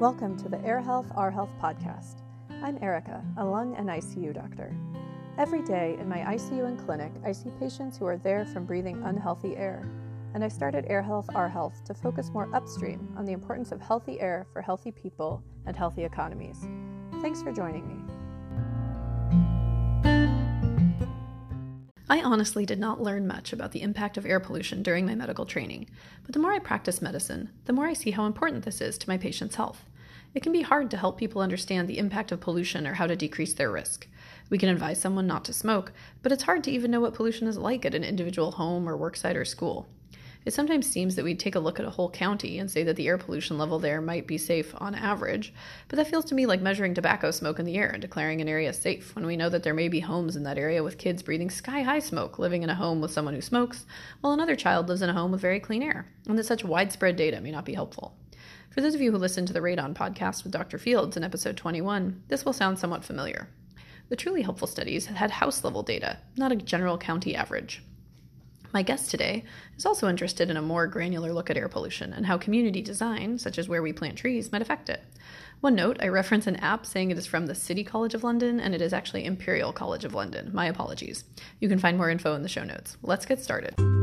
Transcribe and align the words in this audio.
Welcome 0.00 0.38
to 0.38 0.48
the 0.48 0.64
Air 0.64 0.80
Health, 0.80 1.12
Our 1.14 1.30
Health 1.30 1.50
podcast. 1.60 2.22
I'm 2.62 2.82
Erica, 2.82 3.22
a 3.36 3.44
lung 3.44 3.76
and 3.76 3.86
ICU 3.86 4.32
doctor. 4.32 4.74
Every 5.36 5.62
day 5.62 5.98
in 6.00 6.08
my 6.08 6.20
ICU 6.20 6.64
and 6.64 6.78
clinic, 6.78 7.12
I 7.22 7.32
see 7.32 7.50
patients 7.60 7.98
who 7.98 8.06
are 8.06 8.16
there 8.16 8.46
from 8.46 8.64
breathing 8.64 9.02
unhealthy 9.04 9.58
air, 9.58 9.86
and 10.32 10.42
I 10.42 10.48
started 10.48 10.86
Air 10.88 11.02
Health, 11.02 11.28
Our 11.34 11.50
Health 11.50 11.84
to 11.84 11.92
focus 11.92 12.30
more 12.32 12.48
upstream 12.54 13.12
on 13.14 13.26
the 13.26 13.32
importance 13.32 13.72
of 13.72 13.82
healthy 13.82 14.18
air 14.22 14.46
for 14.54 14.62
healthy 14.62 14.90
people 14.90 15.42
and 15.66 15.76
healthy 15.76 16.04
economies. 16.04 16.66
Thanks 17.20 17.42
for 17.42 17.52
joining 17.52 17.86
me. 17.86 18.09
I 22.10 22.22
honestly 22.22 22.66
did 22.66 22.80
not 22.80 23.00
learn 23.00 23.28
much 23.28 23.52
about 23.52 23.70
the 23.70 23.82
impact 23.82 24.16
of 24.16 24.26
air 24.26 24.40
pollution 24.40 24.82
during 24.82 25.06
my 25.06 25.14
medical 25.14 25.46
training, 25.46 25.88
but 26.24 26.32
the 26.32 26.40
more 26.40 26.50
I 26.50 26.58
practice 26.58 27.00
medicine, 27.00 27.50
the 27.66 27.72
more 27.72 27.86
I 27.86 27.92
see 27.92 28.10
how 28.10 28.26
important 28.26 28.64
this 28.64 28.80
is 28.80 28.98
to 28.98 29.08
my 29.08 29.16
patients' 29.16 29.54
health. 29.54 29.84
It 30.34 30.42
can 30.42 30.50
be 30.50 30.62
hard 30.62 30.90
to 30.90 30.96
help 30.96 31.18
people 31.18 31.40
understand 31.40 31.86
the 31.86 31.98
impact 31.98 32.32
of 32.32 32.40
pollution 32.40 32.84
or 32.84 32.94
how 32.94 33.06
to 33.06 33.14
decrease 33.14 33.54
their 33.54 33.70
risk. 33.70 34.08
We 34.48 34.58
can 34.58 34.70
advise 34.70 35.00
someone 35.00 35.28
not 35.28 35.44
to 35.44 35.52
smoke, 35.52 35.92
but 36.20 36.32
it's 36.32 36.42
hard 36.42 36.64
to 36.64 36.72
even 36.72 36.90
know 36.90 37.00
what 37.00 37.14
pollution 37.14 37.46
is 37.46 37.56
like 37.56 37.84
at 37.84 37.94
an 37.94 38.02
individual 38.02 38.50
home 38.50 38.88
or 38.88 38.98
worksite 38.98 39.36
or 39.36 39.44
school. 39.44 39.88
It 40.50 40.54
sometimes 40.54 40.90
seems 40.90 41.14
that 41.14 41.24
we'd 41.24 41.38
take 41.38 41.54
a 41.54 41.60
look 41.60 41.78
at 41.78 41.86
a 41.86 41.90
whole 41.90 42.10
county 42.10 42.58
and 42.58 42.68
say 42.68 42.82
that 42.82 42.96
the 42.96 43.06
air 43.06 43.16
pollution 43.16 43.56
level 43.56 43.78
there 43.78 44.00
might 44.00 44.26
be 44.26 44.36
safe 44.36 44.74
on 44.78 44.96
average, 44.96 45.54
but 45.86 45.96
that 45.96 46.08
feels 46.08 46.24
to 46.24 46.34
me 46.34 46.44
like 46.44 46.60
measuring 46.60 46.92
tobacco 46.92 47.30
smoke 47.30 47.60
in 47.60 47.66
the 47.66 47.76
air 47.76 47.88
and 47.88 48.02
declaring 48.02 48.40
an 48.40 48.48
area 48.48 48.72
safe 48.72 49.14
when 49.14 49.26
we 49.26 49.36
know 49.36 49.48
that 49.48 49.62
there 49.62 49.74
may 49.74 49.86
be 49.86 50.00
homes 50.00 50.34
in 50.34 50.42
that 50.42 50.58
area 50.58 50.82
with 50.82 50.98
kids 50.98 51.22
breathing 51.22 51.50
sky 51.50 51.82
high 51.82 52.00
smoke 52.00 52.36
living 52.40 52.64
in 52.64 52.68
a 52.68 52.74
home 52.74 53.00
with 53.00 53.12
someone 53.12 53.32
who 53.32 53.40
smokes, 53.40 53.86
while 54.22 54.32
another 54.32 54.56
child 54.56 54.88
lives 54.88 55.02
in 55.02 55.08
a 55.08 55.12
home 55.12 55.30
with 55.30 55.40
very 55.40 55.60
clean 55.60 55.84
air, 55.84 56.08
and 56.26 56.36
that 56.36 56.46
such 56.46 56.64
widespread 56.64 57.14
data 57.14 57.40
may 57.40 57.52
not 57.52 57.64
be 57.64 57.74
helpful. 57.74 58.16
For 58.70 58.80
those 58.80 58.96
of 58.96 59.00
you 59.00 59.12
who 59.12 59.18
listened 59.18 59.46
to 59.46 59.52
the 59.52 59.60
Radon 59.60 59.94
podcast 59.94 60.42
with 60.42 60.52
Dr. 60.52 60.78
Fields 60.78 61.16
in 61.16 61.22
episode 61.22 61.56
21, 61.56 62.24
this 62.26 62.44
will 62.44 62.52
sound 62.52 62.80
somewhat 62.80 63.04
familiar. 63.04 63.46
The 64.08 64.16
truly 64.16 64.42
helpful 64.42 64.66
studies 64.66 65.06
had 65.06 65.30
house 65.30 65.62
level 65.62 65.84
data, 65.84 66.18
not 66.36 66.50
a 66.50 66.56
general 66.56 66.98
county 66.98 67.36
average. 67.36 67.84
My 68.72 68.82
guest 68.82 69.10
today 69.10 69.44
is 69.76 69.84
also 69.84 70.08
interested 70.08 70.48
in 70.48 70.56
a 70.56 70.62
more 70.62 70.86
granular 70.86 71.32
look 71.32 71.50
at 71.50 71.56
air 71.56 71.68
pollution 71.68 72.12
and 72.12 72.26
how 72.26 72.38
community 72.38 72.80
design, 72.80 73.38
such 73.38 73.58
as 73.58 73.68
where 73.68 73.82
we 73.82 73.92
plant 73.92 74.16
trees, 74.16 74.52
might 74.52 74.62
affect 74.62 74.88
it. 74.88 75.02
One 75.60 75.74
note 75.74 75.98
I 76.00 76.08
reference 76.08 76.46
an 76.46 76.56
app 76.56 76.86
saying 76.86 77.10
it 77.10 77.18
is 77.18 77.26
from 77.26 77.46
the 77.46 77.54
City 77.54 77.84
College 77.84 78.14
of 78.14 78.24
London, 78.24 78.60
and 78.60 78.74
it 78.74 78.80
is 78.80 78.92
actually 78.92 79.24
Imperial 79.24 79.72
College 79.72 80.04
of 80.04 80.14
London. 80.14 80.50
My 80.54 80.66
apologies. 80.66 81.24
You 81.58 81.68
can 81.68 81.78
find 81.78 81.98
more 81.98 82.10
info 82.10 82.34
in 82.34 82.42
the 82.42 82.48
show 82.48 82.64
notes. 82.64 82.96
Let's 83.02 83.26
get 83.26 83.42
started. 83.42 83.99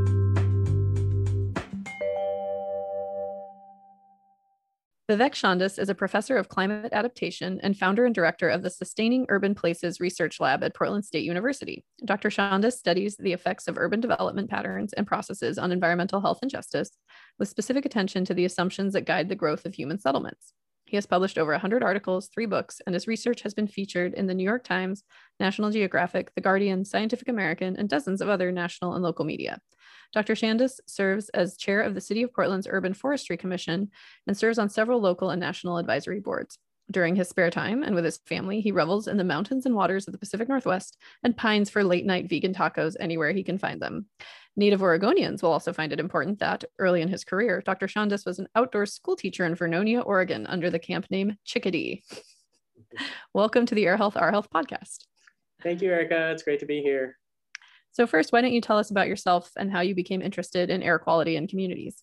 Vivek 5.08 5.32
Shandas 5.32 5.78
is 5.78 5.88
a 5.88 5.94
professor 5.94 6.36
of 6.36 6.50
climate 6.50 6.92
adaptation 6.92 7.58
and 7.62 7.74
founder 7.74 8.04
and 8.04 8.14
director 8.14 8.50
of 8.50 8.60
the 8.60 8.68
Sustaining 8.68 9.24
Urban 9.30 9.54
Places 9.54 10.00
Research 10.00 10.38
Lab 10.38 10.62
at 10.62 10.74
Portland 10.74 11.02
State 11.06 11.24
University. 11.24 11.82
Dr. 12.04 12.28
Shandas 12.28 12.74
studies 12.74 13.16
the 13.16 13.32
effects 13.32 13.68
of 13.68 13.78
urban 13.78 14.00
development 14.00 14.50
patterns 14.50 14.92
and 14.92 15.06
processes 15.06 15.56
on 15.56 15.72
environmental 15.72 16.20
health 16.20 16.40
and 16.42 16.50
justice, 16.50 16.90
with 17.38 17.48
specific 17.48 17.86
attention 17.86 18.26
to 18.26 18.34
the 18.34 18.44
assumptions 18.44 18.92
that 18.92 19.06
guide 19.06 19.30
the 19.30 19.34
growth 19.34 19.64
of 19.64 19.72
human 19.72 19.98
settlements. 19.98 20.52
He 20.88 20.96
has 20.96 21.04
published 21.04 21.36
over 21.36 21.52
100 21.52 21.82
articles, 21.82 22.28
three 22.28 22.46
books, 22.46 22.80
and 22.86 22.94
his 22.94 23.06
research 23.06 23.42
has 23.42 23.52
been 23.52 23.66
featured 23.66 24.14
in 24.14 24.26
the 24.26 24.32
New 24.32 24.42
York 24.42 24.64
Times, 24.64 25.04
National 25.38 25.70
Geographic, 25.70 26.34
The 26.34 26.40
Guardian, 26.40 26.86
Scientific 26.86 27.28
American, 27.28 27.76
and 27.76 27.90
dozens 27.90 28.22
of 28.22 28.30
other 28.30 28.50
national 28.50 28.94
and 28.94 29.02
local 29.02 29.26
media. 29.26 29.60
Dr. 30.14 30.34
Shandas 30.34 30.80
serves 30.86 31.28
as 31.30 31.58
chair 31.58 31.82
of 31.82 31.94
the 31.94 32.00
City 32.00 32.22
of 32.22 32.32
Portland's 32.32 32.66
Urban 32.70 32.94
Forestry 32.94 33.36
Commission 33.36 33.90
and 34.26 34.34
serves 34.34 34.58
on 34.58 34.70
several 34.70 34.98
local 34.98 35.28
and 35.28 35.40
national 35.40 35.76
advisory 35.76 36.20
boards. 36.20 36.58
During 36.90 37.16
his 37.16 37.28
spare 37.28 37.50
time 37.50 37.82
and 37.82 37.94
with 37.94 38.04
his 38.04 38.16
family, 38.24 38.62
he 38.62 38.72
revels 38.72 39.08
in 39.08 39.18
the 39.18 39.24
mountains 39.24 39.66
and 39.66 39.74
waters 39.74 40.08
of 40.08 40.12
the 40.12 40.18
Pacific 40.18 40.48
Northwest 40.48 40.96
and 41.22 41.36
pines 41.36 41.68
for 41.68 41.84
late 41.84 42.06
night 42.06 42.30
vegan 42.30 42.54
tacos 42.54 42.96
anywhere 42.98 43.30
he 43.32 43.44
can 43.44 43.58
find 43.58 43.80
them. 43.82 44.06
Native 44.56 44.80
Oregonians 44.80 45.42
will 45.42 45.52
also 45.52 45.72
find 45.74 45.92
it 45.92 46.00
important 46.00 46.38
that, 46.38 46.64
early 46.78 47.02
in 47.02 47.08
his 47.08 47.24
career, 47.24 47.62
Dr. 47.64 47.88
Shandas 47.88 48.24
was 48.24 48.38
an 48.38 48.48
outdoor 48.54 48.86
school 48.86 49.16
teacher 49.16 49.44
in 49.44 49.54
Vernonia, 49.54 50.04
Oregon, 50.04 50.46
under 50.46 50.70
the 50.70 50.78
camp 50.78 51.10
name 51.10 51.36
Chickadee. 51.44 52.02
Welcome 53.34 53.66
to 53.66 53.74
the 53.74 53.86
Air 53.86 53.98
Health, 53.98 54.16
Our 54.16 54.30
Health 54.30 54.48
podcast. 54.52 55.04
Thank 55.62 55.82
you, 55.82 55.90
Erica. 55.90 56.30
It's 56.30 56.42
great 56.42 56.60
to 56.60 56.66
be 56.66 56.80
here. 56.80 57.18
So, 57.92 58.06
first, 58.06 58.32
why 58.32 58.40
don't 58.40 58.52
you 58.52 58.62
tell 58.62 58.78
us 58.78 58.90
about 58.90 59.08
yourself 59.08 59.50
and 59.58 59.70
how 59.70 59.80
you 59.80 59.94
became 59.94 60.22
interested 60.22 60.70
in 60.70 60.82
air 60.82 60.98
quality 60.98 61.36
in 61.36 61.48
communities? 61.48 62.02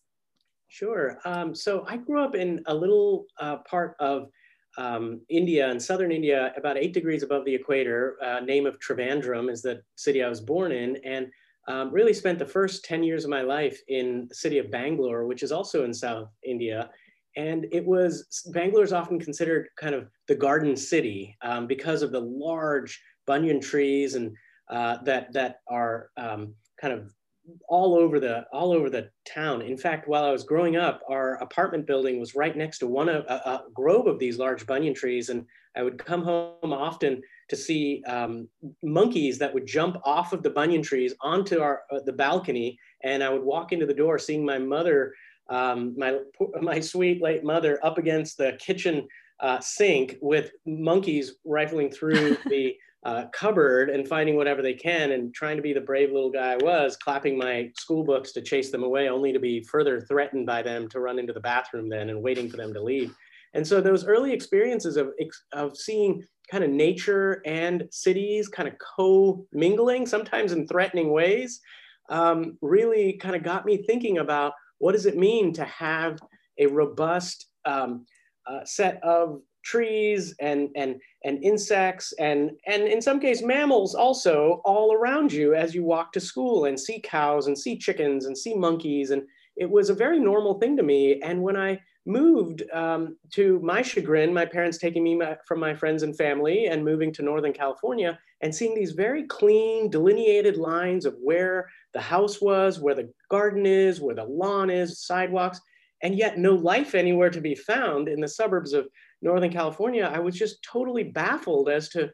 Sure. 0.67 1.19
Um, 1.25 1.55
so, 1.55 1.85
I 1.87 1.97
grew 1.97 2.23
up 2.23 2.35
in 2.35 2.61
a 2.67 2.75
little 2.75 3.25
uh, 3.39 3.57
part 3.57 3.95
of 3.99 4.29
um, 4.77 5.21
India, 5.29 5.69
in 5.69 5.79
southern 5.79 6.11
India, 6.11 6.53
about 6.57 6.77
eight 6.77 6.93
degrees 6.93 7.23
above 7.23 7.45
the 7.45 7.55
equator. 7.55 8.17
Uh, 8.23 8.39
name 8.41 8.65
of 8.65 8.79
Trivandrum 8.79 9.49
is 9.49 9.61
the 9.61 9.81
city 9.95 10.23
I 10.23 10.29
was 10.29 10.41
born 10.41 10.71
in, 10.71 10.97
and 11.03 11.27
um, 11.67 11.91
really 11.91 12.13
spent 12.13 12.39
the 12.39 12.45
first 12.45 12.85
10 12.85 13.03
years 13.03 13.23
of 13.23 13.29
my 13.29 13.41
life 13.41 13.79
in 13.87 14.27
the 14.29 14.35
city 14.35 14.59
of 14.59 14.69
Bangalore, 14.69 15.25
which 15.25 15.43
is 15.43 15.51
also 15.51 15.83
in 15.83 15.93
South 15.93 16.29
India. 16.43 16.89
And 17.37 17.65
it 17.71 17.85
was, 17.85 18.43
Bangalore 18.53 18.83
is 18.83 18.93
often 18.93 19.19
considered 19.19 19.67
kind 19.77 19.95
of 19.95 20.09
the 20.27 20.35
garden 20.35 20.75
city 20.75 21.35
um, 21.41 21.67
because 21.67 22.01
of 22.01 22.11
the 22.11 22.21
large 22.21 23.01
banyan 23.25 23.59
trees 23.59 24.15
and 24.15 24.35
uh, 24.69 24.97
that 25.03 25.31
that 25.33 25.59
are 25.67 26.09
um, 26.17 26.53
kind 26.79 26.93
of 26.93 27.13
all 27.67 27.95
over 27.95 28.19
the 28.19 28.45
all 28.51 28.71
over 28.71 28.89
the 28.89 29.09
town. 29.25 29.61
In 29.61 29.77
fact, 29.77 30.07
while 30.07 30.23
I 30.23 30.31
was 30.31 30.43
growing 30.43 30.77
up, 30.77 31.01
our 31.09 31.35
apartment 31.35 31.85
building 31.85 32.19
was 32.19 32.35
right 32.35 32.55
next 32.55 32.79
to 32.79 32.87
one 32.87 33.09
of 33.09 33.25
a, 33.25 33.33
a 33.33 33.63
grove 33.73 34.07
of 34.07 34.19
these 34.19 34.37
large 34.37 34.65
banyan 34.65 34.93
trees, 34.93 35.29
and 35.29 35.45
I 35.75 35.83
would 35.83 35.97
come 35.97 36.23
home 36.23 36.73
often 36.73 37.21
to 37.49 37.55
see 37.55 38.03
um, 38.07 38.47
monkeys 38.81 39.37
that 39.37 39.53
would 39.53 39.67
jump 39.67 39.97
off 40.03 40.33
of 40.33 40.41
the 40.41 40.49
banyan 40.49 40.81
trees 40.81 41.13
onto 41.21 41.59
our 41.59 41.83
uh, 41.91 41.99
the 42.05 42.13
balcony, 42.13 42.77
and 43.03 43.23
I 43.23 43.29
would 43.29 43.43
walk 43.43 43.71
into 43.71 43.85
the 43.85 43.93
door, 43.93 44.17
seeing 44.17 44.45
my 44.45 44.57
mother, 44.57 45.13
um, 45.49 45.93
my 45.97 46.19
my 46.61 46.79
sweet 46.79 47.21
late 47.21 47.43
mother, 47.43 47.79
up 47.83 47.97
against 47.97 48.37
the 48.37 48.53
kitchen 48.59 49.07
uh, 49.39 49.59
sink 49.59 50.17
with 50.21 50.51
monkeys 50.65 51.35
rifling 51.45 51.91
through 51.91 52.37
the 52.45 52.75
uh, 53.05 53.25
cupboard 53.31 53.91
and 53.91 54.07
finding 54.07 54.35
whatever 54.35 54.63
they 54.63 54.73
can 54.73 55.11
and 55.11 55.33
trying 55.33 55.55
to 55.55 55.61
be 55.61 55.73
the 55.73 55.81
brave 55.81 56.11
little 56.11 56.31
guy 56.31 56.53
I 56.53 56.57
was, 56.57 56.97
clapping 56.97 57.37
my 57.37 57.71
school 57.77 58.03
books 58.03 58.31
to 58.33 58.41
chase 58.41 58.71
them 58.71 58.83
away, 58.83 59.09
only 59.09 59.31
to 59.31 59.39
be 59.39 59.63
further 59.63 60.01
threatened 60.01 60.47
by 60.47 60.63
them 60.63 60.89
to 60.89 60.99
run 60.99 61.19
into 61.19 61.31
the 61.31 61.39
bathroom 61.39 61.87
then 61.87 62.09
and 62.09 62.21
waiting 62.21 62.49
for 62.49 62.57
them 62.57 62.73
to 62.73 62.81
leave. 62.81 63.15
And 63.53 63.65
so 63.65 63.79
those 63.79 64.05
early 64.05 64.33
experiences 64.33 64.97
of, 64.97 65.11
of 65.53 65.77
seeing 65.77 66.23
kind 66.51 66.63
of 66.63 66.71
nature 66.71 67.43
and 67.45 67.83
cities 67.91 68.47
kind 68.47 68.67
of 68.67 68.73
co-mingling, 68.97 70.07
sometimes 70.07 70.51
in 70.51 70.67
threatening 70.67 71.11
ways, 71.11 71.61
um, 72.09 72.57
really 72.61 73.13
kind 73.13 73.35
of 73.35 73.43
got 73.43 73.65
me 73.65 73.83
thinking 73.83 74.17
about 74.17 74.53
what 74.79 74.93
does 74.93 75.05
it 75.05 75.15
mean 75.15 75.53
to 75.53 75.63
have 75.65 76.17
a 76.57 76.65
robust 76.65 77.47
um, 77.65 78.05
uh, 78.47 78.65
set 78.65 79.01
of 79.03 79.41
trees 79.65 80.33
and 80.39 80.69
and 80.75 81.01
and 81.25 81.43
insects 81.43 82.13
and 82.19 82.51
and 82.67 82.83
in 82.83 83.01
some 83.01 83.19
case 83.19 83.41
mammals 83.41 83.95
also 83.95 84.61
all 84.63 84.93
around 84.93 85.33
you 85.33 85.55
as 85.55 85.75
you 85.75 85.83
walk 85.83 86.13
to 86.13 86.19
school 86.19 86.65
and 86.65 86.79
see 86.79 87.01
cows 87.01 87.47
and 87.47 87.57
see 87.57 87.77
chickens 87.77 88.25
and 88.25 88.37
see 88.37 88.55
monkeys. 88.55 89.09
And 89.09 89.23
it 89.57 89.69
was 89.69 89.89
a 89.89 89.95
very 89.95 90.19
normal 90.19 90.59
thing 90.59 90.77
to 90.77 90.83
me. 90.83 91.21
And 91.21 91.41
when 91.41 91.57
i 91.57 91.79
moved 92.05 92.63
um, 92.71 93.17
to 93.31 93.59
my 93.63 93.81
chagrin 93.81 94.33
my 94.33 94.45
parents 94.45 94.77
taking 94.77 95.03
me 95.03 95.19
from 95.47 95.59
my 95.59 95.73
friends 95.73 96.03
and 96.03 96.15
family 96.15 96.67
and 96.67 96.85
moving 96.85 97.11
to 97.11 97.23
northern 97.23 97.51
california 97.51 98.19
and 98.41 98.53
seeing 98.53 98.75
these 98.75 98.91
very 98.91 99.23
clean 99.23 99.89
delineated 99.89 100.55
lines 100.55 101.05
of 101.05 101.15
where 101.23 101.67
the 101.93 102.01
house 102.01 102.39
was 102.39 102.79
where 102.79 102.93
the 102.93 103.11
garden 103.29 103.65
is 103.65 103.99
where 103.99 104.13
the 104.13 104.23
lawn 104.23 104.69
is 104.69 104.99
sidewalks 104.99 105.59
and 106.05 106.15
yet 106.15 106.37
no 106.37 106.53
life 106.53 106.93
anywhere 106.93 107.31
to 107.31 107.41
be 107.41 107.55
found 107.55 108.07
in 108.07 108.21
the 108.21 108.27
suburbs 108.27 108.73
of 108.73 108.87
Northern 109.23 109.51
California, 109.51 110.03
I 110.13 110.19
was 110.19 110.35
just 110.35 110.61
totally 110.61 111.03
baffled 111.03 111.67
as 111.67 111.89
to 111.89 112.11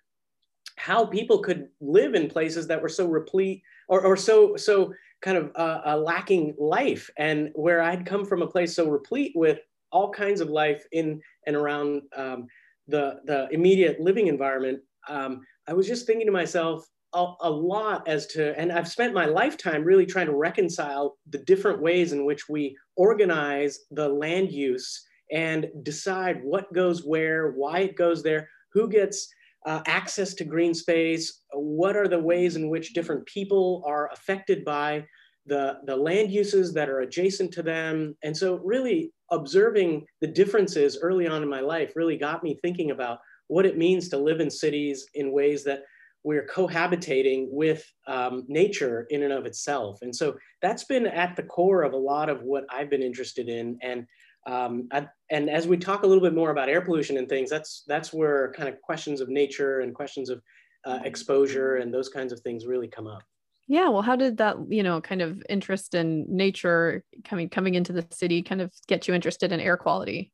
how 0.77 1.05
people 1.05 1.39
could 1.39 1.67
live 1.81 2.15
in 2.15 2.29
places 2.29 2.67
that 2.67 2.81
were 2.81 2.87
so 2.87 3.05
replete 3.05 3.61
or, 3.89 3.99
or 4.05 4.15
so 4.15 4.55
so 4.55 4.93
kind 5.21 5.37
of 5.37 5.51
uh, 5.55 5.81
uh, 5.85 5.97
lacking 5.97 6.55
life 6.57 7.09
and 7.17 7.49
where 7.53 7.81
i'd 7.81 8.05
come 8.05 8.25
from 8.25 8.41
a 8.41 8.47
place 8.47 8.73
so 8.73 8.89
replete 8.89 9.33
with 9.35 9.59
all 9.91 10.09
kinds 10.09 10.39
of 10.39 10.49
life 10.49 10.85
in 10.93 11.19
and 11.45 11.57
around 11.57 12.01
um, 12.15 12.47
the 12.87 13.19
the 13.25 13.49
immediate 13.51 13.99
living 13.99 14.27
environment 14.27 14.79
um, 15.09 15.41
i 15.67 15.73
was 15.73 15.87
just 15.87 16.07
thinking 16.07 16.25
to 16.25 16.31
myself 16.31 16.87
a, 17.13 17.33
a, 17.41 17.49
lot 17.49 18.07
as 18.07 18.25
to 18.27 18.57
and 18.57 18.71
i've 18.71 18.87
spent 18.87 19.13
my 19.13 19.25
lifetime 19.25 19.83
really 19.83 20.05
trying 20.05 20.27
to 20.27 20.35
reconcile 20.35 21.17
the 21.29 21.39
different 21.39 21.81
ways 21.81 22.13
in 22.13 22.25
which 22.25 22.47
we 22.47 22.75
organize 23.07 23.73
the 23.89 24.07
land 24.07 24.51
use 24.51 24.87
and 25.31 25.67
decide 25.81 26.37
what 26.43 26.71
goes 26.73 27.03
where, 27.03 27.51
why 27.51 27.79
it 27.79 27.95
goes 27.95 28.21
there, 28.21 28.47
who 28.73 28.87
gets 28.87 29.17
uh, 29.65 29.81
access 29.87 30.33
to 30.35 30.43
green 30.43 30.73
space, 30.73 31.41
what 31.53 31.95
are 31.95 32.07
the 32.07 32.19
ways 32.31 32.55
in 32.55 32.69
which 32.69 32.93
different 32.93 33.25
people 33.25 33.83
are 33.87 34.11
affected 34.11 34.63
by 34.63 35.03
the, 35.47 35.63
the 35.85 35.95
land 35.95 36.31
uses 36.31 36.73
that 36.73 36.89
are 36.89 37.01
adjacent 37.01 37.51
to 37.53 37.63
them. 37.63 38.15
And 38.23 38.37
so 38.37 38.59
really 38.63 39.11
observing 39.31 40.05
the 40.19 40.27
differences 40.27 40.99
early 41.01 41.27
on 41.27 41.41
in 41.41 41.49
my 41.49 41.61
life 41.61 41.93
really 41.95 42.17
got 42.17 42.43
me 42.43 42.59
thinking 42.61 42.91
about 42.91 43.17
what 43.47 43.65
it 43.65 43.77
means 43.77 44.09
to 44.09 44.17
live 44.17 44.39
in 44.39 44.49
cities 44.49 45.07
in 45.15 45.31
ways 45.31 45.63
that 45.63 45.81
we're 46.23 46.45
cohabitating 46.45 47.47
with 47.49 47.83
um, 48.07 48.45
nature 48.47 49.07
in 49.09 49.23
and 49.23 49.33
of 49.33 49.45
itself. 49.45 49.99
And 50.01 50.15
so 50.15 50.37
that's 50.61 50.83
been 50.83 51.07
at 51.07 51.35
the 51.35 51.43
core 51.43 51.83
of 51.83 51.93
a 51.93 51.97
lot 51.97 52.29
of 52.29 52.43
what 52.43 52.65
I've 52.69 52.89
been 52.89 53.01
interested 53.01 53.49
in. 53.49 53.77
And 53.81 54.05
um, 54.47 54.87
I, 54.91 55.07
and 55.29 55.49
as 55.49 55.67
we 55.67 55.77
talk 55.77 56.03
a 56.03 56.07
little 56.07 56.23
bit 56.23 56.33
more 56.33 56.51
about 56.51 56.69
air 56.69 56.81
pollution 56.81 57.17
and 57.17 57.27
things, 57.27 57.49
that's 57.49 57.83
that's 57.87 58.11
where 58.11 58.53
kind 58.53 58.69
of 58.69 58.79
questions 58.81 59.21
of 59.21 59.29
nature 59.29 59.81
and 59.81 59.93
questions 59.93 60.29
of 60.29 60.41
uh, 60.85 60.99
exposure 61.03 61.77
and 61.77 61.93
those 61.93 62.09
kinds 62.09 62.33
of 62.33 62.39
things 62.41 62.65
really 62.65 62.87
come 62.87 63.07
up. 63.07 63.23
Yeah, 63.67 63.89
well, 63.89 64.01
how 64.01 64.15
did 64.15 64.37
that, 64.37 64.57
you 64.69 64.83
know, 64.83 64.99
kind 64.99 65.21
of 65.21 65.41
interest 65.47 65.93
in 65.93 66.25
nature 66.27 67.03
coming 67.23 67.49
coming 67.49 67.75
into 67.75 67.93
the 67.93 68.05
city 68.11 68.41
kind 68.41 68.61
of 68.61 68.71
get 68.87 69.07
you 69.07 69.13
interested 69.13 69.51
in 69.51 69.59
air 69.59 69.77
quality? 69.77 70.31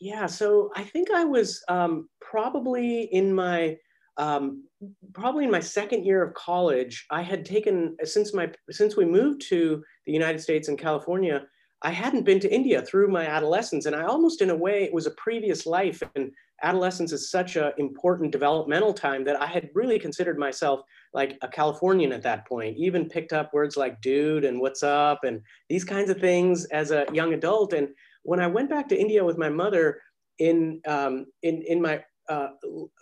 Yeah, 0.00 0.26
so 0.26 0.70
I 0.74 0.82
think 0.82 1.10
I 1.10 1.24
was 1.24 1.62
um, 1.68 2.08
probably 2.20 3.02
in 3.04 3.32
my 3.32 3.76
um, 4.16 4.64
probably 5.12 5.44
in 5.44 5.50
my 5.50 5.60
second 5.60 6.04
year 6.04 6.22
of 6.22 6.34
college. 6.34 7.06
I 7.10 7.22
had 7.22 7.44
taken 7.44 7.96
since 8.04 8.34
my 8.34 8.50
since 8.70 8.96
we 8.96 9.04
moved 9.04 9.42
to 9.48 9.82
the 10.06 10.12
United 10.12 10.40
States 10.40 10.68
and 10.68 10.78
California. 10.78 11.42
I 11.84 11.90
hadn't 11.90 12.24
been 12.24 12.38
to 12.40 12.54
India 12.54 12.80
through 12.80 13.08
my 13.08 13.26
adolescence, 13.26 13.86
and 13.86 13.96
I 13.96 14.04
almost, 14.04 14.40
in 14.40 14.50
a 14.50 14.56
way, 14.56 14.84
it 14.84 14.94
was 14.94 15.06
a 15.06 15.12
previous 15.12 15.66
life. 15.66 16.00
And 16.14 16.30
adolescence 16.62 17.10
is 17.10 17.28
such 17.28 17.56
an 17.56 17.72
important 17.78 18.30
developmental 18.30 18.94
time 18.94 19.24
that 19.24 19.40
I 19.42 19.46
had 19.46 19.68
really 19.74 19.98
considered 19.98 20.38
myself 20.38 20.82
like 21.12 21.36
a 21.42 21.48
Californian 21.48 22.12
at 22.12 22.22
that 22.22 22.46
point. 22.46 22.76
Even 22.76 23.08
picked 23.08 23.32
up 23.32 23.52
words 23.52 23.76
like 23.76 24.00
"dude" 24.00 24.44
and 24.44 24.60
"what's 24.60 24.82
up" 24.82 25.24
and 25.24 25.40
these 25.68 25.84
kinds 25.84 26.08
of 26.08 26.20
things 26.20 26.66
as 26.66 26.92
a 26.92 27.06
young 27.12 27.34
adult. 27.34 27.72
And 27.72 27.88
when 28.22 28.40
I 28.40 28.46
went 28.46 28.70
back 28.70 28.88
to 28.88 28.98
India 28.98 29.24
with 29.24 29.38
my 29.38 29.48
mother 29.48 30.00
in 30.38 30.80
um, 30.86 31.26
in 31.42 31.62
in 31.62 31.82
my 31.82 32.02
uh, 32.28 32.48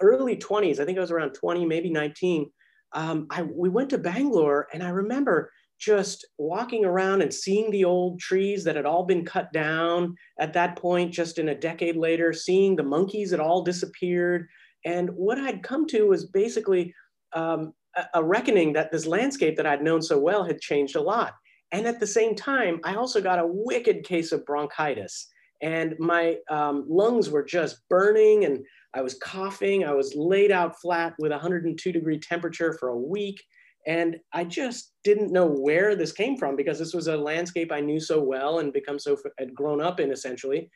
early 0.01 0.37
20s, 0.37 0.81
I 0.81 0.85
think 0.85 0.99
I 0.99 1.01
was 1.01 1.11
around 1.11 1.33
20, 1.33 1.67
maybe 1.67 1.91
19. 1.91 2.51
Um, 2.93 3.27
I, 3.31 3.43
we 3.43 3.69
went 3.69 3.91
to 3.91 3.99
Bangalore, 3.99 4.67
and 4.73 4.83
I 4.83 4.91
remember 4.91 5.53
just 5.79 6.27
walking 6.37 6.85
around 6.85 7.23
and 7.23 7.33
seeing 7.33 7.71
the 7.71 7.85
old 7.85 8.21
trees 8.21 8.65
that 8.65 8.77
had 8.77 8.85
all 8.85 9.05
been 9.05 9.25
cut 9.25 9.51
down 9.53 10.15
at 10.39 10.53
that 10.53 10.77
point, 10.77 11.13
just 11.13 11.39
in 11.39 11.49
a 11.49 11.55
decade 11.55 11.97
later, 11.97 12.33
seeing 12.33 12.77
the 12.77 12.83
monkeys 12.83 13.31
that 13.31 13.41
all 13.41 13.63
disappeared. 13.63 14.47
And 14.85 15.09
what 15.11 15.39
I'd 15.39 15.63
come 15.63 15.87
to 15.89 16.09
was 16.09 16.27
basically 16.27 16.95
um, 17.33 17.73
a, 17.97 18.05
a 18.15 18.25
reckoning 18.25 18.75
that 18.75 18.93
this 18.93 19.07
landscape 19.07 19.57
that 19.57 19.67
I'd 19.67 19.83
known 19.83 20.03
so 20.03 20.19
well 20.19 20.45
had 20.45 20.61
changed 20.61 20.97
a 20.97 21.01
lot. 21.01 21.35
And 21.73 21.87
at 21.87 22.01
the 22.01 22.07
same 22.07 22.35
time, 22.35 22.81
I 22.85 22.97
also 22.97 23.21
got 23.21 23.39
a 23.39 23.47
wicked 23.47 24.05
case 24.05 24.33
of 24.33 24.45
bronchitis. 24.45 25.29
And 25.63 25.95
my 25.99 26.37
um, 26.51 26.87
lungs 26.89 27.29
were 27.31 27.45
just 27.45 27.81
burning, 27.89 28.45
and 28.45 28.65
I 28.95 29.03
was 29.03 29.19
coughing. 29.23 29.85
I 29.85 29.93
was 29.93 30.15
laid 30.15 30.51
out 30.51 30.81
flat 30.81 31.15
with 31.19 31.33
102 31.33 31.93
degree 31.93 32.19
temperature 32.19 32.73
for 32.73 32.89
a 32.89 32.99
week. 32.99 33.43
And 33.87 34.17
I 34.33 34.45
just 34.45 34.93
didn't 35.05 35.33
know 35.33 35.47
where 35.47 35.97
this 35.97 36.13
came 36.13 36.37
from 36.37 36.55
because 36.55 36.79
this 36.79 36.93
was 36.93 37.07
a 37.07 37.17
landscape 37.17 37.73
I 37.73 37.81
knew 37.81 37.99
so 37.99 38.23
well 38.23 38.59
and 38.59 38.73
become 38.73 38.99
so 38.99 39.17
had 39.39 39.55
grown 39.55 39.81
up 39.81 40.01
in 40.01 40.13
essentially. 40.13 40.71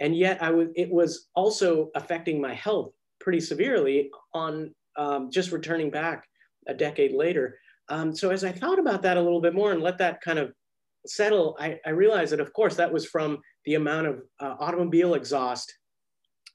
And 0.00 0.16
yet 0.16 0.42
I 0.42 0.50
was, 0.50 0.68
it 0.76 0.90
was 0.90 1.28
also 1.34 1.90
affecting 1.94 2.40
my 2.40 2.54
health 2.54 2.92
pretty 3.18 3.40
severely 3.40 4.10
on 4.34 4.74
um, 4.96 5.30
just 5.30 5.52
returning 5.52 5.90
back 5.90 6.26
a 6.68 6.74
decade 6.74 7.12
later. 7.12 7.58
Um, 7.88 8.14
so 8.14 8.30
as 8.30 8.44
I 8.44 8.52
thought 8.52 8.78
about 8.78 9.02
that 9.02 9.16
a 9.16 9.22
little 9.22 9.40
bit 9.40 9.54
more 9.54 9.72
and 9.72 9.82
let 9.82 9.98
that 9.98 10.20
kind 10.20 10.38
of 10.38 10.52
settle, 11.06 11.56
I, 11.58 11.78
I 11.86 11.90
realized 11.90 12.32
that 12.32 12.40
of 12.40 12.52
course 12.52 12.76
that 12.76 12.92
was 12.92 13.06
from 13.06 13.38
the 13.64 13.74
amount 13.74 14.06
of 14.06 14.22
uh, 14.40 14.56
automobile 14.58 15.14
exhaust 15.14 15.72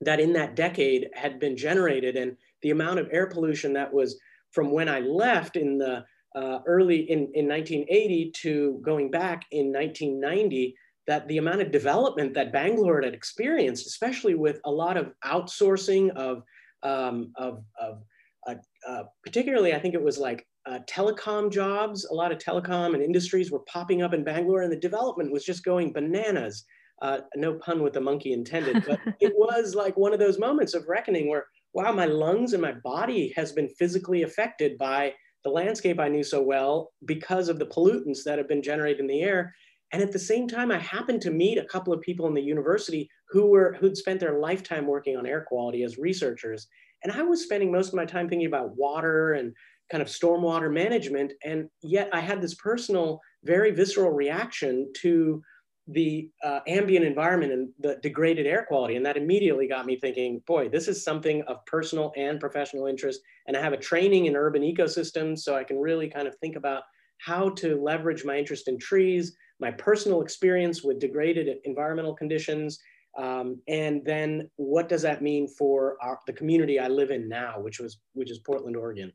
that 0.02 0.20
in 0.20 0.34
that 0.34 0.56
decade 0.56 1.10
had 1.14 1.40
been 1.40 1.56
generated 1.56 2.16
and 2.16 2.36
the 2.62 2.72
amount 2.72 3.00
of 3.00 3.08
air 3.12 3.28
pollution 3.28 3.74
that 3.74 3.94
was 3.94 4.20
from 4.52 4.72
when 4.72 4.90
I 4.90 5.00
left 5.00 5.56
in 5.56 5.78
the 5.78 6.04
uh, 6.36 6.60
early 6.66 7.10
in, 7.10 7.30
in 7.34 7.48
1980 7.48 8.32
to 8.42 8.82
going 8.84 9.10
back 9.10 9.46
in 9.52 9.72
1990, 9.72 10.76
that 11.08 11.28
the 11.28 11.38
amount 11.38 11.62
of 11.62 11.72
development 11.72 12.34
that 12.34 12.52
Bangalore 12.52 13.02
had 13.02 13.14
experienced, 13.14 13.88
especially 13.88 14.36
with 14.36 14.60
a 14.66 14.72
lot 14.72 14.98
of 14.98 15.12
outsourcing 15.24 16.10
of, 16.16 16.44
um, 16.84 17.32
of, 17.38 17.64
of 17.80 18.02
uh, 18.48 18.56
uh, 18.88 19.04
particularly, 19.24 19.74
I 19.74 19.80
think 19.80 19.94
it 19.94 20.04
was 20.04 20.18
like 20.18 20.46
uh, 20.66 20.80
telecom 20.90 21.52
jobs, 21.52 22.06
a 22.06 22.14
lot 22.14 22.32
of 22.32 22.38
telecom 22.38 22.94
and 22.94 23.04
industries 23.04 23.52
were 23.52 23.64
popping 23.68 24.02
up 24.02 24.14
in 24.14 24.24
Bangalore, 24.24 24.62
and 24.62 24.72
the 24.72 24.80
development 24.80 25.32
was 25.32 25.46
just 25.46 25.64
going 25.64 25.94
bananas. 25.94 26.66
Uh, 27.02 27.20
no 27.36 27.56
pun 27.56 27.84
with 27.84 27.94
the 27.94 28.02
monkey 28.02 28.32
intended, 28.32 28.84
but 28.88 29.00
it 29.20 29.34
was 29.36 29.76
like 29.76 29.98
one 29.98 30.14
of 30.14 30.20
those 30.20 30.40
moments 30.40 30.74
of 30.74 30.88
reckoning 30.88 31.30
where 31.30 31.46
wow, 31.74 31.92
my 31.92 32.06
lungs 32.06 32.54
and 32.54 32.62
my 32.62 32.72
body 32.72 33.34
has 33.36 33.52
been 33.52 33.68
physically 33.68 34.24
affected 34.24 34.78
by 34.78 35.14
the 35.44 35.50
landscape 35.50 36.00
I 36.00 36.08
knew 36.08 36.24
so 36.24 36.42
well 36.42 36.94
because 37.06 37.50
of 37.50 37.60
the 37.60 37.66
pollutants 37.66 38.24
that 38.26 38.38
have 38.38 38.48
been 38.48 38.64
generated 38.64 39.02
in 39.02 39.08
the 39.08 39.22
air. 39.22 39.54
And 39.92 40.02
at 40.02 40.14
the 40.14 40.18
same 40.18 40.48
time, 40.48 40.72
I 40.72 40.80
happened 40.80 41.22
to 41.22 41.32
meet 41.32 41.58
a 41.58 41.66
couple 41.66 41.94
of 41.94 42.02
people 42.02 42.28
in 42.28 42.34
the 42.34 42.42
university 42.42 43.10
who 43.30 43.48
were 43.48 43.76
who'd 43.80 43.98
spent 43.98 44.22
their 44.22 44.40
lifetime 44.40 44.88
working 44.88 45.18
on 45.18 45.28
air 45.28 45.46
quality 45.48 45.84
as 45.84 45.98
researchers. 45.98 46.68
And 47.04 47.12
I 47.12 47.22
was 47.22 47.44
spending 47.44 47.72
most 47.72 47.90
of 47.90 47.94
my 47.94 48.06
time 48.06 48.28
thinking 48.28 48.48
about 48.48 48.76
water 48.78 49.34
and 49.34 49.54
kind 49.92 50.02
of 50.02 50.08
stormwater 50.08 50.72
management. 50.72 51.34
And 51.44 51.70
yet 51.82 52.10
I 52.14 52.20
had 52.20 52.42
this 52.42 52.56
personal, 52.56 53.22
very 53.44 53.72
visceral 53.72 54.12
reaction 54.12 54.92
to 55.02 55.42
the 55.88 56.30
uh, 56.44 56.62
ambient 56.68 57.06
environment 57.06 57.52
and 57.52 57.70
the 57.80 58.00
degraded 58.02 58.48
air 58.48 58.66
quality. 58.68 58.96
And 58.96 59.06
that 59.06 59.18
immediately 59.18 59.68
got 59.68 59.86
me 59.86 59.98
thinking, 59.98 60.42
boy, 60.48 60.68
this 60.70 60.88
is 60.88 61.04
something 61.04 61.44
of 61.44 61.64
personal 61.68 62.12
and 62.18 62.40
professional 62.40 62.88
interest. 62.88 63.22
And 63.48 63.56
I 63.56 63.62
have 63.62 63.74
a 63.74 63.78
training 63.78 64.26
in 64.26 64.36
urban 64.36 64.64
ecosystems, 64.64 65.40
so 65.40 65.56
I 65.56 65.64
can 65.64 65.78
really 65.78 66.10
kind 66.10 66.28
of 66.28 66.36
think 66.38 66.56
about 66.56 66.84
how 67.20 67.50
to 67.50 67.80
leverage 67.80 68.26
my 68.26 68.38
interest 68.38 68.68
in 68.68 68.80
trees, 68.80 69.36
my 69.60 69.72
personal 69.72 70.22
experience 70.22 70.84
with 70.84 71.00
degraded 71.00 71.58
environmental 71.66 72.16
conditions, 72.16 72.80
um, 73.18 73.62
and 73.68 74.04
then 74.04 74.50
what 74.58 74.90
does 74.90 75.02
that 75.04 75.22
mean 75.22 75.48
for 75.48 75.98
our, 76.02 76.20
the 76.28 76.34
community 76.34 76.80
I 76.80 76.88
live 76.88 77.12
in 77.12 77.30
now, 77.30 77.60
which 77.60 77.80
was 77.80 78.00
which 78.14 78.30
is 78.30 78.40
Portland, 78.40 78.76
Oregon. 78.76 79.12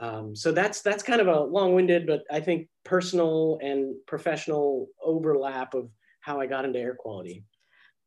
Um, 0.00 0.34
so 0.34 0.50
that's 0.50 0.80
that's 0.80 1.02
kind 1.02 1.20
of 1.20 1.28
a 1.28 1.40
long-winded, 1.40 2.06
but 2.06 2.22
I 2.30 2.40
think 2.40 2.68
personal 2.84 3.58
and 3.62 3.94
professional 4.06 4.88
overlap 5.04 5.74
of 5.74 5.90
how 6.22 6.40
I 6.40 6.46
got 6.46 6.64
into 6.64 6.78
air 6.78 6.96
quality. 6.98 7.44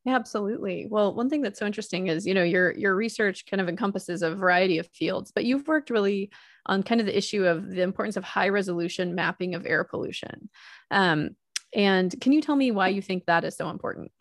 Yeah, 0.06 0.16
absolutely. 0.16 0.88
Well, 0.90 1.14
one 1.16 1.30
thing 1.30 1.42
that's 1.42 1.60
so 1.60 1.66
interesting 1.66 2.08
is, 2.08 2.26
you 2.26 2.34
know, 2.34 2.44
your 2.44 2.72
your 2.72 2.96
research 2.96 3.46
kind 3.46 3.62
of 3.62 3.70
encompasses 3.70 4.22
a 4.22 4.36
variety 4.36 4.80
of 4.80 4.88
fields, 4.88 5.32
but 5.34 5.46
you've 5.46 5.68
worked 5.68 5.92
really 5.92 6.32
on 6.66 6.84
kind 6.84 7.00
of 7.00 7.08
the 7.08 7.18
issue 7.18 7.46
of 7.46 7.70
the 7.70 7.84
importance 7.84 8.18
of 8.18 8.24
high 8.24 8.50
resolution 8.50 9.16
mapping 9.16 9.56
of 9.56 9.66
air 9.66 9.84
pollution. 9.84 10.50
Um, 10.92 11.32
and 11.76 12.14
can 12.20 12.34
you 12.34 12.42
tell 12.42 12.56
me 12.56 12.72
why 12.72 12.90
you 12.90 13.02
think 13.02 13.26
that 13.26 13.44
is 13.44 13.56
so 13.56 13.70
important? 13.70 14.12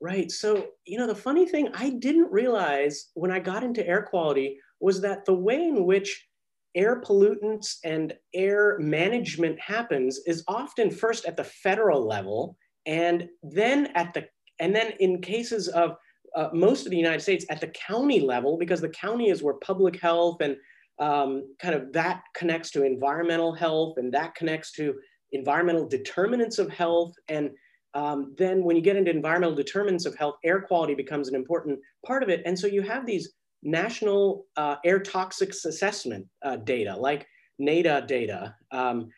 Right. 0.00 0.30
So, 0.30 0.68
you 0.86 0.98
know, 0.98 1.06
the 1.06 1.14
funny 1.14 1.46
thing 1.46 1.68
I 1.74 1.90
didn't 1.90 2.32
realize 2.32 3.10
when 3.14 3.30
I 3.30 3.38
got 3.38 3.62
into 3.62 3.86
air 3.86 4.02
quality 4.02 4.58
was 4.80 5.02
that 5.02 5.24
the 5.24 5.34
way 5.34 5.62
in 5.62 5.84
which 5.84 6.26
air 6.74 7.00
pollutants 7.00 7.76
and 7.84 8.14
air 8.34 8.78
management 8.78 9.58
happens 9.60 10.20
is 10.26 10.44
often 10.46 10.90
first 10.90 11.24
at 11.24 11.36
the 11.36 11.44
federal 11.44 12.06
level 12.06 12.56
and 12.86 13.28
then 13.42 13.88
at 13.94 14.14
the, 14.14 14.26
and 14.60 14.74
then 14.74 14.92
in 15.00 15.20
cases 15.20 15.68
of 15.68 15.96
uh, 16.36 16.48
most 16.52 16.86
of 16.86 16.90
the 16.90 16.96
United 16.96 17.20
States 17.20 17.44
at 17.50 17.60
the 17.60 17.68
county 17.68 18.20
level, 18.20 18.56
because 18.56 18.80
the 18.80 18.88
county 18.90 19.30
is 19.30 19.42
where 19.42 19.54
public 19.54 20.00
health 20.00 20.40
and 20.40 20.56
um, 21.00 21.54
kind 21.58 21.74
of 21.74 21.92
that 21.92 22.22
connects 22.36 22.70
to 22.70 22.84
environmental 22.84 23.52
health 23.52 23.96
and 23.96 24.12
that 24.12 24.34
connects 24.34 24.72
to 24.72 24.94
environmental 25.32 25.88
determinants 25.88 26.58
of 26.58 26.70
health. 26.70 27.14
And 27.28 27.50
um, 27.94 28.34
then 28.36 28.62
when 28.62 28.76
you 28.76 28.82
get 28.82 28.96
into 28.96 29.10
environmental 29.10 29.56
determinants 29.56 30.06
of 30.06 30.14
health, 30.14 30.36
air 30.44 30.60
quality 30.60 30.94
becomes 30.94 31.28
an 31.28 31.34
important 31.34 31.80
part 32.06 32.22
of 32.22 32.28
it. 32.28 32.42
And 32.44 32.56
so 32.56 32.66
you 32.66 32.82
have 32.82 33.06
these 33.06 33.32
national 33.62 34.46
uh, 34.56 34.76
air 34.84 35.00
toxics 35.00 35.64
assessment 35.64 36.26
uh, 36.42 36.56
data, 36.56 36.96
like 36.96 37.26
NATA 37.58 38.04
data. 38.06 38.54
Um, 38.70 39.08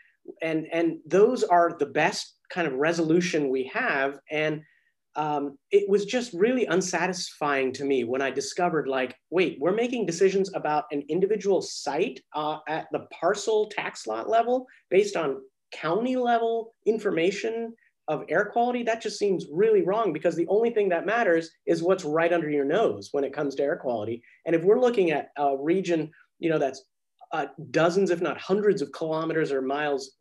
and, 0.41 0.67
and 0.73 0.99
those 1.07 1.43
are 1.45 1.77
the 1.79 1.87
best 1.87 2.37
kind 2.51 2.67
of 2.67 2.75
resolution 2.75 3.49
we 3.49 3.71
have. 3.73 4.19
And 4.31 4.63
um, 5.15 5.59
it 5.71 5.89
was 5.89 6.07
just 6.07 6.33
really 6.33 6.67
unsatisfying 6.67 7.73
to 7.75 7.85
me 7.85 8.05
when 8.05 8.23
I 8.23 8.31
discovered, 8.31 8.89
like, 8.89 9.15
wait, 9.31 9.59
we're 9.61 9.75
making 9.75 10.07
decisions 10.07 10.51
about 10.55 10.85
an 10.91 11.03
individual 11.09 11.61
site 11.61 12.21
uh, 12.35 12.59
at 12.69 12.87
the 12.93 13.07
parcel 13.13 13.69
tax 13.69 14.07
lot 14.07 14.29
level 14.29 14.67
based 14.91 15.17
on 15.17 15.43
county 15.73 16.17
level 16.17 16.75
information 16.87 17.75
of 18.09 18.25
air 18.29 18.47
quality. 18.47 18.83
That 18.83 19.01
just 19.01 19.19
seems 19.19 19.47
really 19.53 19.83
wrong 19.83 20.13
because 20.13 20.37
the 20.37 20.47
only 20.49 20.71
thing 20.71 20.89
that 20.89 21.07
matters 21.07 21.51
is 21.67 21.83
what's 21.83 22.05
right 22.05 22.33
under 22.33 22.51
your 22.51 22.65
nose 22.65 23.11
when 23.13 23.25
it 23.25 23.33
comes 23.33 23.55
to 23.55 23.63
air 23.63 23.77
quality. 23.77 24.23
And 24.47 24.55
if 24.57 24.65
we're 24.65 24.81
looking 24.81 25.11
at 25.13 25.31
a 25.37 25.57
region, 25.57 26.11
you 26.39 26.51
know, 26.51 26.59
that's 26.59 26.83
uh, 27.33 27.47
dozens, 27.71 28.11
if 28.11 28.21
not 28.21 28.39
hundreds 28.39 28.83
of 28.83 28.93
kilometers 28.93 29.53
or 29.53 29.63
miles 29.63 30.13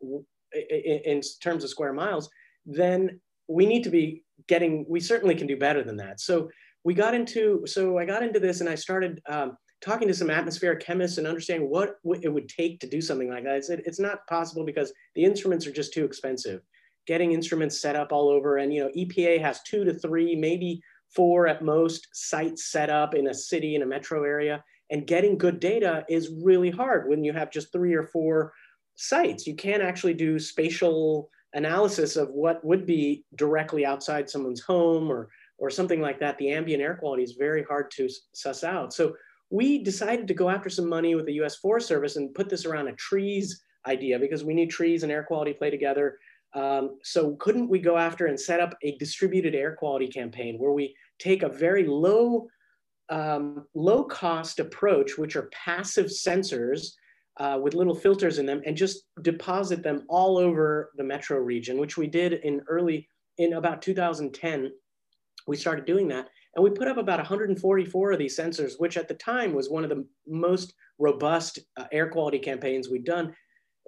in, 0.52 1.00
in 1.04 1.20
terms 1.42 1.64
of 1.64 1.70
square 1.70 1.92
miles, 1.92 2.30
then 2.64 3.20
we 3.48 3.66
need 3.66 3.84
to 3.84 3.90
be 3.90 4.24
getting, 4.48 4.86
we 4.88 5.00
certainly 5.00 5.34
can 5.34 5.46
do 5.46 5.56
better 5.56 5.82
than 5.82 5.96
that. 5.96 6.20
So 6.20 6.48
we 6.84 6.94
got 6.94 7.14
into, 7.14 7.62
so 7.66 7.98
I 7.98 8.04
got 8.06 8.22
into 8.22 8.40
this 8.40 8.60
and 8.60 8.68
I 8.68 8.74
started 8.74 9.20
um, 9.28 9.56
talking 9.82 10.08
to 10.08 10.14
some 10.14 10.30
atmospheric 10.30 10.80
chemists 10.80 11.18
and 11.18 11.26
understanding 11.26 11.68
what 11.68 11.96
it 12.22 12.32
would 12.32 12.48
take 12.48 12.80
to 12.80 12.86
do 12.86 13.00
something 13.00 13.28
like 13.28 13.44
that. 13.44 13.56
It's, 13.56 13.68
it's 13.68 14.00
not 14.00 14.26
possible 14.28 14.64
because 14.64 14.92
the 15.14 15.24
instruments 15.24 15.66
are 15.66 15.72
just 15.72 15.92
too 15.92 16.04
expensive. 16.04 16.62
Getting 17.06 17.32
instruments 17.32 17.80
set 17.80 17.96
up 17.96 18.12
all 18.12 18.28
over 18.28 18.58
and, 18.58 18.72
you 18.72 18.84
know, 18.84 18.90
EPA 18.96 19.40
has 19.40 19.62
two 19.62 19.84
to 19.84 19.94
three, 19.94 20.36
maybe 20.36 20.82
four 21.14 21.46
at 21.46 21.62
most 21.62 22.08
sites 22.12 22.66
set 22.70 22.90
up 22.90 23.14
in 23.14 23.28
a 23.28 23.34
city, 23.34 23.74
in 23.74 23.82
a 23.82 23.86
metro 23.86 24.24
area. 24.24 24.62
And 24.90 25.06
getting 25.06 25.38
good 25.38 25.60
data 25.60 26.04
is 26.08 26.32
really 26.42 26.70
hard 26.70 27.08
when 27.08 27.24
you 27.24 27.32
have 27.32 27.50
just 27.50 27.72
three 27.72 27.94
or 27.94 28.04
four 28.04 28.52
sites. 28.94 29.46
You 29.46 29.54
can't 29.54 29.82
actually 29.82 30.14
do 30.14 30.38
spatial 30.38 31.30
analysis 31.54 32.16
of 32.16 32.30
what 32.30 32.64
would 32.64 32.86
be 32.86 33.24
directly 33.36 33.84
outside 33.84 34.28
someone's 34.28 34.60
home 34.60 35.10
or, 35.10 35.28
or 35.58 35.70
something 35.70 36.00
like 36.00 36.18
that. 36.20 36.38
The 36.38 36.50
ambient 36.50 36.82
air 36.82 36.96
quality 36.96 37.22
is 37.22 37.32
very 37.32 37.62
hard 37.62 37.90
to 37.92 38.08
suss 38.32 38.64
out. 38.64 38.92
So 38.92 39.14
we 39.50 39.82
decided 39.82 40.26
to 40.28 40.34
go 40.34 40.48
after 40.48 40.70
some 40.70 40.88
money 40.88 41.14
with 41.14 41.26
the 41.26 41.40
US 41.42 41.56
Forest 41.56 41.88
Service 41.88 42.16
and 42.16 42.34
put 42.34 42.48
this 42.48 42.64
around 42.64 42.88
a 42.88 42.94
trees 42.94 43.62
idea 43.86 44.18
because 44.18 44.44
we 44.44 44.54
need 44.54 44.70
trees 44.70 45.02
and 45.02 45.12
air 45.12 45.24
quality 45.24 45.52
play 45.52 45.70
together. 45.70 46.18
Um, 46.54 46.98
so 47.02 47.36
couldn't 47.36 47.68
we 47.68 47.78
go 47.78 47.96
after 47.96 48.26
and 48.26 48.38
set 48.38 48.60
up 48.60 48.76
a 48.82 48.96
distributed 48.98 49.54
air 49.54 49.74
quality 49.74 50.08
campaign 50.08 50.56
where 50.58 50.72
we 50.72 50.94
take 51.18 51.42
a 51.42 51.48
very 51.48 51.86
low, 51.86 52.48
um, 53.08 53.66
low 53.74 54.04
cost 54.04 54.58
approach, 54.60 55.16
which 55.16 55.36
are 55.36 55.50
passive 55.52 56.06
sensors 56.06 56.88
uh, 57.38 57.58
with 57.62 57.74
little 57.74 57.94
filters 57.94 58.38
in 58.38 58.46
them 58.46 58.60
and 58.66 58.76
just 58.76 59.04
deposit 59.22 59.82
them 59.82 60.04
all 60.08 60.36
over 60.36 60.90
the 60.96 61.04
metro 61.04 61.38
region, 61.38 61.78
which 61.78 61.96
we 61.96 62.06
did 62.06 62.34
in 62.34 62.60
early, 62.68 63.08
in 63.38 63.54
about 63.54 63.80
2010. 63.80 64.70
We 65.46 65.56
started 65.56 65.86
doing 65.86 66.08
that. 66.08 66.28
And 66.54 66.62
we 66.62 66.70
put 66.70 66.88
up 66.88 66.98
about 66.98 67.18
144 67.18 68.12
of 68.12 68.18
these 68.18 68.38
sensors, 68.38 68.74
which 68.78 68.98
at 68.98 69.08
the 69.08 69.14
time 69.14 69.54
was 69.54 69.70
one 69.70 69.84
of 69.84 69.90
the 69.90 70.06
most 70.26 70.74
robust 70.98 71.58
uh, 71.78 71.86
air 71.92 72.10
quality 72.10 72.38
campaigns 72.38 72.90
we'd 72.90 73.04
done 73.04 73.34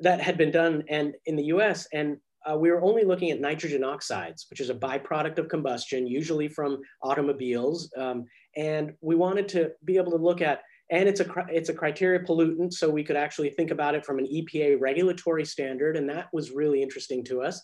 that 0.00 0.21
had 0.21 0.38
been 0.38 0.50
done 0.50 0.83
and 0.88 1.14
in 1.26 1.37
the 1.37 1.44
US. 1.44 1.87
And 1.92 2.16
uh, 2.50 2.56
we 2.56 2.70
were 2.70 2.82
only 2.82 3.04
looking 3.04 3.30
at 3.30 3.40
nitrogen 3.40 3.84
oxides, 3.84 4.46
which 4.50 4.60
is 4.60 4.70
a 4.70 4.74
byproduct 4.74 5.38
of 5.38 5.48
combustion, 5.48 6.06
usually 6.06 6.48
from 6.48 6.80
automobiles. 7.02 7.90
Um, 7.96 8.24
and 8.56 8.92
we 9.00 9.14
wanted 9.14 9.48
to 9.48 9.72
be 9.84 9.96
able 9.96 10.12
to 10.12 10.18
look 10.18 10.40
at, 10.40 10.62
and 10.90 11.08
it's 11.08 11.20
a, 11.20 11.26
it's 11.48 11.70
a 11.70 11.74
criteria 11.74 12.20
pollutant, 12.20 12.72
so 12.72 12.90
we 12.90 13.04
could 13.04 13.16
actually 13.16 13.50
think 13.50 13.70
about 13.70 13.94
it 13.94 14.04
from 14.04 14.18
an 14.18 14.26
EPA 14.26 14.80
regulatory 14.80 15.44
standard, 15.44 15.96
and 15.96 16.08
that 16.10 16.28
was 16.32 16.50
really 16.50 16.82
interesting 16.82 17.24
to 17.24 17.42
us. 17.42 17.62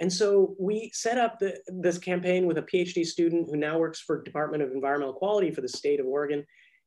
And 0.00 0.12
so 0.12 0.56
we 0.58 0.90
set 0.94 1.18
up 1.18 1.38
the, 1.38 1.60
this 1.68 1.98
campaign 1.98 2.46
with 2.46 2.58
a 2.58 2.62
PhD 2.62 3.04
student 3.04 3.48
who 3.48 3.56
now 3.56 3.78
works 3.78 4.00
for 4.00 4.22
Department 4.22 4.62
of 4.62 4.72
Environmental 4.72 5.14
Quality 5.14 5.50
for 5.50 5.60
the 5.60 5.68
state 5.68 6.00
of 6.00 6.06
Oregon. 6.06 6.44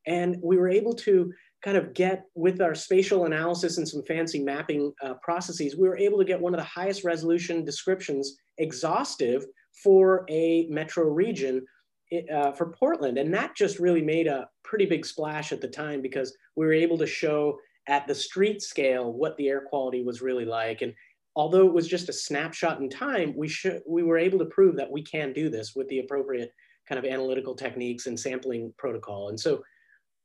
And 0.07 0.37
we 0.43 0.57
were 0.57 0.69
able 0.69 0.93
to 0.93 1.31
kind 1.63 1.77
of 1.77 1.93
get 1.93 2.25
with 2.35 2.61
our 2.61 2.75
spatial 2.75 3.25
analysis 3.25 3.77
and 3.77 3.87
some 3.87 4.03
fancy 4.03 4.43
mapping 4.43 4.93
uh, 5.01 5.15
processes, 5.23 5.75
we 5.75 5.87
were 5.87 5.97
able 5.97 6.17
to 6.17 6.25
get 6.25 6.39
one 6.39 6.53
of 6.53 6.59
the 6.59 6.65
highest 6.65 7.03
resolution 7.03 7.65
descriptions 7.65 8.37
exhaustive 8.57 9.45
for 9.83 10.25
a 10.29 10.67
metro 10.69 11.05
region 11.05 11.65
uh, 12.33 12.51
for 12.51 12.71
Portland. 12.71 13.17
And 13.17 13.33
that 13.33 13.55
just 13.55 13.79
really 13.79 14.01
made 14.01 14.27
a 14.27 14.47
pretty 14.63 14.85
big 14.85 15.05
splash 15.05 15.51
at 15.51 15.61
the 15.61 15.67
time 15.67 16.01
because 16.01 16.35
we 16.55 16.65
were 16.65 16.73
able 16.73 16.97
to 16.99 17.07
show 17.07 17.57
at 17.87 18.07
the 18.07 18.15
street 18.15 18.61
scale 18.61 19.11
what 19.11 19.35
the 19.37 19.47
air 19.47 19.61
quality 19.61 20.03
was 20.03 20.21
really 20.21 20.45
like. 20.45 20.81
And 20.81 20.93
although 21.35 21.67
it 21.67 21.73
was 21.73 21.87
just 21.87 22.09
a 22.09 22.13
snapshot 22.13 22.79
in 22.79 22.89
time, 22.89 23.33
we 23.35 23.51
we 23.87 24.03
were 24.03 24.17
able 24.17 24.39
to 24.39 24.45
prove 24.45 24.75
that 24.77 24.91
we 24.91 25.03
can 25.03 25.33
do 25.33 25.49
this 25.49 25.75
with 25.75 25.87
the 25.89 25.99
appropriate 25.99 26.51
kind 26.87 26.99
of 26.99 27.05
analytical 27.05 27.55
techniques 27.55 28.05
and 28.05 28.19
sampling 28.19 28.73
protocol. 28.77 29.29
And 29.29 29.39
so 29.39 29.63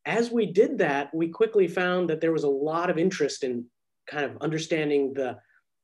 as 0.07 0.30
we 0.30 0.47
did 0.47 0.78
that, 0.78 1.14
we 1.14 1.28
quickly 1.28 1.69
found 1.69 2.09
that 2.11 2.21
there 2.21 2.33
was 2.33 2.45
a 2.45 2.49
lot 2.49 2.90
of 2.90 2.99
interest 2.99 3.45
in 3.45 3.66
kind 4.09 4.25
of 4.25 4.37
understanding 4.40 5.12
the 5.14 5.37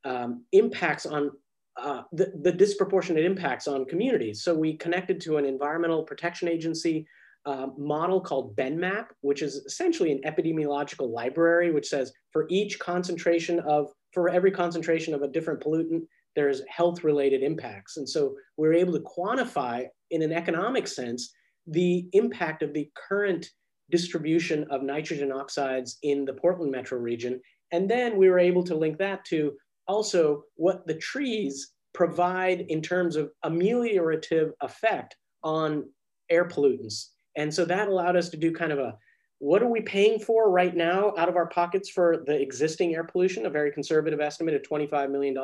um, 0.05 0.45
impacts 0.53 1.07
on 1.07 1.31
uh, 1.77 2.03
the, 2.13 2.33
the, 2.43 2.53
disproportionate 2.53 3.25
impacts 3.25 3.69
on 3.69 3.85
communities. 3.85 4.43
So 4.43 4.55
we 4.55 4.79
connected 4.79 5.21
to 5.23 5.37
an 5.37 5.45
environmental 5.45 6.03
protection 6.03 6.49
agency 6.49 7.07
uh, 7.45 7.67
model 7.77 8.21
called 8.21 8.57
BenMap, 8.57 9.07
which 9.21 9.43
is 9.43 9.57
essentially 9.57 10.11
an 10.11 10.21
epidemiological 10.25 11.11
library, 11.11 11.73
which 11.73 11.87
says 11.87 12.13
for 12.33 12.47
each 12.49 12.79
concentration 12.79 13.61
of, 13.61 13.93
for 14.13 14.31
every 14.31 14.51
concentration 14.51 15.13
of 15.13 15.23
a 15.23 15.29
different 15.29 15.61
pollutant, 15.61 16.03
there's 16.35 16.63
health 16.69 17.05
related 17.05 17.43
impacts. 17.43 17.99
And 17.99 18.09
so 18.09 18.35
we 18.57 18.69
we're 18.69 18.75
able 18.75 18.95
to 18.95 19.01
quantify 19.01 19.87
in 20.11 20.23
an 20.23 20.33
economic 20.33 20.89
sense, 20.89 21.33
the 21.67 22.09
impact 22.13 22.63
of 22.63 22.73
the 22.73 22.91
current 23.09 23.51
distribution 23.90 24.66
of 24.71 24.83
nitrogen 24.83 25.33
oxides 25.33 25.99
in 26.02 26.25
the 26.25 26.33
Portland 26.33 26.73
metro 26.73 26.99
region. 26.99 27.40
And 27.73 27.90
then 27.90 28.16
we 28.16 28.28
were 28.28 28.38
able 28.38 28.64
to 28.64 28.75
link 28.75 28.99
that 28.99 29.25
to 29.26 29.52
also 29.88 30.43
what 30.57 30.87
the 30.87 30.95
trees 30.95 31.73
provide 31.95 32.62
in 32.69 32.83
terms 32.83 33.16
of 33.16 33.31
ameliorative 33.45 34.50
effect 34.61 35.16
on 35.43 35.85
air 36.31 36.47
pollutants. 36.47 37.07
And 37.37 37.52
so 37.52 37.64
that 37.64 37.88
allowed 37.88 38.16
us 38.16 38.28
to 38.31 38.37
do 38.37 38.52
kind 38.52 38.73
of 38.73 38.78
a 38.78 38.97
what 39.38 39.62
are 39.62 39.69
we 39.69 39.83
paying 39.83 40.19
for 40.19 40.50
right 40.50 40.75
now 40.75 41.12
out 41.19 41.28
of 41.28 41.37
our 41.37 41.49
pockets 41.49 41.90
for 41.90 42.25
the 42.26 42.40
existing 42.40 42.95
air 42.95 43.05
pollution, 43.05 43.45
a 43.45 43.50
very 43.50 43.71
conservative 43.71 44.21
estimate 44.21 44.55
of 44.55 44.62
$25 44.62 45.11
million. 45.11 45.37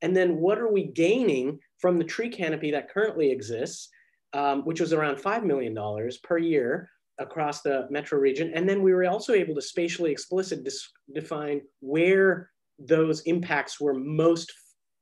And 0.00 0.16
then 0.16 0.38
what 0.38 0.58
are 0.58 0.72
we 0.72 0.84
gaining 0.84 1.58
from 1.78 1.98
the 1.98 2.04
tree 2.04 2.30
canopy 2.30 2.70
that 2.70 2.90
currently 2.90 3.30
exists, 3.30 3.90
um, 4.32 4.62
which 4.62 4.80
was 4.80 4.94
around 4.94 5.16
$5 5.16 5.44
million 5.44 5.76
per 6.22 6.38
year 6.38 6.88
across 7.20 7.62
the 7.62 7.86
metro 7.90 8.18
region. 8.18 8.50
And 8.54 8.68
then 8.68 8.82
we 8.82 8.92
were 8.92 9.04
also 9.04 9.32
able 9.34 9.54
to 9.54 9.62
spatially 9.62 10.10
explicit 10.10 10.66
define 11.14 11.60
where 11.80 12.50
those 12.78 13.20
impacts 13.22 13.80
were 13.80 13.94
most 13.94 14.52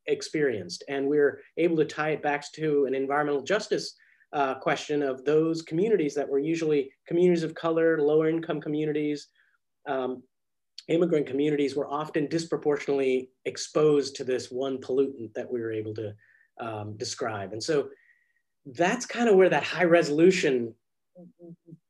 experienced. 0.07 0.83
And 0.89 1.07
we 1.07 1.17
are 1.17 1.39
able 1.57 1.77
to 1.77 1.85
tie 1.85 2.11
it 2.11 2.21
back 2.21 2.43
to 2.53 2.85
an 2.85 2.93
environmental 2.93 3.41
justice 3.41 3.95
uh, 4.33 4.55
question 4.55 5.01
of 5.01 5.25
those 5.25 5.61
communities 5.61 6.13
that 6.15 6.29
were 6.29 6.39
usually 6.39 6.91
communities 7.07 7.43
of 7.43 7.55
color, 7.55 7.99
lower 7.99 8.29
income 8.29 8.61
communities, 8.61 9.27
um, 9.87 10.21
immigrant 10.87 11.25
communities 11.25 11.75
were 11.75 11.87
often 11.87 12.27
disproportionately 12.27 13.29
exposed 13.45 14.15
to 14.15 14.23
this 14.23 14.51
one 14.51 14.77
pollutant 14.79 15.33
that 15.33 15.49
we 15.51 15.61
were 15.61 15.71
able 15.71 15.93
to 15.93 16.13
um, 16.59 16.97
describe. 16.97 17.53
And 17.53 17.63
so 17.63 17.89
that's 18.65 19.05
kind 19.05 19.29
of 19.29 19.35
where 19.35 19.49
that 19.49 19.63
high 19.63 19.85
resolution 19.85 20.75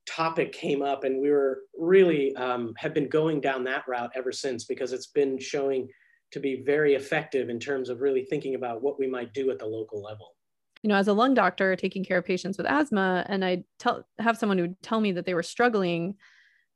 topic 0.09 0.51
came 0.51 0.81
up 0.81 1.03
and 1.03 1.21
we 1.21 1.29
were 1.29 1.61
really 1.77 2.35
um, 2.35 2.73
have 2.77 2.93
been 2.93 3.07
going 3.07 3.39
down 3.39 3.63
that 3.63 3.83
route 3.87 4.11
ever 4.15 4.31
since 4.31 4.65
because 4.65 4.91
it's 4.91 5.07
been 5.07 5.39
showing 5.39 5.87
to 6.31 6.39
be 6.39 6.63
very 6.65 6.95
effective 6.95 7.49
in 7.49 7.59
terms 7.59 7.89
of 7.89 8.01
really 8.01 8.25
thinking 8.25 8.55
about 8.55 8.81
what 8.81 8.99
we 8.99 9.07
might 9.07 9.33
do 9.33 9.51
at 9.51 9.59
the 9.59 9.65
local 9.65 10.01
level. 10.01 10.35
You 10.81 10.89
know 10.89 10.95
as 10.95 11.07
a 11.07 11.13
lung 11.13 11.33
doctor 11.33 11.75
taking 11.75 12.05
care 12.05 12.17
of 12.17 12.25
patients 12.25 12.57
with 12.57 12.65
asthma 12.65 13.25
and 13.27 13.43
i 13.43 13.65
tell 13.79 14.07
have 14.17 14.37
someone 14.37 14.57
who 14.57 14.63
would 14.63 14.81
tell 14.81 15.01
me 15.01 15.11
that 15.11 15.25
they 15.25 15.33
were 15.33 15.43
struggling 15.43 16.15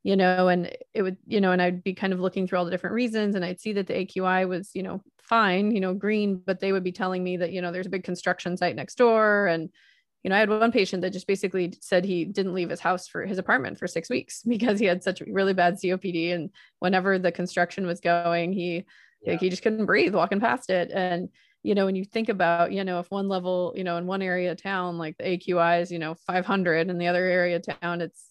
you 0.04 0.18
know 0.18 0.50
and 0.50 0.76
it 0.94 1.04
would 1.04 1.16
you 1.26 1.40
know 1.40 1.54
and 1.54 1.62
i'd 1.62 1.86
be 1.86 1.94
kind 1.94 2.12
of 2.12 2.20
looking 2.20 2.46
through 2.46 2.58
all 2.58 2.66
the 2.66 2.72
different 2.72 2.96
reasons 2.96 3.34
and 3.34 3.46
i'd 3.46 3.62
see 3.62 3.72
that 3.72 3.88
the 3.88 3.94
aqi 3.94 4.46
was 4.46 4.72
you 4.74 4.84
know 4.84 5.02
fine 5.22 5.72
you 5.72 5.80
know 5.80 5.94
green 5.94 6.42
but 6.46 6.60
they 6.60 6.74
would 6.74 6.84
be 6.84 6.92
telling 6.92 7.24
me 7.24 7.38
that 7.38 7.54
you 7.54 7.62
know 7.62 7.72
there's 7.72 7.86
a 7.86 7.90
big 7.90 8.04
construction 8.04 8.58
site 8.58 8.76
next 8.76 8.96
door 8.96 9.48
and 9.48 9.70
you 10.24 10.30
know, 10.30 10.38
I 10.38 10.40
had 10.40 10.50
one 10.50 10.72
patient 10.72 11.02
that 11.02 11.12
just 11.12 11.28
basically 11.28 11.74
said 11.82 12.06
he 12.06 12.24
didn't 12.24 12.54
leave 12.54 12.70
his 12.70 12.80
house 12.80 13.08
for 13.08 13.26
his 13.26 13.38
apartment 13.38 13.78
for 13.78 13.88
six 13.88 14.10
weeks 14.10 14.42
because 14.48 14.80
he 14.80 14.86
had 14.86 15.04
such 15.04 15.22
really 15.22 15.54
bad 15.54 15.76
COPD. 15.76 16.34
And 16.34 16.50
whenever 16.80 17.20
the 17.20 17.32
construction 17.32 17.86
was 17.86 18.00
going, 18.00 18.54
he 18.54 18.86
yeah. 19.22 19.34
like 19.34 19.42
he 19.42 19.50
just 19.50 19.64
couldn't 19.64 19.86
breathe 19.86 20.16
walking 20.16 20.40
past 20.40 20.70
it. 20.70 20.92
And 20.92 21.30
you 21.64 21.76
know, 21.76 21.86
when 21.86 21.96
you 21.96 22.04
think 22.04 22.28
about, 22.28 22.74
you 22.74 22.84
know, 22.84 23.00
if 23.00 23.10
one 23.10 23.30
level, 23.30 23.74
you 23.76 23.86
know, 23.86 23.96
in 23.98 24.06
one 24.06 24.22
area 24.22 24.52
of 24.52 24.62
town, 24.62 24.98
like 24.98 25.18
the 25.18 25.24
AQI 25.24 25.82
is, 25.82 25.92
you 25.92 26.00
know, 26.00 26.14
500 26.14 26.90
and 26.90 27.00
the 27.00 27.08
other 27.08 27.24
area 27.24 27.56
of 27.56 27.80
town, 27.82 28.02
it's 28.02 28.26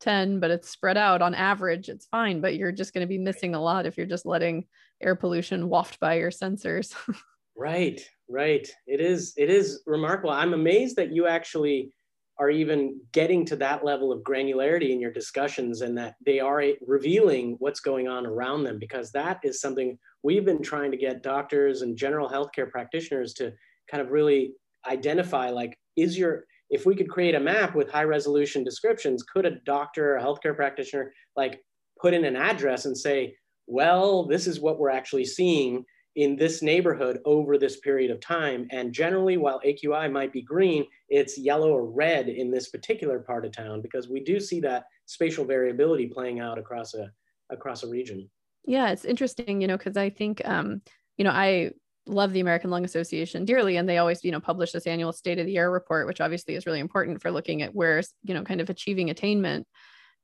10, 0.00 0.40
but 0.40 0.50
it's 0.50 0.70
spread 0.70 0.96
out 0.96 1.20
on 1.20 1.34
average, 1.34 1.90
it's 1.90 2.06
fine. 2.06 2.40
But 2.40 2.56
you're 2.56 2.72
just 2.72 2.94
going 2.94 3.06
to 3.06 3.08
be 3.08 3.18
missing 3.18 3.54
a 3.54 3.60
lot 3.60 3.84
if 3.84 3.98
you're 3.98 4.06
just 4.06 4.24
letting 4.24 4.64
air 5.02 5.14
pollution 5.14 5.68
waft 5.68 6.00
by 6.00 6.14
your 6.14 6.30
sensors. 6.30 6.94
right. 7.56 8.00
Right. 8.28 8.66
It 8.86 9.00
is. 9.00 9.34
It 9.36 9.50
is 9.50 9.82
remarkable. 9.86 10.30
I'm 10.30 10.54
amazed 10.54 10.96
that 10.96 11.12
you 11.12 11.26
actually 11.26 11.92
are 12.38 12.50
even 12.50 13.00
getting 13.12 13.44
to 13.44 13.56
that 13.56 13.84
level 13.84 14.10
of 14.10 14.22
granularity 14.22 14.90
in 14.90 15.00
your 15.00 15.12
discussions 15.12 15.82
and 15.82 15.96
that 15.96 16.16
they 16.24 16.40
are 16.40 16.64
revealing 16.86 17.56
what's 17.60 17.80
going 17.80 18.08
on 18.08 18.26
around 18.26 18.64
them 18.64 18.78
because 18.78 19.12
that 19.12 19.38
is 19.44 19.60
something 19.60 19.96
we've 20.22 20.44
been 20.44 20.62
trying 20.62 20.90
to 20.90 20.96
get 20.96 21.22
doctors 21.22 21.82
and 21.82 21.96
general 21.96 22.28
healthcare 22.28 22.68
practitioners 22.68 23.34
to 23.34 23.52
kind 23.88 24.00
of 24.00 24.10
really 24.10 24.52
identify 24.88 25.48
like 25.48 25.78
is 25.96 26.18
your 26.18 26.44
if 26.70 26.86
we 26.86 26.96
could 26.96 27.08
create 27.08 27.36
a 27.36 27.40
map 27.40 27.74
with 27.74 27.90
high 27.90 28.02
resolution 28.02 28.64
descriptions 28.64 29.22
could 29.22 29.46
a 29.46 29.60
doctor 29.60 30.16
or 30.16 30.20
healthcare 30.20 30.56
practitioner 30.56 31.12
like 31.36 31.60
put 32.00 32.14
in 32.14 32.24
an 32.24 32.36
address 32.36 32.84
and 32.84 32.98
say 32.98 33.34
well 33.66 34.26
this 34.26 34.46
is 34.46 34.60
what 34.60 34.78
we're 34.78 34.90
actually 34.90 35.24
seeing 35.24 35.84
in 36.16 36.36
this 36.36 36.62
neighborhood 36.62 37.20
over 37.24 37.58
this 37.58 37.80
period 37.80 38.10
of 38.10 38.20
time. 38.20 38.66
And 38.70 38.92
generally, 38.92 39.36
while 39.36 39.60
AQI 39.64 40.10
might 40.10 40.32
be 40.32 40.42
green, 40.42 40.86
it's 41.08 41.38
yellow 41.38 41.72
or 41.72 41.86
red 41.86 42.28
in 42.28 42.50
this 42.50 42.68
particular 42.68 43.18
part 43.18 43.44
of 43.44 43.52
town 43.52 43.80
because 43.80 44.08
we 44.08 44.20
do 44.20 44.38
see 44.38 44.60
that 44.60 44.86
spatial 45.06 45.44
variability 45.44 46.06
playing 46.06 46.40
out 46.40 46.58
across 46.58 46.94
a 46.94 47.10
across 47.50 47.82
a 47.82 47.88
region. 47.88 48.30
Yeah, 48.64 48.90
it's 48.90 49.04
interesting, 49.04 49.60
you 49.60 49.66
know, 49.66 49.76
because 49.76 49.96
I 49.96 50.08
think, 50.08 50.40
um, 50.46 50.80
you 51.18 51.24
know, 51.24 51.30
I 51.30 51.72
love 52.06 52.32
the 52.32 52.40
American 52.40 52.70
Lung 52.70 52.84
Association 52.84 53.44
dearly, 53.44 53.76
and 53.76 53.88
they 53.88 53.98
always, 53.98 54.24
you 54.24 54.30
know, 54.30 54.40
publish 54.40 54.72
this 54.72 54.86
annual 54.86 55.12
State 55.12 55.38
of 55.38 55.46
the 55.46 55.58
Air 55.58 55.70
report, 55.70 56.06
which 56.06 56.20
obviously 56.20 56.54
is 56.54 56.66
really 56.66 56.80
important 56.80 57.20
for 57.20 57.30
looking 57.30 57.62
at 57.62 57.74
where, 57.74 58.02
you 58.22 58.34
know, 58.34 58.42
kind 58.42 58.60
of 58.60 58.70
achieving 58.70 59.10
attainment. 59.10 59.66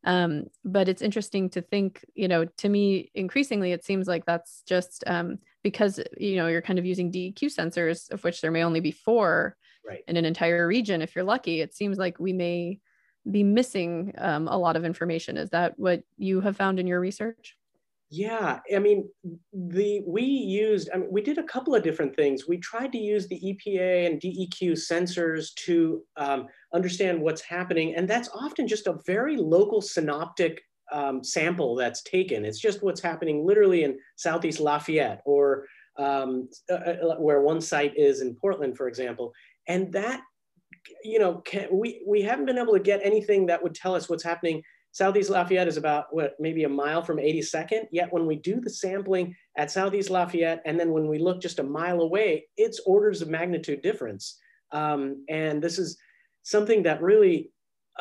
Um, 0.04 0.44
but 0.64 0.88
it's 0.88 1.02
interesting 1.02 1.50
to 1.50 1.60
think, 1.60 2.04
you 2.14 2.28
know, 2.28 2.46
to 2.46 2.68
me, 2.68 3.10
increasingly, 3.14 3.72
it 3.72 3.84
seems 3.84 4.08
like 4.08 4.24
that's 4.24 4.62
just 4.66 5.04
um, 5.06 5.38
because, 5.62 6.00
you 6.16 6.36
know, 6.36 6.46
you're 6.46 6.62
kind 6.62 6.78
of 6.78 6.86
using 6.86 7.12
DEQ 7.12 7.38
sensors, 7.44 8.10
of 8.10 8.22
which 8.24 8.40
there 8.40 8.50
may 8.50 8.64
only 8.64 8.80
be 8.80 8.92
four 8.92 9.56
right. 9.86 10.02
in 10.08 10.16
an 10.16 10.24
entire 10.24 10.66
region. 10.66 11.02
If 11.02 11.14
you're 11.14 11.24
lucky, 11.24 11.60
it 11.60 11.74
seems 11.74 11.98
like 11.98 12.18
we 12.18 12.32
may 12.32 12.78
be 13.30 13.44
missing 13.44 14.14
um, 14.18 14.48
a 14.48 14.56
lot 14.56 14.76
of 14.76 14.84
information. 14.84 15.36
Is 15.36 15.50
that 15.50 15.78
what 15.78 16.02
you 16.16 16.40
have 16.40 16.56
found 16.56 16.80
in 16.80 16.86
your 16.86 17.00
research? 17.00 17.56
Yeah, 18.12 18.58
I 18.74 18.80
mean, 18.80 19.08
the 19.52 20.02
we 20.04 20.24
used. 20.24 20.90
I 20.92 20.96
mean, 20.96 21.08
we 21.12 21.22
did 21.22 21.38
a 21.38 21.44
couple 21.44 21.76
of 21.76 21.84
different 21.84 22.16
things. 22.16 22.48
We 22.48 22.56
tried 22.56 22.90
to 22.90 22.98
use 22.98 23.28
the 23.28 23.38
EPA 23.38 24.06
and 24.06 24.20
DEQ 24.20 24.72
sensors 24.72 25.54
to 25.66 26.02
um, 26.16 26.48
understand 26.74 27.20
what's 27.20 27.40
happening, 27.40 27.94
and 27.94 28.08
that's 28.08 28.28
often 28.34 28.66
just 28.66 28.88
a 28.88 28.98
very 29.06 29.36
local 29.36 29.80
synoptic 29.80 30.60
um, 30.92 31.22
sample 31.22 31.74
that's 31.76 32.02
taken. 32.02 32.44
It's 32.44 32.60
just 32.60 32.82
what's 32.82 33.00
happening 33.00 33.46
literally 33.46 33.84
in 33.84 33.98
Southeast 34.16 34.60
Lafayette 34.60 35.22
or 35.24 35.66
um, 35.98 36.48
uh, 36.70 36.74
uh 36.74 37.16
where 37.16 37.42
one 37.42 37.60
site 37.60 37.96
is 37.96 38.20
in 38.20 38.34
Portland, 38.34 38.76
for 38.76 38.88
example, 38.88 39.32
and 39.68 39.92
that 39.92 40.22
you 41.04 41.18
know 41.18 41.36
can, 41.38 41.68
we 41.70 42.02
we 42.06 42.22
haven't 42.22 42.46
been 42.46 42.58
able 42.58 42.72
to 42.72 42.80
get 42.80 43.00
anything 43.04 43.46
that 43.46 43.62
would 43.62 43.74
tell 43.74 43.94
us 43.94 44.08
what's 44.08 44.24
happening 44.24 44.62
Southeast 44.92 45.30
Lafayette 45.30 45.68
is 45.68 45.76
about 45.76 46.06
what 46.10 46.34
maybe 46.40 46.64
a 46.64 46.68
mile 46.68 47.02
from 47.02 47.18
82nd. 47.18 47.86
Yet 47.92 48.12
when 48.12 48.26
we 48.26 48.36
do 48.36 48.60
the 48.60 48.70
sampling 48.70 49.36
at 49.56 49.70
Southeast 49.70 50.10
Lafayette, 50.10 50.62
and 50.64 50.78
then 50.78 50.90
when 50.90 51.08
we 51.08 51.18
look 51.18 51.40
just 51.40 51.60
a 51.60 51.64
mile 51.64 52.00
away, 52.00 52.46
it's 52.56 52.80
orders 52.80 53.22
of 53.22 53.28
magnitude 53.28 53.82
difference. 53.82 54.38
Um, 54.72 55.24
and 55.28 55.62
this 55.62 55.78
is 55.78 55.96
something 56.42 56.82
that 56.84 57.02
really, 57.02 57.52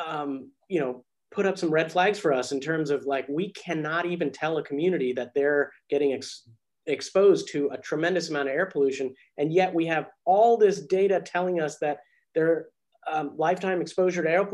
um, 0.04 0.50
you 0.68 0.80
know, 0.80 1.04
put 1.30 1.46
up 1.46 1.56
some 1.56 1.70
red 1.70 1.90
flags 1.92 2.18
for 2.18 2.32
us 2.32 2.52
in 2.52 2.60
terms 2.60 2.90
of 2.90 3.04
like 3.06 3.26
we 3.28 3.52
cannot 3.52 4.06
even 4.06 4.30
tell 4.30 4.58
a 4.58 4.64
community 4.64 5.12
that 5.12 5.32
they're 5.34 5.70
getting 5.88 6.12
ex 6.12 6.48
exposed 6.86 7.48
to 7.52 7.68
a 7.72 7.78
tremendous 7.78 8.30
amount 8.30 8.48
of 8.48 8.54
air 8.54 8.66
pollution, 8.66 9.14
and 9.38 9.52
yet 9.52 9.72
we 9.72 9.86
have 9.86 10.06
all 10.24 10.56
this 10.56 10.80
data 10.86 11.20
telling 11.24 11.60
us 11.60 11.78
that 11.78 11.98
their 12.34 12.66
um, 13.10 13.32
lifetime 13.36 13.80
exposure 13.80 14.22
to 14.22 14.30
air 14.30 14.48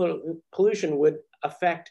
pollution 0.52 0.98
would 0.98 1.16
affect 1.42 1.90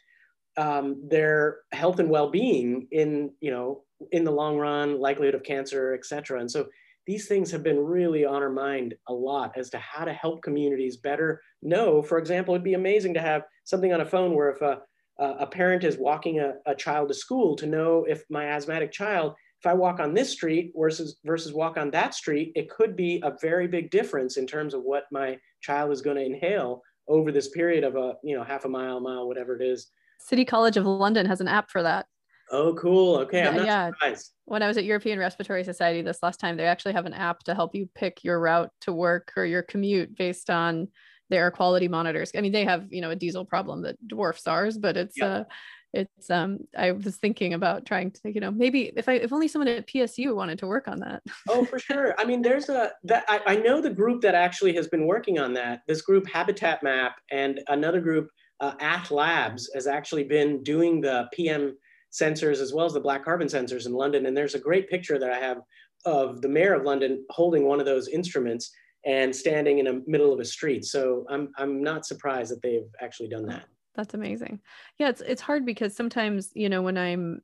um, 0.56 1.02
their 1.08 1.58
health 1.72 1.98
and 1.98 2.10
well-being 2.10 2.86
in 2.92 3.30
you 3.40 3.50
know 3.50 3.82
in 4.12 4.24
the 4.24 4.30
long 4.30 4.56
run 4.56 5.00
likelihood 5.00 5.34
of 5.34 5.42
cancer 5.42 5.94
et 5.94 6.04
cetera. 6.04 6.40
And 6.40 6.50
so 6.50 6.66
these 7.06 7.28
things 7.28 7.50
have 7.50 7.62
been 7.62 7.78
really 7.78 8.24
on 8.24 8.42
our 8.42 8.50
mind 8.50 8.94
a 9.08 9.12
lot 9.12 9.52
as 9.56 9.70
to 9.70 9.78
how 9.78 10.04
to 10.04 10.12
help 10.12 10.42
communities 10.42 10.96
better 10.96 11.40
know. 11.62 12.02
For 12.02 12.18
example 12.18 12.54
it'd 12.54 12.64
be 12.64 12.74
amazing 12.74 13.14
to 13.14 13.20
have 13.20 13.42
something 13.66 13.92
on 13.92 14.00
a 14.00 14.06
phone 14.06 14.34
where 14.34 14.48
if 14.48 14.62
a, 14.62 14.80
a 15.18 15.46
parent 15.46 15.84
is 15.84 15.98
walking 15.98 16.40
a, 16.40 16.54
a 16.64 16.74
child 16.74 17.08
to 17.08 17.14
school 17.14 17.54
to 17.56 17.66
know 17.66 18.06
if 18.08 18.24
my 18.30 18.46
asthmatic 18.46 18.90
child 18.90 19.34
if 19.60 19.66
i 19.66 19.74
walk 19.74 20.00
on 20.00 20.14
this 20.14 20.30
street 20.30 20.72
versus 20.74 21.18
versus 21.24 21.52
walk 21.52 21.76
on 21.76 21.90
that 21.90 22.14
street 22.14 22.52
it 22.54 22.70
could 22.70 22.96
be 22.96 23.20
a 23.24 23.32
very 23.40 23.66
big 23.66 23.90
difference 23.90 24.38
in 24.38 24.46
terms 24.46 24.72
of 24.72 24.82
what 24.82 25.04
my 25.12 25.36
child 25.60 25.92
is 25.92 26.02
going 26.02 26.16
to 26.16 26.24
inhale 26.24 26.82
over 27.08 27.30
this 27.30 27.48
period 27.50 27.84
of 27.84 27.96
a 27.96 28.14
you 28.22 28.36
know 28.36 28.44
half 28.44 28.64
a 28.64 28.68
mile 28.68 29.00
mile 29.00 29.28
whatever 29.28 29.54
it 29.54 29.62
is 29.62 29.90
City 30.18 30.44
College 30.44 30.76
of 30.76 30.86
London 30.86 31.26
has 31.26 31.40
an 31.40 31.48
app 31.48 31.70
for 31.70 31.82
that. 31.82 32.06
Oh, 32.50 32.74
cool. 32.74 33.16
Okay, 33.18 33.42
I'm 33.42 33.56
not 33.56 33.66
yeah. 33.66 33.90
surprised. 33.90 34.32
When 34.44 34.62
I 34.62 34.68
was 34.68 34.76
at 34.76 34.84
European 34.84 35.18
Respiratory 35.18 35.64
Society 35.64 36.02
this 36.02 36.22
last 36.22 36.38
time, 36.38 36.56
they 36.56 36.64
actually 36.64 36.92
have 36.92 37.06
an 37.06 37.14
app 37.14 37.42
to 37.44 37.54
help 37.54 37.74
you 37.74 37.88
pick 37.94 38.22
your 38.22 38.38
route 38.38 38.70
to 38.82 38.92
work 38.92 39.32
or 39.36 39.44
your 39.44 39.62
commute 39.62 40.16
based 40.16 40.48
on 40.48 40.88
the 41.30 41.36
air 41.36 41.50
quality 41.50 41.88
monitors. 41.88 42.30
I 42.36 42.40
mean, 42.40 42.52
they 42.52 42.64
have 42.64 42.92
you 42.92 43.00
know 43.00 43.10
a 43.10 43.16
diesel 43.16 43.44
problem 43.44 43.82
that 43.82 43.96
dwarfs 44.06 44.46
ours, 44.46 44.78
but 44.78 44.96
it's 44.96 45.20
uh, 45.20 45.44
it's 45.92 46.30
um. 46.30 46.58
I 46.76 46.92
was 46.92 47.16
thinking 47.16 47.54
about 47.54 47.86
trying 47.86 48.10
to 48.12 48.32
you 48.32 48.40
know 48.40 48.50
maybe 48.50 48.92
if 48.96 49.08
I 49.08 49.14
if 49.14 49.32
only 49.32 49.48
someone 49.48 49.68
at 49.68 49.86
PSU 49.86 50.34
wanted 50.34 50.58
to 50.60 50.66
work 50.66 50.88
on 50.88 51.00
that. 51.00 51.22
oh, 51.48 51.64
for 51.64 51.78
sure. 51.78 52.14
I 52.18 52.24
mean, 52.24 52.42
there's 52.42 52.68
a 52.68 52.92
that 53.04 53.24
I, 53.28 53.40
I 53.46 53.56
know 53.56 53.80
the 53.80 53.90
group 53.90 54.22
that 54.22 54.34
actually 54.34 54.74
has 54.74 54.88
been 54.88 55.06
working 55.06 55.38
on 55.38 55.52
that. 55.54 55.82
This 55.86 56.02
group 56.02 56.28
Habitat 56.28 56.82
Map 56.82 57.16
and 57.30 57.60
another 57.68 58.00
group 58.00 58.30
uh, 58.60 58.74
AethLabs 58.76 59.64
has 59.74 59.86
actually 59.86 60.24
been 60.24 60.62
doing 60.62 61.00
the 61.00 61.28
PM 61.32 61.76
sensors 62.12 62.60
as 62.60 62.72
well 62.72 62.86
as 62.86 62.94
the 62.94 63.00
black 63.00 63.24
carbon 63.24 63.48
sensors 63.48 63.86
in 63.86 63.92
London. 63.92 64.26
And 64.26 64.36
there's 64.36 64.54
a 64.54 64.60
great 64.60 64.88
picture 64.88 65.18
that 65.18 65.30
I 65.30 65.38
have 65.38 65.58
of 66.04 66.40
the 66.40 66.48
mayor 66.48 66.74
of 66.74 66.84
London 66.84 67.24
holding 67.30 67.66
one 67.66 67.80
of 67.80 67.86
those 67.86 68.08
instruments 68.08 68.70
and 69.06 69.34
standing 69.34 69.78
in 69.78 69.86
the 69.86 70.02
middle 70.06 70.32
of 70.32 70.40
a 70.40 70.44
street. 70.44 70.84
So 70.84 71.24
I'm, 71.30 71.52
I'm 71.56 71.82
not 71.82 72.04
surprised 72.04 72.50
that 72.50 72.60
they've 72.60 72.88
actually 73.00 73.28
done 73.28 73.46
that. 73.46 73.64
That's 73.94 74.12
amazing. 74.12 74.60
Yeah, 74.98 75.08
it's 75.08 75.22
it's 75.22 75.40
hard 75.40 75.64
because 75.64 75.96
sometimes, 75.96 76.50
you 76.54 76.68
know, 76.68 76.82
when 76.82 76.98
I'm 76.98 77.40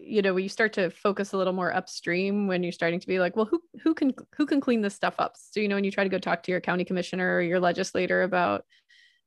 you 0.00 0.22
know, 0.22 0.34
when 0.34 0.44
you 0.44 0.48
start 0.48 0.74
to 0.74 0.90
focus 0.90 1.32
a 1.32 1.36
little 1.36 1.52
more 1.52 1.74
upstream 1.74 2.46
when 2.46 2.62
you're 2.62 2.72
starting 2.72 3.00
to 3.00 3.06
be 3.06 3.18
like, 3.18 3.36
well, 3.36 3.46
who 3.46 3.62
who 3.82 3.94
can 3.94 4.12
who 4.36 4.44
can 4.44 4.60
clean 4.60 4.82
this 4.82 4.94
stuff 4.94 5.14
up? 5.18 5.36
So, 5.36 5.60
you 5.60 5.68
know, 5.68 5.76
when 5.76 5.84
you 5.84 5.90
try 5.90 6.04
to 6.04 6.10
go 6.10 6.18
talk 6.18 6.42
to 6.42 6.50
your 6.50 6.60
county 6.60 6.84
commissioner 6.84 7.36
or 7.36 7.40
your 7.40 7.58
legislator 7.58 8.22
about, 8.22 8.64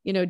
you 0.03 0.13
know, 0.13 0.27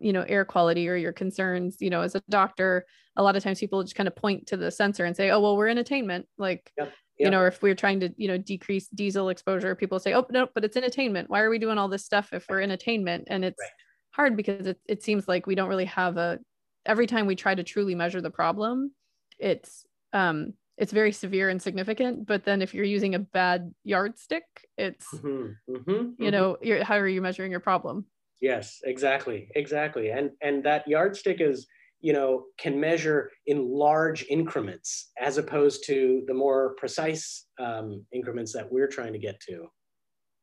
you 0.00 0.12
know 0.12 0.24
air 0.28 0.44
quality 0.44 0.88
or 0.88 0.96
your 0.96 1.12
concerns 1.12 1.76
you 1.80 1.88
know 1.88 2.00
as 2.00 2.14
a 2.14 2.22
doctor 2.28 2.84
a 3.16 3.22
lot 3.22 3.36
of 3.36 3.42
times 3.42 3.60
people 3.60 3.82
just 3.82 3.94
kind 3.94 4.08
of 4.08 4.16
point 4.16 4.46
to 4.46 4.56
the 4.56 4.70
sensor 4.70 5.04
and 5.04 5.16
say 5.16 5.30
oh 5.30 5.40
well 5.40 5.56
we're 5.56 5.68
in 5.68 5.78
attainment 5.78 6.26
like 6.36 6.70
yep. 6.76 6.92
Yep. 7.18 7.26
you 7.26 7.30
know 7.30 7.44
if 7.46 7.62
we're 7.62 7.74
trying 7.74 8.00
to 8.00 8.12
you 8.16 8.28
know 8.28 8.38
decrease 8.38 8.88
diesel 8.88 9.28
exposure 9.28 9.74
people 9.74 10.00
say 10.00 10.14
oh 10.14 10.26
no 10.30 10.48
but 10.52 10.64
it's 10.64 10.76
in 10.76 10.84
attainment 10.84 11.30
why 11.30 11.40
are 11.40 11.50
we 11.50 11.58
doing 11.58 11.78
all 11.78 11.88
this 11.88 12.04
stuff 12.04 12.32
if 12.32 12.44
we're 12.48 12.60
in 12.60 12.72
attainment 12.72 13.28
and 13.28 13.44
it's 13.44 13.60
right. 13.60 13.70
hard 14.10 14.36
because 14.36 14.66
it, 14.66 14.78
it 14.88 15.02
seems 15.02 15.28
like 15.28 15.46
we 15.46 15.54
don't 15.54 15.68
really 15.68 15.84
have 15.84 16.16
a 16.16 16.38
every 16.86 17.06
time 17.06 17.26
we 17.26 17.36
try 17.36 17.54
to 17.54 17.62
truly 17.62 17.94
measure 17.94 18.20
the 18.20 18.30
problem 18.30 18.90
it's 19.38 19.86
um 20.12 20.54
it's 20.76 20.92
very 20.92 21.12
severe 21.12 21.50
and 21.50 21.62
significant 21.62 22.26
but 22.26 22.44
then 22.44 22.60
if 22.60 22.74
you're 22.74 22.84
using 22.84 23.14
a 23.14 23.20
bad 23.20 23.72
yardstick 23.84 24.44
it's 24.76 25.06
mm-hmm. 25.14 25.72
Mm-hmm. 25.72 26.22
you 26.22 26.30
know 26.32 26.56
mm-hmm. 26.64 26.82
how 26.82 26.96
are 26.96 27.06
you 27.06 27.22
measuring 27.22 27.52
your 27.52 27.60
problem 27.60 28.06
Yes, 28.44 28.82
exactly, 28.84 29.48
exactly. 29.54 30.10
And 30.10 30.30
and 30.42 30.62
that 30.64 30.86
yardstick 30.86 31.40
is, 31.40 31.66
you 32.04 32.12
know, 32.12 32.44
can 32.58 32.78
measure 32.78 33.30
in 33.46 33.66
large 33.66 34.26
increments 34.28 35.10
as 35.18 35.38
opposed 35.38 35.86
to 35.86 36.22
the 36.26 36.34
more 36.34 36.74
precise 36.76 37.46
um, 37.58 38.04
increments 38.12 38.52
that 38.52 38.70
we're 38.70 38.88
trying 38.88 39.14
to 39.14 39.18
get 39.18 39.40
to. 39.40 39.66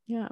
Yeah. 0.08 0.30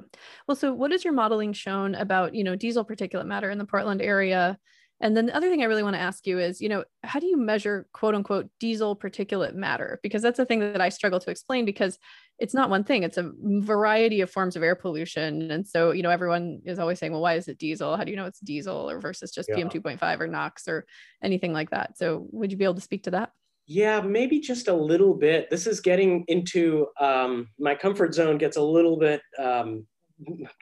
Well, 0.48 0.56
so 0.56 0.74
what 0.74 1.04
your 1.04 1.12
modeling 1.12 1.52
shown 1.52 1.94
about, 1.94 2.34
you 2.34 2.42
know, 2.42 2.56
diesel 2.56 2.84
particulate 2.84 3.26
matter 3.26 3.48
in 3.48 3.58
the 3.58 3.64
Portland 3.64 4.02
area 4.02 4.58
and 5.00 5.16
then 5.16 5.26
the 5.26 5.34
other 5.34 5.48
thing 5.48 5.62
I 5.62 5.66
really 5.66 5.82
want 5.82 5.96
to 5.96 6.00
ask 6.00 6.26
you 6.26 6.38
is, 6.38 6.60
you 6.60 6.68
know, 6.68 6.84
how 7.02 7.20
do 7.20 7.26
you 7.26 7.38
measure 7.38 7.86
quote 7.92 8.14
unquote 8.14 8.50
diesel 8.60 8.94
particulate 8.94 9.54
matter? 9.54 9.98
Because 10.02 10.20
that's 10.20 10.36
the 10.36 10.44
thing 10.44 10.60
that 10.60 10.80
I 10.80 10.90
struggle 10.90 11.20
to 11.20 11.30
explain 11.30 11.64
because 11.64 11.98
it's 12.40 12.54
not 12.54 12.70
one 12.70 12.84
thing, 12.84 13.02
it's 13.02 13.18
a 13.18 13.30
variety 13.38 14.22
of 14.22 14.30
forms 14.30 14.56
of 14.56 14.62
air 14.62 14.74
pollution. 14.74 15.50
And 15.50 15.66
so, 15.66 15.92
you 15.92 16.02
know, 16.02 16.10
everyone 16.10 16.60
is 16.64 16.78
always 16.78 16.98
saying, 16.98 17.12
well, 17.12 17.20
why 17.20 17.34
is 17.34 17.48
it 17.48 17.58
diesel? 17.58 17.96
How 17.96 18.04
do 18.04 18.10
you 18.10 18.16
know 18.16 18.24
it's 18.24 18.40
diesel 18.40 18.88
or 18.88 18.98
versus 18.98 19.30
just 19.30 19.48
yeah. 19.50 19.56
PM 19.56 19.68
2.5 19.68 20.20
or 20.20 20.26
NOx 20.26 20.66
or 20.66 20.86
anything 21.22 21.52
like 21.52 21.70
that? 21.70 21.98
So, 21.98 22.26
would 22.32 22.50
you 22.50 22.56
be 22.56 22.64
able 22.64 22.74
to 22.74 22.80
speak 22.80 23.04
to 23.04 23.10
that? 23.12 23.32
Yeah, 23.66 24.00
maybe 24.00 24.40
just 24.40 24.68
a 24.68 24.74
little 24.74 25.14
bit. 25.14 25.50
This 25.50 25.66
is 25.66 25.80
getting 25.80 26.24
into 26.28 26.88
um, 26.98 27.48
my 27.58 27.74
comfort 27.74 28.14
zone, 28.14 28.38
gets 28.38 28.56
a 28.56 28.62
little 28.62 28.98
bit 28.98 29.20
um, 29.38 29.86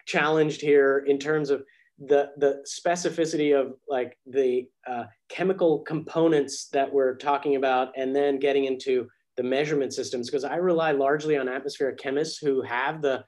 challenged 0.05 0.61
here 0.61 1.05
in 1.07 1.19
terms 1.19 1.49
of 1.49 1.63
the 2.01 2.31
the 2.37 2.65
specificity 2.67 3.59
of 3.59 3.75
like 3.89 4.17
the 4.27 4.67
uh, 4.87 5.05
chemical 5.29 5.81
components 5.81 6.69
that 6.73 6.93
we're 6.93 7.17
talking 7.17 7.57
about 7.57 7.93
and 7.97 8.15
then 8.15 8.39
getting 8.39 8.65
into 8.67 9.09
the 9.39 9.43
measurement 9.43 9.95
systems 9.95 10.29
because 10.29 10.45
i 10.45 10.57
rely 10.57 10.93
largely 10.93 11.39
on 11.39 11.49
atmospheric 11.49 11.97
chemists 11.97 12.37
who 12.37 12.61
have 12.61 13.01
the 13.01 13.25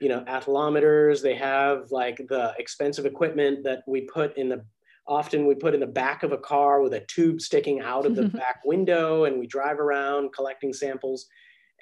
you 0.00 0.08
know 0.08 0.24
aethalometers 0.26 1.22
they 1.22 1.36
have 1.36 1.84
like 1.92 2.16
the 2.28 2.52
expensive 2.58 3.06
equipment 3.06 3.62
that 3.62 3.82
we 3.86 4.00
put 4.00 4.36
in 4.36 4.48
the 4.48 4.64
often 5.06 5.46
we 5.46 5.54
put 5.54 5.74
in 5.74 5.80
the 5.80 5.86
back 5.86 6.22
of 6.22 6.32
a 6.32 6.38
car 6.38 6.82
with 6.82 6.94
a 6.94 7.04
tube 7.06 7.40
sticking 7.40 7.80
out 7.80 8.06
of 8.06 8.16
the 8.16 8.28
back 8.40 8.60
window 8.64 9.24
and 9.24 9.38
we 9.38 9.46
drive 9.46 9.78
around 9.78 10.32
collecting 10.32 10.72
samples 10.72 11.26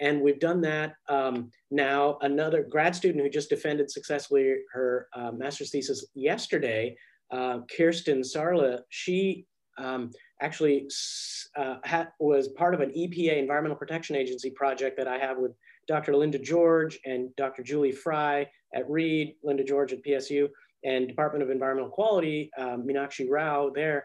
and 0.00 0.20
we've 0.20 0.40
done 0.40 0.60
that 0.62 0.94
um, 1.08 1.50
now. 1.70 2.18
Another 2.22 2.62
grad 2.62 2.94
student 2.94 3.22
who 3.22 3.30
just 3.30 3.50
defended 3.50 3.90
successfully 3.90 4.56
her 4.72 5.08
uh, 5.14 5.32
master's 5.32 5.70
thesis 5.70 6.06
yesterday, 6.14 6.96
uh, 7.30 7.60
Kirsten 7.76 8.20
Sarla, 8.20 8.80
she 8.90 9.46
um, 9.76 10.10
actually 10.40 10.88
uh, 11.56 11.76
was 12.20 12.48
part 12.48 12.74
of 12.74 12.80
an 12.80 12.90
EPA 12.90 13.38
Environmental 13.38 13.76
Protection 13.76 14.16
Agency 14.16 14.50
project 14.50 14.96
that 14.96 15.08
I 15.08 15.18
have 15.18 15.38
with 15.38 15.52
Dr. 15.86 16.14
Linda 16.14 16.38
George 16.38 16.98
and 17.04 17.34
Dr. 17.36 17.62
Julie 17.62 17.92
Fry 17.92 18.48
at 18.74 18.88
Reed, 18.88 19.34
Linda 19.42 19.64
George 19.64 19.92
at 19.92 20.04
PSU, 20.04 20.48
and 20.84 21.08
Department 21.08 21.42
of 21.42 21.50
Environmental 21.50 21.90
Quality, 21.90 22.50
um, 22.58 22.82
Meenakshi 22.86 23.26
Rao 23.28 23.70
there. 23.74 24.04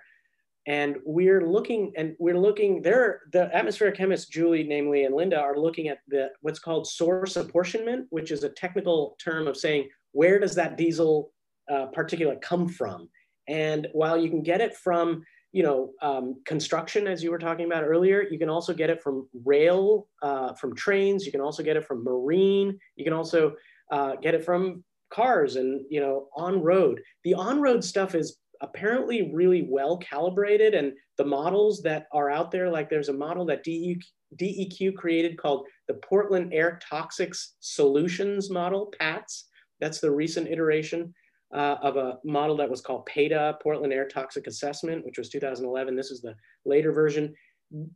And 0.66 0.96
we're 1.06 1.46
looking, 1.46 1.92
and 1.98 2.16
we're 2.20 2.40
looking 2.40 2.82
there, 2.82 3.22
the 3.34 3.54
atmospheric 3.54 3.98
chemists, 3.98 4.30
Julie, 4.30 4.64
namely, 4.64 5.04
and 5.04 5.14
Linda 5.14 5.40
are 5.40 5.58
looking 5.58 5.90
at 5.90 6.00
the 6.08 6.30
what's 6.42 6.60
called 6.60 6.88
source 6.88 7.36
apportionment, 7.36 8.08
which 8.12 8.32
is 8.32 8.44
a 8.44 8.50
technical 8.50 9.18
term 9.22 9.48
of 9.48 9.58
saying, 9.58 9.90
where 10.14 10.40
does 10.40 10.56
that 10.56 10.78
diesel 10.78 11.34
uh, 11.70 11.88
particulate 11.94 12.42
come 12.42 12.70
from? 12.70 13.10
And 13.50 13.88
while 13.92 14.18
you 14.18 14.30
can 14.30 14.42
get 14.42 14.62
it 14.62 14.74
from 14.74 15.24
you 15.54 15.62
know, 15.62 15.92
um, 16.02 16.42
construction, 16.46 17.08
as 17.08 17.24
you 17.24 17.30
were 17.30 17.38
talking 17.38 17.66
about 17.68 17.84
earlier, 17.84 18.26
you 18.30 18.40
can 18.40 18.50
also 18.50 18.74
get 18.74 18.90
it 18.90 19.02
from 19.02 19.30
rail, 19.46 20.08
uh, 20.24 20.54
from 20.56 20.76
trains. 20.76 21.28
You 21.28 21.32
can 21.32 21.42
also 21.42 21.62
get 21.62 21.78
it 21.78 21.86
from 21.86 22.04
marine. 22.04 22.78
You 22.96 23.04
can 23.04 23.14
also 23.14 23.54
uh, 23.92 24.16
get 24.16 24.34
it 24.34 24.44
from 24.44 24.84
cars 25.14 25.56
and, 25.56 25.86
you 25.90 26.02
know, 26.02 26.28
on 26.36 26.62
road. 26.64 27.02
The 27.24 27.36
on 27.36 27.62
road 27.62 27.84
stuff 27.84 28.16
is 28.16 28.40
apparently 28.62 29.32
really 29.32 29.68
well 29.70 29.98
calibrated. 29.98 30.74
And 30.74 30.94
the 31.20 31.26
models 31.26 31.84
that 31.84 32.08
are 32.12 32.32
out 32.32 32.50
there, 32.50 32.72
like 32.72 32.90
there's 32.90 33.10
a 33.10 33.14
model 33.14 33.46
that 33.46 33.64
DEQ, 33.64 34.02
DEQ 34.42 34.96
created 34.96 35.38
called 35.38 35.68
the 35.88 35.96
Portland 35.96 36.52
Air 36.52 36.80
Toxics 36.92 37.50
Solutions 37.60 38.50
Model, 38.50 38.92
PATS. 39.00 39.50
That's 39.80 40.00
the 40.00 40.10
recent 40.10 40.48
iteration 40.48 41.14
uh, 41.54 41.78
of 41.82 41.98
a 41.98 42.18
model 42.24 42.58
that 42.58 42.70
was 42.70 42.82
called 42.82 43.06
PATA, 43.06 43.58
Portland 43.62 43.94
Air 43.94 44.08
Toxic 44.08 44.48
Assessment, 44.48 45.06
which 45.06 45.18
was 45.18 45.30
2011. 45.30 45.96
This 45.96 46.12
is 46.12 46.22
the 46.22 46.36
later 46.66 46.92
version. 46.92 47.34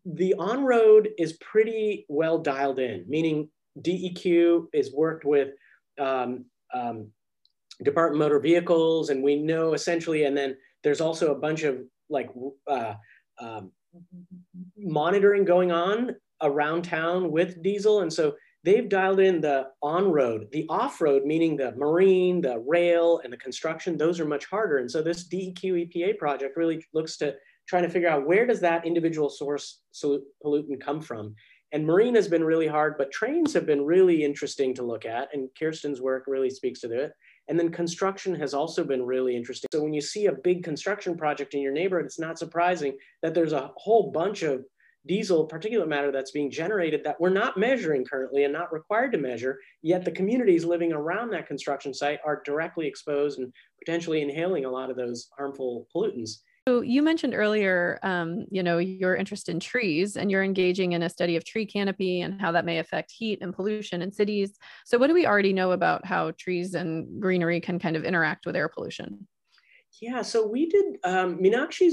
The 0.06 0.34
on-road 0.36 1.10
is 1.18 1.34
pretty 1.34 2.06
well 2.08 2.40
dialed 2.40 2.80
in, 2.80 3.06
meaning 3.08 3.50
DEQ 3.82 4.68
is 4.74 4.94
worked 4.94 5.26
with 5.26 5.50
um, 6.00 6.46
um, 6.74 7.10
Department 7.84 8.20
Motor 8.20 8.40
Vehicles, 8.40 9.10
and 9.10 9.24
we 9.24 9.36
know 9.36 9.74
essentially, 9.74 10.26
and 10.26 10.36
then 10.36 10.56
there's 10.84 11.02
also 11.02 11.32
a 11.32 11.40
bunch 11.40 11.64
of 11.64 11.80
like 12.10 12.30
uh, 12.68 12.94
um, 13.40 13.72
monitoring 14.78 15.46
going 15.46 15.72
on 15.72 16.16
around 16.42 16.84
town 16.84 17.32
with 17.32 17.62
diesel. 17.62 18.02
And 18.02 18.12
so 18.12 18.36
they've 18.68 18.90
dialed 18.90 19.22
in 19.22 19.40
the 19.40 19.70
on-road, 19.82 20.50
the 20.52 20.66
off-road, 20.68 21.24
meaning 21.24 21.56
the 21.56 21.72
marine, 21.78 22.42
the 22.42 22.60
rail, 22.68 23.22
and 23.24 23.32
the 23.32 23.38
construction, 23.38 23.98
those 23.98 24.20
are 24.20 24.26
much 24.26 24.44
harder. 24.44 24.80
And 24.80 24.92
so 24.92 25.02
this 25.02 25.30
DEQ 25.30 25.64
EPA 25.64 26.18
project 26.18 26.58
really 26.58 26.84
looks 26.94 27.16
to 27.20 27.34
trying 27.70 27.84
to 27.84 27.90
figure 27.90 28.10
out 28.10 28.28
where 28.28 28.46
does 28.46 28.60
that 28.60 28.86
individual 28.86 29.30
source 29.30 29.80
pollutant 30.44 30.82
come 30.82 31.00
from? 31.00 31.34
And 31.72 31.86
marine 31.86 32.16
has 32.16 32.28
been 32.28 32.44
really 32.44 32.68
hard, 32.68 32.96
but 32.98 33.10
trains 33.10 33.54
have 33.54 33.66
been 33.66 33.86
really 33.86 34.26
interesting 34.26 34.74
to 34.76 34.84
look 34.84 35.06
at. 35.06 35.30
And 35.34 35.48
Kirsten's 35.58 36.02
work 36.02 36.26
really 36.28 36.50
speaks 36.50 36.82
to 36.82 36.92
it. 36.92 37.14
And 37.48 37.58
then 37.58 37.72
construction 37.72 38.36
has 38.36 38.54
also 38.54 38.84
been 38.84 39.06
really 39.06 39.38
interesting. 39.38 39.70
So 39.72 39.82
when 39.82 39.94
you 39.94 40.02
see 40.02 40.26
a 40.26 40.34
big 40.34 40.66
construction 40.66 41.16
project 41.16 41.54
in 41.54 41.62
your 41.62 41.72
neighborhood, 41.72 42.06
it's 42.06 42.20
not 42.20 42.38
surprising 42.38 42.98
that 43.22 43.34
there's 43.34 43.54
a 43.54 43.72
whole 43.78 44.12
bunch 44.12 44.44
of 44.44 44.66
diesel 45.08 45.48
particulate 45.48 45.88
matter 45.88 46.12
that's 46.12 46.32
being 46.32 46.52
generated 46.52 47.04
that 47.04 47.20
we're 47.20 47.30
not 47.30 47.58
measuring 47.58 48.06
currently 48.06 48.44
and 48.44 48.54
not 48.54 48.72
required 48.72 49.12
to 49.14 49.18
measure, 49.18 49.60
yet 49.82 50.06
the 50.06 50.12
communities 50.12 50.66
living 50.66 50.94
around 50.94 51.32
that 51.32 51.48
construction 51.48 51.94
site 51.94 52.20
are 52.26 52.42
directly 52.46 52.88
exposed 52.88 53.40
and 53.40 53.52
potentially 53.80 54.22
inhaling 54.22 54.66
a 54.66 54.70
lot 54.70 54.90
of 54.90 54.98
those 54.98 55.30
harmful 55.38 55.88
pollutants. 55.96 56.42
So 56.68 56.82
you 56.82 57.02
mentioned 57.02 57.34
earlier, 57.34 57.98
um, 58.04 58.46
you 58.52 58.62
know, 58.62 58.78
your 58.78 59.16
interest 59.16 59.48
in 59.48 59.58
trees 59.58 60.18
and 60.18 60.30
you're 60.30 60.44
engaging 60.44 60.92
in 60.92 61.04
a 61.04 61.10
study 61.10 61.38
of 61.38 61.46
tree 61.46 61.66
canopy 61.66 62.20
and 62.20 62.42
how 62.42 62.52
that 62.52 62.66
may 62.66 62.80
affect 62.80 63.10
heat 63.10 63.40
and 63.42 63.54
pollution 63.54 64.02
in 64.02 64.12
cities. 64.12 64.58
So 64.86 64.98
what 64.98 65.08
do 65.08 65.14
we 65.14 65.26
already 65.26 65.54
know 65.54 65.72
about 65.72 66.06
how 66.06 66.32
trees 66.32 66.74
and 66.74 67.22
greenery 67.22 67.62
can 67.62 67.80
kind 67.80 67.96
of 67.96 68.04
interact 68.04 68.46
with 68.46 68.58
air 68.58 68.68
pollution? 68.68 69.26
Yeah, 70.02 70.22
so 70.22 70.46
we 70.46 70.68
did 70.68 70.98
um, 71.04 71.40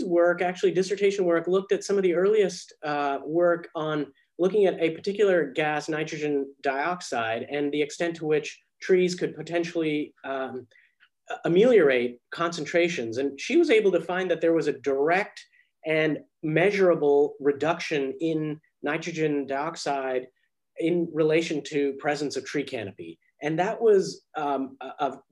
work, 0.04 0.42
actually 0.42 0.72
dissertation 0.72 1.24
work, 1.24 1.48
looked 1.48 1.72
at 1.72 1.84
some 1.84 1.96
of 1.96 2.02
the 2.02 2.14
earliest 2.14 2.74
uh, 2.82 3.18
work 3.24 3.68
on 3.74 4.06
looking 4.38 4.66
at 4.66 4.80
a 4.80 4.90
particular 4.90 5.52
gas, 5.52 5.88
nitrogen 5.88 6.52
dioxide, 6.62 7.46
and 7.50 7.72
the 7.72 7.80
extent 7.80 8.16
to 8.16 8.26
which 8.26 8.60
trees 8.82 9.14
could 9.14 9.34
potentially 9.34 10.12
um, 10.24 10.66
ameliorate 11.44 12.20
concentrations. 12.30 13.18
And 13.18 13.40
she 13.40 13.56
was 13.56 13.70
able 13.70 13.92
to 13.92 14.00
find 14.00 14.30
that 14.30 14.40
there 14.40 14.52
was 14.52 14.66
a 14.66 14.78
direct 14.80 15.42
and 15.86 16.18
measurable 16.42 17.34
reduction 17.40 18.14
in 18.20 18.60
nitrogen 18.82 19.46
dioxide 19.46 20.26
in 20.78 21.08
relation 21.12 21.62
to 21.62 21.94
presence 21.94 22.36
of 22.36 22.44
tree 22.44 22.64
canopy 22.64 23.18
and 23.44 23.58
that 23.58 23.80
was 23.80 24.22
um, 24.36 24.76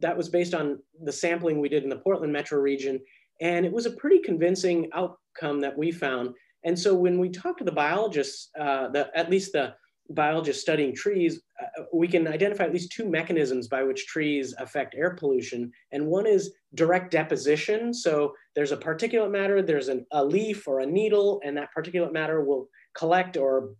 that 0.01 0.16
was 0.16 0.29
based 0.29 0.55
on 0.55 0.79
the 1.03 1.11
sampling 1.11 1.61
we 1.61 1.68
did 1.68 1.83
in 1.83 1.88
the 1.88 1.96
Portland 1.96 2.33
metro 2.33 2.61
region, 2.61 3.01
and 3.40 3.66
it 3.66 3.72
was 3.72 3.87
a 3.87 3.92
pretty 3.92 4.20
convincing 4.20 4.88
outcome 4.94 5.61
that 5.61 5.77
we 5.77 5.90
found. 5.90 6.35
And 6.64 6.79
so 6.79 6.94
when 6.94 7.18
we 7.18 7.31
talk 7.31 7.57
to 7.59 7.64
the 7.64 7.72
biologists, 7.72 8.51
uh, 8.61 8.88
the, 8.88 9.11
at 9.16 9.31
least 9.31 9.53
the 9.53 9.75
biologists 10.11 10.62
studying 10.62 10.94
trees, 10.94 11.40
uh, 11.61 11.85
we 11.92 12.07
can 12.07 12.29
identify 12.29 12.64
at 12.64 12.72
least 12.72 12.92
two 12.92 13.09
mechanisms 13.09 13.66
by 13.66 13.83
which 13.83 14.07
trees 14.07 14.55
affect 14.59 14.94
air 14.94 15.14
pollution. 15.14 15.72
And 15.90 16.07
one 16.07 16.27
is 16.27 16.53
direct 16.75 17.11
deposition. 17.11 17.94
So 17.94 18.35
there's 18.55 18.72
a 18.72 18.77
particulate 18.77 19.31
matter, 19.31 19.62
there's 19.62 19.88
an, 19.88 20.05
a 20.12 20.25
leaf 20.25 20.68
or 20.68 20.81
a 20.81 20.87
needle, 20.87 21.40
and 21.44 21.57
that 21.57 21.70
particulate 21.77 22.12
matter 22.12 22.44
will 22.44 22.68
collect 22.94 23.37
or 23.37 23.70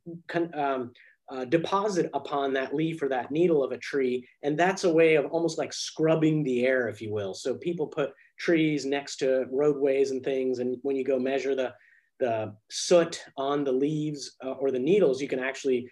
um, 0.55 0.93
uh, 1.33 1.47
deposit 1.47 2.11
upon 2.13 2.53
that 2.53 2.75
leaf 2.75 3.01
or 3.01 3.09
that 3.09 3.31
needle 3.31 3.65
of 3.65 3.73
a 3.73 3.79
tree. 3.79 4.27
And 4.43 4.59
that's 4.59 4.85
a 4.85 4.93
way 4.93 5.15
of 5.15 5.27
almost 5.27 5.57
like 5.57 5.73
scrubbing 5.73 6.45
the 6.45 6.67
air, 6.67 6.89
if 6.89 7.01
you 7.01 7.11
will. 7.11 7.33
So 7.33 7.55
people 7.55 7.87
put 7.87 8.13
trees 8.39 8.85
next 8.85 9.17
to 9.17 9.47
roadways 9.51 10.11
and 10.11 10.23
things. 10.23 10.59
And 10.59 10.77
when 10.83 10.95
you 10.95 11.05
go 11.05 11.19
measure 11.19 11.55
the, 11.55 11.73
the 12.21 12.55
soot 12.71 13.25
on 13.39 13.65
the 13.65 13.73
leaves 13.73 14.37
uh, 14.45 14.53
or 14.53 14.71
the 14.71 14.79
needles, 14.79 15.23
you 15.23 15.29
can 15.29 15.41
actually 15.41 15.89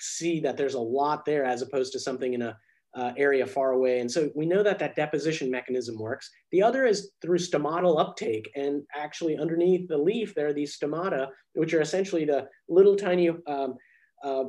see 0.00 0.40
that 0.40 0.56
there's 0.56 0.74
a 0.74 0.80
lot 0.80 1.24
there 1.24 1.44
as 1.44 1.62
opposed 1.62 1.92
to 1.92 2.00
something 2.00 2.34
in 2.34 2.42
a 2.42 2.56
uh, 2.94 3.12
area 3.16 3.46
far 3.46 3.70
away. 3.70 4.00
And 4.00 4.10
so 4.10 4.30
we 4.34 4.46
know 4.46 4.64
that 4.64 4.80
that 4.80 4.96
deposition 4.96 5.48
mechanism 5.48 5.96
works. 5.96 6.28
The 6.50 6.64
other 6.64 6.86
is 6.86 7.12
through 7.22 7.38
stomatal 7.38 8.00
uptake. 8.00 8.50
And 8.56 8.82
actually 8.92 9.38
underneath 9.38 9.86
the 9.88 9.98
leaf, 9.98 10.34
there 10.34 10.48
are 10.48 10.52
these 10.52 10.76
stomata, 10.76 11.28
which 11.54 11.72
are 11.72 11.80
essentially 11.80 12.24
the 12.24 12.48
little 12.68 12.96
tiny 12.96 13.30
um, 13.46 13.76
uh, 14.22 14.44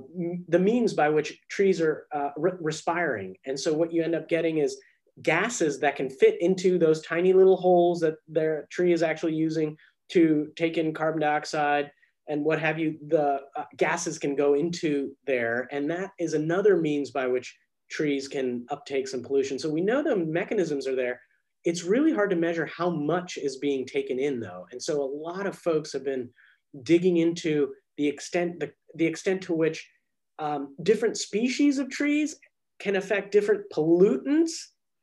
the 0.49 0.59
means 0.59 0.93
by 0.93 1.09
which 1.09 1.39
trees 1.49 1.79
are 1.79 2.07
uh, 2.13 2.29
re 2.37 2.51
respiring. 2.59 3.35
And 3.45 3.59
so 3.59 3.73
what 3.73 3.93
you 3.93 4.03
end 4.03 4.15
up 4.15 4.27
getting 4.27 4.57
is 4.57 4.77
gases 5.21 5.79
that 5.79 5.95
can 5.95 6.09
fit 6.09 6.41
into 6.41 6.77
those 6.77 7.01
tiny 7.01 7.33
little 7.33 7.57
holes 7.57 7.99
that 8.01 8.15
their 8.27 8.67
tree 8.71 8.93
is 8.93 9.03
actually 9.03 9.35
using 9.35 9.77
to 10.09 10.49
take 10.55 10.77
in 10.77 10.93
carbon 10.93 11.21
dioxide 11.21 11.91
and 12.27 12.43
what 12.43 12.59
have 12.59 12.79
you. 12.79 12.97
The 13.07 13.41
uh, 13.55 13.63
gases 13.77 14.17
can 14.19 14.35
go 14.35 14.53
into 14.55 15.11
there. 15.25 15.67
And 15.71 15.89
that 15.89 16.11
is 16.19 16.33
another 16.33 16.77
means 16.77 17.11
by 17.11 17.27
which 17.27 17.55
trees 17.89 18.27
can 18.27 18.65
uptake 18.69 19.07
some 19.07 19.23
pollution. 19.23 19.59
So 19.59 19.69
we 19.69 19.81
know 19.81 20.01
the 20.01 20.15
mechanisms 20.15 20.87
are 20.87 20.95
there. 20.95 21.21
It's 21.63 21.83
really 21.83 22.13
hard 22.13 22.29
to 22.31 22.35
measure 22.35 22.65
how 22.65 22.89
much 22.89 23.37
is 23.37 23.57
being 23.57 23.85
taken 23.85 24.17
in 24.17 24.39
though. 24.39 24.65
And 24.71 24.81
so 24.81 25.01
a 25.01 25.03
lot 25.03 25.45
of 25.45 25.57
folks 25.57 25.93
have 25.93 26.03
been 26.03 26.29
digging 26.83 27.17
into 27.17 27.73
the 28.01 28.07
extent, 28.07 28.59
the, 28.59 28.71
the 28.95 29.05
extent 29.05 29.43
to 29.43 29.53
which 29.53 29.87
um, 30.39 30.75
different 30.81 31.17
species 31.17 31.77
of 31.77 31.87
trees 31.87 32.35
can 32.79 32.95
affect 32.95 33.31
different 33.31 33.63
pollutants 33.71 34.53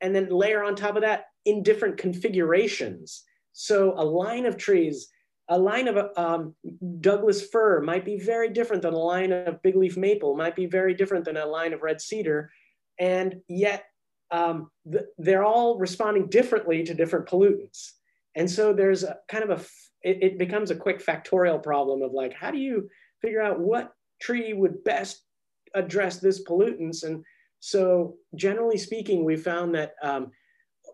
and 0.00 0.12
then 0.14 0.28
layer 0.28 0.64
on 0.64 0.74
top 0.74 0.96
of 0.96 1.02
that 1.02 1.26
in 1.44 1.62
different 1.62 1.96
configurations. 1.96 3.22
So 3.52 3.94
a 3.96 4.04
line 4.04 4.46
of 4.46 4.56
trees, 4.56 5.08
a 5.48 5.56
line 5.56 5.86
of 5.86 5.96
um, 6.16 6.56
Douglas 7.00 7.40
fir 7.52 7.80
might 7.82 8.04
be 8.04 8.18
very 8.18 8.48
different 8.48 8.82
than 8.82 8.94
a 8.94 8.98
line 9.14 9.30
of 9.30 9.62
big 9.62 9.76
leaf 9.76 9.96
maple, 9.96 10.36
might 10.36 10.56
be 10.56 10.66
very 10.66 10.92
different 10.92 11.24
than 11.24 11.36
a 11.36 11.46
line 11.46 11.72
of 11.72 11.82
red 11.82 12.00
cedar. 12.00 12.50
And 12.98 13.36
yet 13.46 13.84
um, 14.32 14.70
th 14.92 15.04
they're 15.24 15.48
all 15.52 15.78
responding 15.86 16.26
differently 16.38 16.82
to 16.84 16.98
different 17.00 17.26
pollutants. 17.30 17.80
And 18.36 18.50
so 18.50 18.72
there's 18.72 19.02
a 19.04 19.16
kind 19.28 19.44
of 19.44 19.50
a 19.50 19.64
it, 20.02 20.22
it 20.22 20.38
becomes 20.38 20.70
a 20.70 20.76
quick 20.76 21.04
factorial 21.04 21.62
problem 21.62 22.02
of 22.02 22.12
like, 22.12 22.34
how 22.34 22.50
do 22.50 22.58
you 22.58 22.88
figure 23.20 23.42
out 23.42 23.58
what 23.60 23.92
tree 24.20 24.52
would 24.52 24.84
best 24.84 25.24
address 25.74 26.18
this 26.18 26.44
pollutants? 26.44 27.04
And 27.04 27.24
so 27.60 28.14
generally 28.36 28.78
speaking, 28.78 29.24
we 29.24 29.36
found 29.36 29.74
that 29.74 29.94
um, 30.02 30.30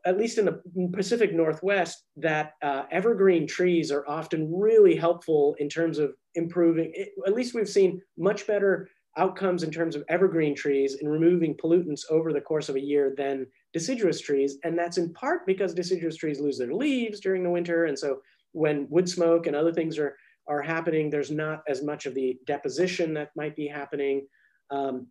at 0.06 0.18
least 0.18 0.38
in 0.38 0.44
the 0.44 0.60
Pacific 0.92 1.32
Northwest, 1.32 2.04
that 2.16 2.52
uh, 2.62 2.84
evergreen 2.90 3.46
trees 3.46 3.90
are 3.90 4.06
often 4.06 4.52
really 4.52 4.96
helpful 4.96 5.54
in 5.58 5.68
terms 5.68 5.98
of 5.98 6.12
improving, 6.34 6.92
it, 6.94 7.10
at 7.26 7.34
least 7.34 7.54
we've 7.54 7.68
seen 7.68 8.00
much 8.18 8.46
better 8.46 8.88
outcomes 9.16 9.62
in 9.62 9.70
terms 9.70 9.94
of 9.94 10.04
evergreen 10.08 10.54
trees 10.54 10.96
in 11.00 11.08
removing 11.08 11.56
pollutants 11.56 12.02
over 12.10 12.32
the 12.32 12.40
course 12.40 12.68
of 12.68 12.76
a 12.76 12.80
year 12.80 13.14
than 13.16 13.46
deciduous 13.74 14.20
trees. 14.20 14.56
And 14.64 14.78
that's 14.78 14.96
in 14.96 15.12
part 15.12 15.44
because 15.46 15.74
deciduous 15.74 16.16
trees 16.16 16.40
lose 16.40 16.56
their 16.56 16.72
leaves 16.72 17.20
during 17.20 17.42
the 17.42 17.50
winter. 17.50 17.84
And 17.84 17.98
so 17.98 18.20
when 18.52 18.86
wood 18.88 19.08
smoke 19.08 19.46
and 19.46 19.54
other 19.54 19.72
things 19.72 19.98
are, 19.98 20.16
are 20.46 20.62
happening, 20.62 21.10
there's 21.10 21.32
not 21.32 21.62
as 21.68 21.82
much 21.82 22.06
of 22.06 22.14
the 22.14 22.38
deposition 22.46 23.12
that 23.14 23.32
might 23.36 23.56
be 23.56 23.66
happening. 23.66 24.26
Um, 24.70 25.08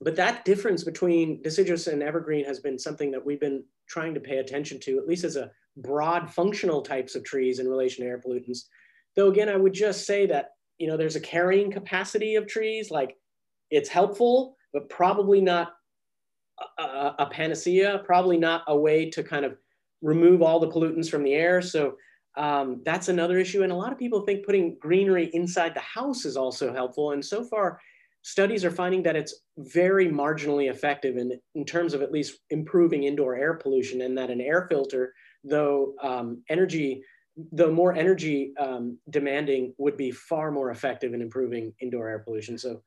but 0.00 0.16
that 0.16 0.46
difference 0.46 0.82
between 0.82 1.42
deciduous 1.42 1.86
and 1.86 2.02
evergreen 2.02 2.44
has 2.46 2.58
been 2.58 2.78
something 2.78 3.10
that 3.10 3.24
we've 3.24 3.38
been 3.38 3.62
trying 3.86 4.14
to 4.14 4.20
pay 4.20 4.38
attention 4.38 4.80
to, 4.80 4.98
at 4.98 5.06
least 5.06 5.24
as 5.24 5.36
a 5.36 5.50
broad 5.76 6.30
functional 6.30 6.80
types 6.80 7.14
of 7.14 7.22
trees 7.22 7.58
in 7.58 7.68
relation 7.68 8.02
to 8.02 8.10
air 8.10 8.18
pollutants. 8.18 8.60
Though 9.14 9.28
again, 9.28 9.50
I 9.50 9.56
would 9.56 9.74
just 9.74 10.06
say 10.06 10.24
that 10.26 10.52
you 10.78 10.86
know 10.86 10.96
there's 10.96 11.16
a 11.16 11.20
carrying 11.20 11.70
capacity 11.70 12.36
of 12.36 12.46
trees. 12.46 12.90
Like 12.90 13.16
it's 13.70 13.90
helpful, 13.90 14.56
but 14.72 14.88
probably 14.88 15.42
not 15.42 15.74
a, 16.78 17.14
a 17.20 17.26
panacea. 17.30 18.02
Probably 18.04 18.38
not 18.38 18.62
a 18.66 18.76
way 18.76 19.10
to 19.10 19.22
kind 19.22 19.44
of 19.44 19.56
remove 20.02 20.42
all 20.42 20.60
the 20.60 20.68
pollutants 20.68 21.10
from 21.10 21.22
the 21.22 21.34
air. 21.34 21.60
So 21.62 21.96
um, 22.36 22.80
that's 22.84 23.08
another 23.08 23.38
issue. 23.38 23.62
And 23.62 23.72
a 23.72 23.76
lot 23.76 23.92
of 23.92 23.98
people 23.98 24.20
think 24.20 24.46
putting 24.46 24.76
greenery 24.80 25.30
inside 25.32 25.74
the 25.74 25.80
house 25.80 26.24
is 26.24 26.36
also 26.36 26.72
helpful. 26.72 27.12
And 27.12 27.24
so 27.24 27.44
far, 27.44 27.80
studies 28.22 28.64
are 28.64 28.70
finding 28.70 29.02
that 29.02 29.16
it's 29.16 29.34
very 29.58 30.08
marginally 30.08 30.70
effective 30.70 31.16
in, 31.16 31.38
in 31.54 31.64
terms 31.64 31.94
of 31.94 32.02
at 32.02 32.12
least 32.12 32.38
improving 32.50 33.04
indoor 33.04 33.34
air 33.34 33.54
pollution, 33.54 34.02
and 34.02 34.16
that 34.16 34.30
an 34.30 34.40
air 34.40 34.66
filter, 34.68 35.14
though 35.42 35.94
um, 36.02 36.42
energy, 36.50 37.02
though 37.52 37.72
more 37.72 37.94
energy 37.94 38.52
um, 38.58 38.98
demanding, 39.08 39.74
would 39.78 39.96
be 39.96 40.10
far 40.10 40.50
more 40.50 40.70
effective 40.70 41.14
in 41.14 41.22
improving 41.22 41.72
indoor 41.80 42.08
air 42.08 42.18
pollution. 42.18 42.58
So 42.58 42.82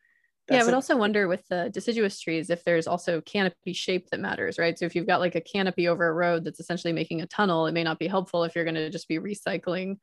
yeah, 0.50 0.62
I 0.62 0.64
would 0.66 0.74
a- 0.74 0.76
also 0.76 0.98
wonder 0.98 1.28
with 1.28 1.48
the 1.48 1.70
deciduous 1.74 2.20
trees 2.20 2.50
if 2.50 2.64
there's 2.64 2.88
also 2.88 3.22
canopy 3.22 3.74
shape 3.74 4.10
that 4.10 4.20
matters, 4.20 4.60
right? 4.60 4.78
So 4.78 4.86
if 4.86 4.96
you've 4.96 5.08
got 5.08 5.22
like 5.22 5.36
a 5.36 5.42
canopy 5.42 5.88
over 5.88 6.08
a 6.08 6.14
road 6.14 6.44
that's 6.44 6.60
essentially 6.60 6.94
making 6.94 7.22
a 7.22 7.28
tunnel, 7.28 7.66
it 7.66 7.72
may 7.74 7.84
not 7.84 8.00
be 8.00 8.08
helpful 8.08 8.44
if 8.44 8.56
you're 8.56 8.66
going 8.66 8.76
to 8.76 8.90
just 8.90 9.08
be 9.08 9.20
recycling 9.20 9.98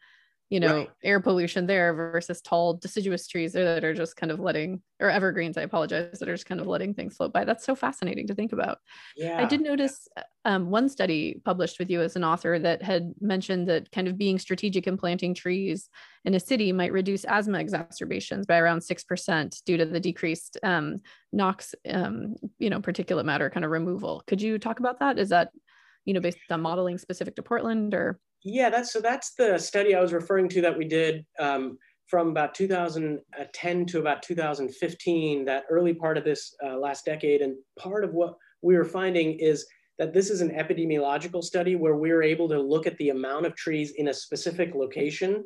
you 0.51 0.59
know 0.59 0.79
right. 0.79 0.91
air 1.05 1.21
pollution 1.21 1.67
there 1.67 1.95
versus 1.95 2.43
tall 2.43 2.75
deciduous 2.75 3.27
trees 3.29 3.53
that 3.53 3.85
are 3.85 3.95
just 3.95 4.17
kind 4.17 4.33
of 4.33 4.41
letting 4.41 4.83
or 4.99 5.09
evergreens 5.09 5.57
i 5.57 5.63
apologize 5.63 6.19
that 6.19 6.29
are 6.29 6.35
just 6.35 6.47
kind 6.47 6.61
of 6.61 6.67
letting 6.67 6.93
things 6.93 7.17
float 7.17 7.33
by. 7.33 7.45
That's 7.45 7.65
so 7.65 7.75
fascinating 7.75 8.27
to 8.27 8.35
think 8.35 8.53
about. 8.53 8.79
Yeah. 9.17 9.39
i 9.41 9.45
did 9.47 9.63
notice 9.63 10.09
um, 10.45 10.71
one 10.71 10.89
study 10.89 11.41
published 11.45 11.79
with 11.79 11.89
you 11.89 12.01
as 12.01 12.17
an 12.17 12.25
author 12.25 12.59
that 12.59 12.83
had 12.83 13.15
mentioned 13.21 13.69
that 13.69 13.93
kind 13.93 14.09
of 14.09 14.19
being 14.19 14.39
strategic 14.39 14.87
in 14.87 14.97
planting 14.97 15.35
trees 15.35 15.89
in 16.25 16.35
a 16.35 16.41
city 16.41 16.73
might 16.73 16.93
reduce 16.93 17.25
asthma 17.25 17.61
exacerbations 17.61 18.47
by 18.47 18.59
around 18.59 18.81
6% 18.81 19.65
due 19.65 19.77
to 19.77 19.87
the 19.87 20.01
decreased 20.01 20.59
um, 20.63 21.01
nox 21.33 21.75
um, 21.89 22.35
you 22.59 22.71
know 22.71 22.81
particulate 22.81 23.25
matter 23.25 23.49
kind 23.51 23.65
of 23.65 23.71
removal. 23.71 24.25
Could 24.27 24.43
you 24.43 24.59
talk 24.59 24.81
about 24.81 24.99
that? 24.99 25.19
Is 25.19 25.29
that 25.29 25.51
you 26.05 26.15
know 26.15 26.21
based 26.21 26.39
on 26.51 26.61
modeling 26.63 26.99
specific 26.99 27.37
to 27.37 27.43
portland 27.43 27.95
or 27.95 28.19
yeah, 28.43 28.71
that's 28.71 28.93
so 28.93 29.01
that's 29.01 29.35
the 29.35 29.59
study 29.59 29.95
I 29.95 30.01
was 30.01 30.13
referring 30.13 30.49
to 30.51 30.63
that 30.63 30.77
we 30.77 30.87
did 30.87 31.25
um, 31.39 31.79
from 32.07 32.29
about 32.29 32.55
2010 32.55 33.87
to 33.87 34.01
about 34.01 34.23
2015, 34.23 35.45
that 35.45 35.65
early 35.71 35.95
part 35.95 36.19
of 36.19 36.25
this 36.25 36.55
uh, 36.65 36.77
last 36.77 37.05
decade. 37.05 37.41
And 37.41 37.57
part 37.79 38.05
of 38.05 38.13
what 38.13 38.35
we 38.63 38.77
were 38.77 38.85
finding 38.85 39.39
is 39.39 39.67
that 39.99 40.13
this 40.13 40.31
is 40.31 40.41
an 40.41 40.51
epidemiological 40.51 41.43
study 41.45 41.77
where 41.77 41.97
we 41.97 42.11
are 42.11 42.23
able 42.23 42.49
to 42.49 42.61
look 42.61 42.87
at 42.87 42.97
the 42.97 43.11
amount 43.11 43.47
of 43.47 43.55
trees 43.55 43.93
in 43.97 44.09
a 44.09 44.15
specific 44.15 44.75
location. 44.75 45.45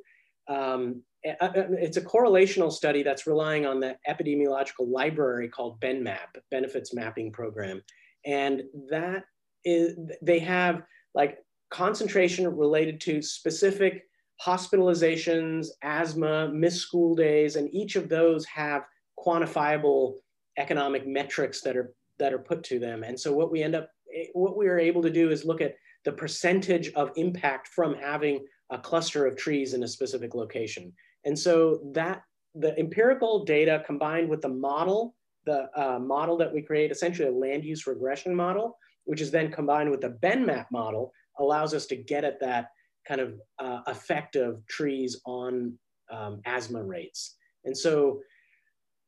Um, 0.48 1.02
it's 1.22 1.96
a 1.96 2.02
correlational 2.02 2.70
study 2.70 3.02
that's 3.02 3.26
relying 3.26 3.66
on 3.66 3.80
the 3.80 3.96
epidemiological 4.09 4.88
library 4.88 5.48
called 5.48 5.80
BenMap, 5.80 6.37
Benefits 6.50 6.94
Mapping 6.94 7.33
Program. 7.33 7.83
And 8.24 8.62
that 8.90 9.24
is, 9.64 9.96
they 10.22 10.38
have 10.38 10.83
like 11.14 11.38
concentration 11.75 12.47
related 12.57 13.01
to 13.01 13.21
specific 13.21 14.05
hospitalizations, 14.41 15.67
asthma, 15.83 16.49
missed 16.53 16.81
school 16.81 17.17
days, 17.17 17.57
and 17.57 17.73
each 17.75 17.97
of 17.97 18.09
those 18.09 18.45
have 18.45 18.83
quantifiable 19.19 20.15
economic 20.57 21.05
metrics 21.05 21.63
that 21.63 21.77
are 21.77 21.93
that 22.21 22.33
are 22.33 22.39
put 22.39 22.63
to 22.63 22.79
them. 22.79 23.03
And 23.03 23.19
so 23.19 23.33
what 23.33 23.51
we 23.51 23.61
end 23.61 23.75
up 23.75 23.89
what 24.35 24.57
we 24.57 24.69
are 24.69 24.79
able 24.79 25.03
to 25.03 25.11
do 25.11 25.31
is 25.31 25.45
look 25.45 25.61
at 25.61 25.75
the 26.05 26.13
percentage 26.13 26.93
of 26.93 27.11
impact 27.17 27.67
from 27.69 27.97
having 27.97 28.47
a 28.71 28.79
cluster 28.79 29.27
of 29.27 29.37
trees 29.37 29.75
in 29.75 29.83
a 29.83 29.89
specific 29.89 30.33
location. 30.35 30.93
And 31.25 31.37
so 31.37 31.81
that 31.93 32.23
the 32.55 32.79
empirical 32.79 33.45
data 33.45 33.83
combined 33.85 34.29
with 34.29 34.43
the 34.43 34.55
model, 34.71 35.17
the 35.45 35.69
uh, 35.75 35.99
model 35.99 36.37
that 36.37 36.55
we 36.55 36.63
create, 36.63 36.93
essentially 36.93 37.27
a 37.27 37.33
land 37.33 37.65
use 37.65 37.85
regression 37.89 38.33
model, 38.33 38.79
which 39.07 39.21
is 39.21 39.33
then 39.33 39.51
combined 39.51 39.91
with 39.91 40.03
the 40.03 40.17
BenMap 40.23 40.67
model, 40.71 41.13
allows 41.38 41.75
us 41.75 41.87
to 41.87 41.97
get 41.97 42.25
at 42.25 42.40
that 42.40 42.70
kind 43.07 43.20
of 43.20 43.35
uh, 43.59 43.81
effect 43.87 44.37
of 44.37 44.66
trees 44.66 45.20
on 45.27 45.79
um, 46.11 46.40
asthma 46.47 46.83
rates. 46.83 47.37
And 47.64 47.77
so 47.77 48.20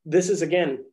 this 0.04 0.28
is 0.28 0.42
again 0.42 0.84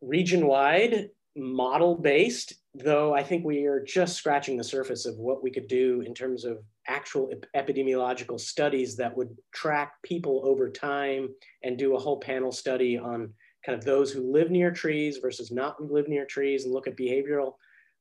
region 0.00 0.46
wide, 0.46 1.10
model 1.36 1.94
based, 1.94 2.54
though 2.74 3.14
I 3.14 3.22
think 3.22 3.44
we 3.44 3.64
are 3.66 3.82
just 3.82 4.16
scratching 4.16 4.56
the 4.56 4.64
surface 4.64 5.06
of 5.06 5.16
what 5.16 5.42
we 5.42 5.50
could 5.50 5.68
do 5.68 6.02
in 6.02 6.14
terms 6.14 6.44
of 6.44 6.58
actual 6.86 7.30
epidemiological 7.54 8.40
studies 8.40 8.96
that 8.96 9.16
would 9.16 9.36
track 9.52 9.92
people 10.02 10.42
over 10.44 10.70
time 10.70 11.28
and 11.62 11.78
do 11.78 11.94
a 11.94 11.98
whole 11.98 12.18
panel 12.18 12.52
study 12.52 12.98
on 12.98 13.32
kind 13.64 13.78
of 13.78 13.84
those 13.84 14.10
who 14.10 14.32
live 14.32 14.50
near 14.50 14.70
trees 14.70 15.18
versus 15.18 15.50
not 15.50 15.82
live 15.82 16.08
near 16.08 16.24
trees 16.24 16.64
and 16.64 16.72
look 16.72 16.86
at 16.86 16.96
behavioral 16.96 17.54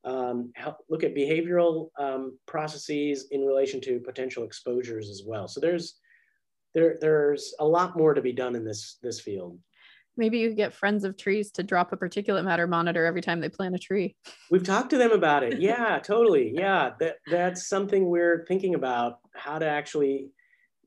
um, 0.08 0.52
help 0.56 0.78
look 0.90 1.04
at 1.04 1.14
behavioral 1.14 1.90
um, 2.00 2.40
processes 2.46 3.28
in 3.32 3.42
relation 3.42 3.82
to 3.82 4.00
potential 4.00 4.46
exposures 4.46 5.10
as 5.10 5.24
well. 5.26 5.48
So 5.48 5.60
there's 5.60 6.00
there 6.74 6.98
there's 7.02 7.54
a 7.60 7.66
lot 7.66 7.98
more 7.98 8.14
to 8.14 8.22
be 8.22 8.32
done 8.32 8.56
in 8.56 8.64
this 8.64 8.98
this 9.04 9.20
field. 9.20 9.60
Maybe 10.16 10.40
you 10.40 10.56
get 10.56 10.74
friends 10.74 11.04
of 11.04 11.16
trees 11.18 11.52
to 11.52 11.64
drop 11.64 11.92
a 11.92 11.98
particulate 11.98 12.46
matter 12.46 12.66
monitor 12.66 13.06
every 13.06 13.22
time 13.22 13.40
they 13.40 13.50
plant 13.50 13.76
a 13.76 13.78
tree. 13.78 14.16
We've 14.50 14.64
talked 14.64 14.90
to 14.92 14.98
them 14.98 15.12
about 15.12 15.44
it. 15.44 15.60
Yeah, 15.68 16.00
totally. 16.00 16.54
Yeah, 16.56 16.92
that 17.00 17.18
that's 17.30 17.68
something 17.68 18.10
we're 18.10 18.46
thinking 18.48 18.76
about 18.76 19.20
how 19.36 19.60
to 19.60 19.68
actually 19.68 20.30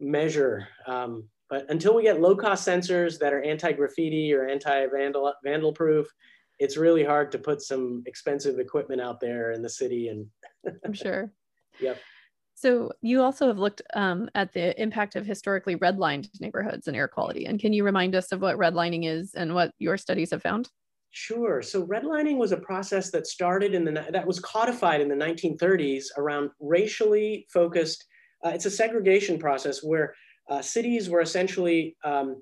measure. 0.00 0.66
Um, 0.86 1.28
but 1.50 1.66
until 1.68 1.94
we 1.94 2.04
get 2.04 2.20
low 2.20 2.34
cost 2.36 2.66
sensors 2.66 3.18
that 3.18 3.34
are 3.34 3.42
anti 3.42 3.72
graffiti 3.72 4.32
or 4.32 4.48
anti 4.48 4.86
vandal 4.86 5.34
vandal 5.44 5.74
proof, 5.74 6.08
it's 6.60 6.76
really 6.76 7.02
hard 7.02 7.32
to 7.32 7.38
put 7.38 7.62
some 7.62 8.02
expensive 8.06 8.58
equipment 8.58 9.00
out 9.00 9.18
there 9.18 9.52
in 9.52 9.62
the 9.62 9.68
city 9.68 10.08
and 10.08 10.26
i'm 10.84 10.92
sure 10.92 11.32
yep 11.80 11.98
so 12.54 12.92
you 13.00 13.22
also 13.22 13.46
have 13.46 13.58
looked 13.58 13.80
um, 13.94 14.28
at 14.34 14.52
the 14.52 14.78
impact 14.80 15.16
of 15.16 15.24
historically 15.24 15.76
redlined 15.76 16.28
neighborhoods 16.40 16.86
and 16.86 16.96
air 16.96 17.08
quality 17.08 17.46
and 17.46 17.58
can 17.58 17.72
you 17.72 17.82
remind 17.82 18.14
us 18.14 18.30
of 18.30 18.40
what 18.40 18.56
redlining 18.56 19.08
is 19.08 19.34
and 19.34 19.54
what 19.54 19.72
your 19.78 19.96
studies 19.96 20.30
have 20.30 20.42
found 20.42 20.68
Sure. 21.12 21.60
So 21.60 21.84
redlining 21.86 22.36
was 22.36 22.52
a 22.52 22.56
process 22.56 23.10
that 23.10 23.26
started 23.26 23.74
in 23.74 23.84
the 23.84 24.06
that 24.12 24.26
was 24.26 24.38
codified 24.38 25.00
in 25.00 25.08
the 25.08 25.14
1930s 25.16 26.04
around 26.16 26.50
racially 26.60 27.46
focused. 27.52 28.04
Uh, 28.44 28.50
it's 28.50 28.66
a 28.66 28.70
segregation 28.70 29.36
process 29.36 29.82
where 29.82 30.14
uh, 30.48 30.62
cities 30.62 31.10
were 31.10 31.20
essentially 31.20 31.96
um, 32.04 32.40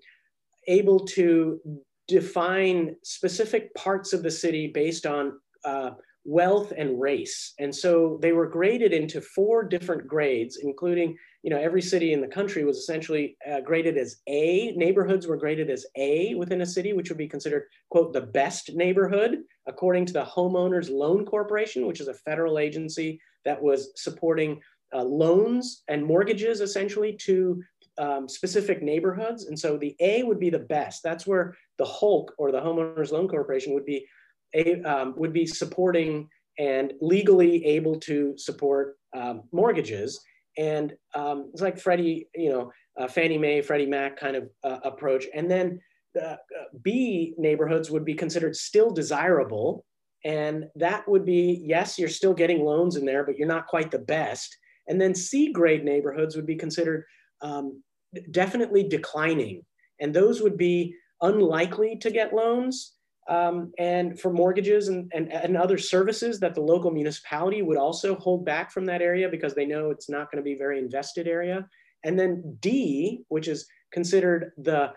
able 0.67 1.01
to 1.01 1.59
define 2.09 2.97
specific 3.05 3.73
parts 3.75 4.13
of 4.13 4.23
the 4.23 4.31
city 4.31 4.67
based 4.67 5.07
on 5.07 5.39
uh, 5.65 5.91
wealth 6.25 6.73
and 6.77 7.01
race. 7.01 7.55
And 7.59 7.75
so 7.75 8.19
they 8.21 8.33
were 8.33 8.47
graded 8.47 8.93
into 8.93 9.21
four 9.21 9.63
different 9.63 10.07
grades, 10.07 10.59
including, 10.63 11.17
you 11.43 11.51
know, 11.51 11.59
every 11.59 11.81
city 11.81 12.13
in 12.13 12.21
the 12.21 12.27
country 12.27 12.65
was 12.65 12.79
essentially 12.79 13.37
uh, 13.51 13.61
graded 13.61 13.97
as 13.97 14.17
A. 14.27 14.73
Neighborhoods 14.73 15.27
were 15.27 15.37
graded 15.37 15.71
as 15.71 15.87
A 15.97 16.35
within 16.35 16.63
a 16.63 16.67
city, 16.67 16.93
which 16.93 17.09
would 17.09 17.19
be 17.19 17.29
considered, 17.29 17.65
quote, 17.91 18.13
the 18.13 18.21
best 18.21 18.75
neighborhood, 18.75 19.39
according 19.67 20.05
to 20.07 20.13
the 20.13 20.25
Homeowners 20.25 20.91
Loan 20.91 21.25
Corporation, 21.25 21.87
which 21.87 22.01
is 22.01 22.09
a 22.09 22.15
federal 22.15 22.59
agency 22.59 23.21
that 23.45 23.63
was 23.63 23.93
supporting 23.97 24.61
uh, 24.95 25.03
loans 25.03 25.83
and 25.89 26.05
mortgages 26.05 26.61
essentially 26.61 27.13
to 27.13 27.63
um, 27.99 28.29
specific 28.29 28.83
neighborhoods. 28.83 29.47
And 29.47 29.59
so 29.59 29.77
the 29.77 29.95
A 30.01 30.23
would 30.23 30.41
be 30.41 30.51
the 30.51 30.59
best. 30.59 31.03
That's 31.03 31.27
where 31.27 31.55
the 31.79 31.85
Hulk 31.85 32.33
or 32.39 32.53
the 32.53 32.61
Homeowners 32.61 33.13
Loan 33.13 33.29
Corporation 33.29 33.75
would 33.75 33.85
be 33.85 34.07
a, 34.55 34.81
um, 34.83 35.15
would 35.17 35.33
be 35.33 35.47
supporting 35.47 36.29
and 36.59 36.93
legally 37.01 37.65
able 37.65 37.99
to 38.01 38.35
support 38.37 38.97
um, 39.17 39.43
mortgages. 39.53 40.21
And 40.57 40.95
um, 41.15 41.51
it's 41.53 41.63
like 41.63 41.79
Freddie, 41.79 42.29
you 42.35 42.51
know, 42.51 42.73
uh, 42.99 43.07
Fannie 43.07 43.39
Mae, 43.39 43.63
Freddie 43.63 43.87
Mac 43.87 44.19
kind 44.19 44.37
of 44.37 44.49
uh, 44.65 44.79
approach. 44.85 45.27
And 45.35 45.51
then 45.51 45.81
the 46.15 46.33
uh, 46.33 46.37
B 46.83 47.35
neighborhoods 47.39 47.91
would 47.91 48.05
be 48.05 48.15
considered 48.15 48.57
still 48.57 48.91
desirable. 48.91 49.85
And 50.25 50.65
that 50.75 51.09
would 51.09 51.25
be, 51.25 51.63
yes, 51.65 51.97
you're 51.97 52.09
still 52.09 52.35
getting 52.35 52.65
loans 52.65 52.97
in 52.97 53.05
there, 53.05 53.25
but 53.25 53.37
you're 53.39 53.47
not 53.47 53.69
quite 53.69 53.93
the 53.93 54.01
best. 54.01 54.57
And 54.89 55.01
then 55.01 55.15
C 55.15 55.53
grade 55.53 55.85
neighborhoods 55.85 56.35
would 56.35 56.47
be 56.47 56.57
considered 56.57 57.05
um, 57.41 57.83
definitely 58.31 58.89
declining. 58.89 59.65
And 60.01 60.15
those 60.15 60.41
would 60.41 60.57
be 60.57 60.95
unlikely 61.21 61.97
to 61.97 62.11
get 62.11 62.35
loans 62.35 62.95
um, 63.29 63.73
and 63.79 64.19
for 64.19 64.33
mortgages 64.33 64.89
and, 64.89 65.11
and, 65.15 65.31
and 65.31 65.57
other 65.57 65.77
services 65.77 66.41
that 66.41 66.55
the 66.55 66.63
local 66.63 66.91
municipality 66.91 67.61
would 67.61 67.77
also 67.77 68.15
hold 68.17 68.45
back 68.45 68.71
from 68.71 68.87
that 68.87 69.03
area 69.03 69.29
because 69.29 69.55
they 69.55 69.67
know 69.67 69.91
it's 69.91 70.09
not 70.09 70.31
going 70.31 70.43
to 70.43 70.51
be 70.51 70.57
very 70.57 70.79
invested 70.79 71.29
area. 71.29 71.67
And 72.05 72.19
then 72.19 72.57
D, 72.61 73.25
which 73.29 73.49
is 73.49 73.67
considered 73.93 74.53
the 74.57 74.93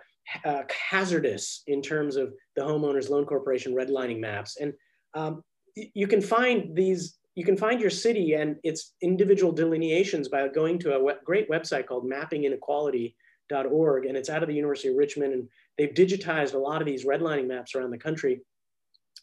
uh, 0.46 0.62
hazardous 0.90 1.64
in 1.68 1.82
terms 1.82 2.16
of 2.16 2.34
the 2.56 2.62
homeowners 2.62 3.10
loan 3.10 3.26
corporation 3.26 3.74
redlining 3.74 4.20
maps. 4.20 4.58
And 4.58 4.74
um, 5.14 5.44
you 5.76 6.08
can 6.08 6.22
find 6.22 6.76
these, 6.76 7.18
you 7.36 7.46
can 7.46 7.58
find 7.58 7.80
your 7.80 7.90
city 7.90 8.34
and 8.34 8.58
its 8.64 8.94
individual 9.02 9.52
delineations 9.52 10.28
by 10.28 10.48
going 10.48 10.78
to 10.80 10.96
a 10.96 11.16
great 11.24 11.50
website 11.50 11.88
called 11.88 12.10
mappinginequality.org. 12.10 14.06
And 14.06 14.18
it's 14.18 14.30
out 14.30 14.44
of 14.44 14.50
the 14.50 14.56
University 14.56 14.90
of 14.90 14.96
Richmond. 14.96 15.34
And 15.34 15.48
they've 15.78 15.94
digitized 15.94 16.54
a 16.54 16.60
lot 16.60 16.82
of 16.82 16.88
these 16.88 17.06
redlining 17.06 17.48
maps 17.48 17.74
around 17.74 17.92
the 17.92 17.98
country. 17.98 18.42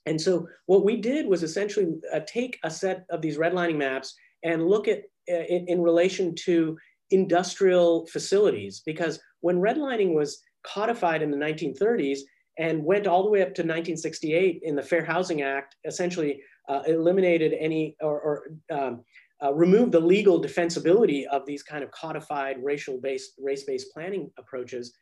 And 0.06 0.18
so 0.18 0.48
what 0.66 0.84
we 0.84 0.96
did 0.96 1.26
was 1.26 1.42
essentially 1.42 1.96
uh, 2.12 2.20
take 2.26 2.58
a 2.64 2.70
set 2.70 3.04
of 3.10 3.20
these 3.20 3.36
redlining 3.36 3.76
maps 3.76 4.14
and 4.42 4.66
look 4.66 4.88
at 4.88 5.02
uh, 5.30 5.44
in, 5.48 5.66
in 5.68 5.82
relation 5.82 6.34
to 6.34 6.78
industrial 7.10 8.06
facilities 8.06 8.80
because 8.84 9.20
when 9.40 9.58
redlining 9.58 10.14
was 10.14 10.42
codified 10.62 11.22
in 11.22 11.30
the 11.30 11.36
1930s 11.36 12.20
and 12.58 12.84
went 12.84 13.06
all 13.06 13.22
the 13.22 13.30
way 13.30 13.40
up 13.40 13.54
to 13.54 13.62
1968 13.62 14.60
in 14.62 14.74
the 14.74 14.82
Fair 14.82 15.04
Housing 15.04 15.42
Act, 15.42 15.76
essentially 15.84 16.40
uh, 16.68 16.82
eliminated 16.86 17.54
any 17.58 17.96
or, 18.00 18.20
or 18.20 18.52
um, 18.70 19.04
uh, 19.42 19.54
removed 19.54 19.92
the 19.92 20.00
legal 20.00 20.42
defensibility 20.42 21.24
of 21.26 21.46
these 21.46 21.62
kind 21.62 21.84
of 21.84 21.90
codified 21.90 22.56
racial-based, 22.62 23.32
race-based 23.38 23.92
planning 23.92 24.30
approaches. 24.38 24.94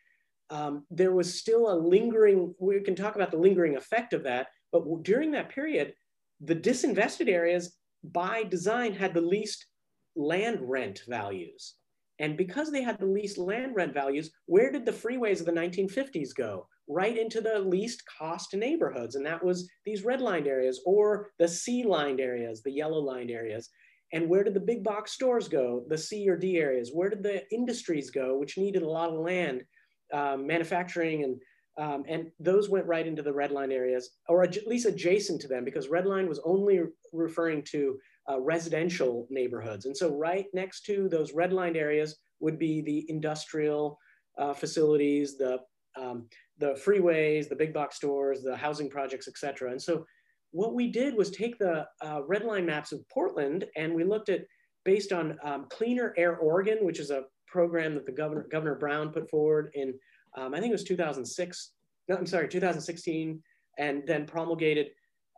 Um, 0.50 0.84
there 0.90 1.12
was 1.12 1.38
still 1.38 1.72
a 1.72 1.76
lingering, 1.76 2.54
we 2.58 2.80
can 2.80 2.94
talk 2.94 3.16
about 3.16 3.30
the 3.30 3.38
lingering 3.38 3.76
effect 3.76 4.12
of 4.12 4.22
that, 4.24 4.48
but 4.72 4.84
during 5.02 5.30
that 5.32 5.48
period, 5.48 5.94
the 6.40 6.54
disinvested 6.54 7.28
areas 7.28 7.76
by 8.04 8.44
design 8.44 8.92
had 8.92 9.14
the 9.14 9.20
least 9.20 9.66
land 10.14 10.58
rent 10.60 11.02
values. 11.08 11.74
And 12.18 12.36
because 12.36 12.70
they 12.70 12.82
had 12.82 12.98
the 12.98 13.06
least 13.06 13.38
land 13.38 13.74
rent 13.74 13.92
values, 13.92 14.30
where 14.46 14.70
did 14.70 14.86
the 14.86 14.92
freeways 14.92 15.40
of 15.40 15.46
the 15.46 15.52
1950s 15.52 16.34
go? 16.34 16.68
Right 16.88 17.18
into 17.18 17.40
the 17.40 17.58
least 17.58 18.02
cost 18.18 18.54
neighborhoods. 18.54 19.16
And 19.16 19.26
that 19.26 19.44
was 19.44 19.68
these 19.84 20.02
redlined 20.02 20.46
areas 20.46 20.80
or 20.86 21.30
the 21.38 21.48
C 21.48 21.84
lined 21.84 22.20
areas, 22.20 22.62
the 22.62 22.70
yellow 22.70 23.00
lined 23.00 23.30
areas. 23.30 23.70
And 24.12 24.28
where 24.28 24.44
did 24.44 24.54
the 24.54 24.60
big 24.60 24.84
box 24.84 25.12
stores 25.12 25.48
go? 25.48 25.84
The 25.88 25.98
C 25.98 26.28
or 26.28 26.36
D 26.36 26.58
areas. 26.58 26.90
Where 26.92 27.10
did 27.10 27.22
the 27.22 27.42
industries 27.52 28.10
go, 28.10 28.38
which 28.38 28.56
needed 28.56 28.82
a 28.82 28.88
lot 28.88 29.10
of 29.10 29.18
land, 29.18 29.64
um, 30.12 30.46
manufacturing 30.46 31.24
and 31.24 31.40
um, 31.78 32.04
and 32.08 32.30
those 32.40 32.70
went 32.70 32.86
right 32.86 33.06
into 33.06 33.22
the 33.22 33.32
red 33.32 33.50
line 33.50 33.70
areas, 33.70 34.12
or 34.28 34.42
at 34.42 34.66
least 34.66 34.86
adjacent 34.86 35.42
to 35.42 35.48
them, 35.48 35.62
because 35.62 35.88
red 35.88 36.06
line 36.06 36.26
was 36.26 36.40
only 36.44 36.80
referring 37.12 37.62
to 37.64 37.98
uh, 38.30 38.40
residential 38.40 39.26
neighborhoods. 39.28 39.84
And 39.84 39.94
so 39.94 40.10
right 40.16 40.46
next 40.54 40.86
to 40.86 41.08
those 41.08 41.32
redlined 41.32 41.76
areas 41.76 42.16
would 42.40 42.58
be 42.58 42.80
the 42.80 43.04
industrial 43.10 43.98
uh, 44.38 44.54
facilities, 44.54 45.36
the, 45.36 45.58
um, 46.00 46.28
the 46.58 46.72
freeways, 46.84 47.48
the 47.48 47.56
big 47.56 47.72
box 47.72 47.96
stores, 47.96 48.42
the 48.42 48.56
housing 48.56 48.88
projects, 48.88 49.28
et 49.28 49.36
cetera. 49.36 49.70
And 49.70 49.80
so 49.80 50.04
what 50.52 50.74
we 50.74 50.88
did 50.88 51.14
was 51.14 51.30
take 51.30 51.58
the 51.58 51.86
uh, 52.02 52.20
red 52.26 52.44
line 52.44 52.66
maps 52.66 52.92
of 52.92 53.06
Portland 53.08 53.66
and 53.76 53.94
we 53.94 54.04
looked 54.04 54.28
at 54.28 54.46
based 54.84 55.12
on 55.12 55.36
um, 55.42 55.66
Cleaner 55.70 56.14
Air 56.16 56.36
Oregon, 56.36 56.78
which 56.80 57.00
is 57.00 57.10
a 57.10 57.24
program 57.46 57.94
that 57.94 58.06
the 58.06 58.12
governor, 58.12 58.46
Governor 58.50 58.76
Brown 58.76 59.10
put 59.10 59.28
forward 59.28 59.70
in, 59.74 59.94
um, 60.36 60.54
I 60.54 60.60
think 60.60 60.70
it 60.70 60.74
was 60.74 60.84
2006, 60.84 61.72
no, 62.08 62.16
I'm 62.16 62.26
sorry, 62.26 62.48
2016, 62.48 63.42
and 63.78 64.02
then 64.06 64.26
promulgated 64.26 64.88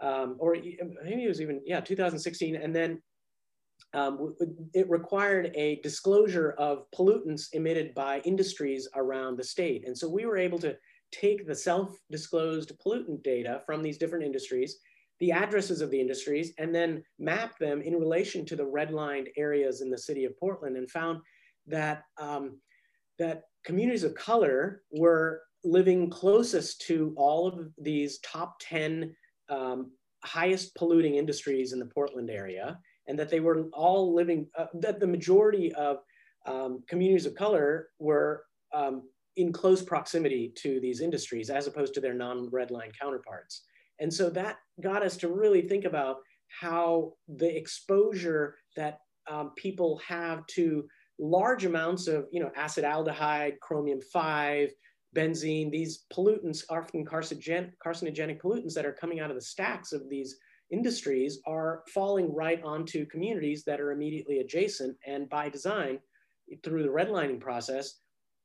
um, 0.00 0.36
or 0.38 0.54
maybe 0.54 1.24
it 1.24 1.28
was 1.28 1.40
even, 1.40 1.60
yeah, 1.64 1.80
2016. 1.80 2.56
And 2.56 2.74
then 2.74 3.02
um, 3.94 4.34
it 4.74 4.88
required 4.90 5.50
a 5.54 5.80
disclosure 5.82 6.52
of 6.58 6.84
pollutants 6.94 7.48
emitted 7.52 7.94
by 7.94 8.20
industries 8.20 8.88
around 8.94 9.36
the 9.36 9.44
state. 9.44 9.86
And 9.86 9.96
so 9.96 10.08
we 10.08 10.26
were 10.26 10.36
able 10.36 10.58
to 10.60 10.76
take 11.10 11.46
the 11.46 11.54
self-disclosed 11.54 12.72
pollutant 12.84 13.22
data 13.22 13.62
from 13.64 13.82
these 13.82 13.96
different 13.96 14.24
industries, 14.24 14.76
the 15.20 15.32
addresses 15.32 15.80
of 15.80 15.90
the 15.90 16.00
industries, 16.00 16.52
and 16.58 16.74
then 16.74 17.02
map 17.18 17.58
them 17.58 17.80
in 17.80 17.94
relation 17.94 18.44
to 18.46 18.56
the 18.56 18.64
redlined 18.64 19.28
areas 19.36 19.80
in 19.80 19.90
the 19.90 19.98
city 19.98 20.24
of 20.26 20.38
Portland 20.38 20.76
and 20.76 20.90
found 20.90 21.20
that, 21.66 22.02
um, 22.18 22.58
that 23.18 23.44
communities 23.64 24.04
of 24.04 24.14
color 24.14 24.82
were 24.92 25.42
living 25.64 26.10
closest 26.10 26.82
to 26.82 27.14
all 27.16 27.48
of 27.48 27.68
these 27.78 28.18
top 28.18 28.56
10 28.60 29.14
um, 29.48 29.90
highest 30.24 30.74
polluting 30.74 31.14
industries 31.14 31.72
in 31.72 31.78
the 31.78 31.86
Portland 31.86 32.30
area, 32.30 32.78
and 33.08 33.18
that 33.18 33.30
they 33.30 33.40
were 33.40 33.68
all 33.72 34.14
living, 34.14 34.46
uh, 34.56 34.66
that 34.74 35.00
the 35.00 35.06
majority 35.06 35.72
of 35.74 35.98
um, 36.46 36.82
communities 36.88 37.26
of 37.26 37.34
color 37.34 37.88
were 37.98 38.44
um, 38.74 39.02
in 39.36 39.52
close 39.52 39.82
proximity 39.82 40.52
to 40.56 40.78
these 40.80 41.00
industries 41.00 41.50
as 41.50 41.66
opposed 41.66 41.94
to 41.94 42.00
their 42.00 42.14
non-red 42.14 42.70
line 42.70 42.92
counterparts. 43.00 43.64
And 43.98 44.12
so 44.12 44.30
that 44.30 44.58
got 44.80 45.02
us 45.02 45.16
to 45.18 45.28
really 45.28 45.62
think 45.62 45.84
about 45.84 46.18
how 46.60 47.14
the 47.28 47.56
exposure 47.56 48.56
that 48.76 49.00
um, 49.30 49.52
people 49.56 50.00
have 50.06 50.46
to 50.46 50.86
large 51.18 51.64
amounts 51.64 52.06
of, 52.06 52.26
you 52.30 52.40
know, 52.40 52.50
acetaldehyde, 52.56 53.58
chromium 53.60 54.00
5, 54.12 54.70
benzene, 55.16 55.70
these 55.70 56.04
pollutants, 56.12 56.62
often 56.70 57.04
carcinogen, 57.04 57.72
carcinogenic 57.84 58.40
pollutants 58.40 58.74
that 58.74 58.86
are 58.86 58.92
coming 58.92 59.20
out 59.20 59.30
of 59.30 59.36
the 59.36 59.42
stacks 59.42 59.92
of 59.92 60.08
these 60.08 60.36
industries 60.70 61.40
are 61.46 61.82
falling 61.92 62.34
right 62.34 62.62
onto 62.62 63.06
communities 63.06 63.64
that 63.64 63.80
are 63.80 63.92
immediately 63.92 64.40
adjacent 64.40 64.96
and 65.06 65.28
by 65.28 65.48
design 65.48 65.98
through 66.62 66.82
the 66.82 66.88
redlining 66.88 67.40
process 67.40 68.00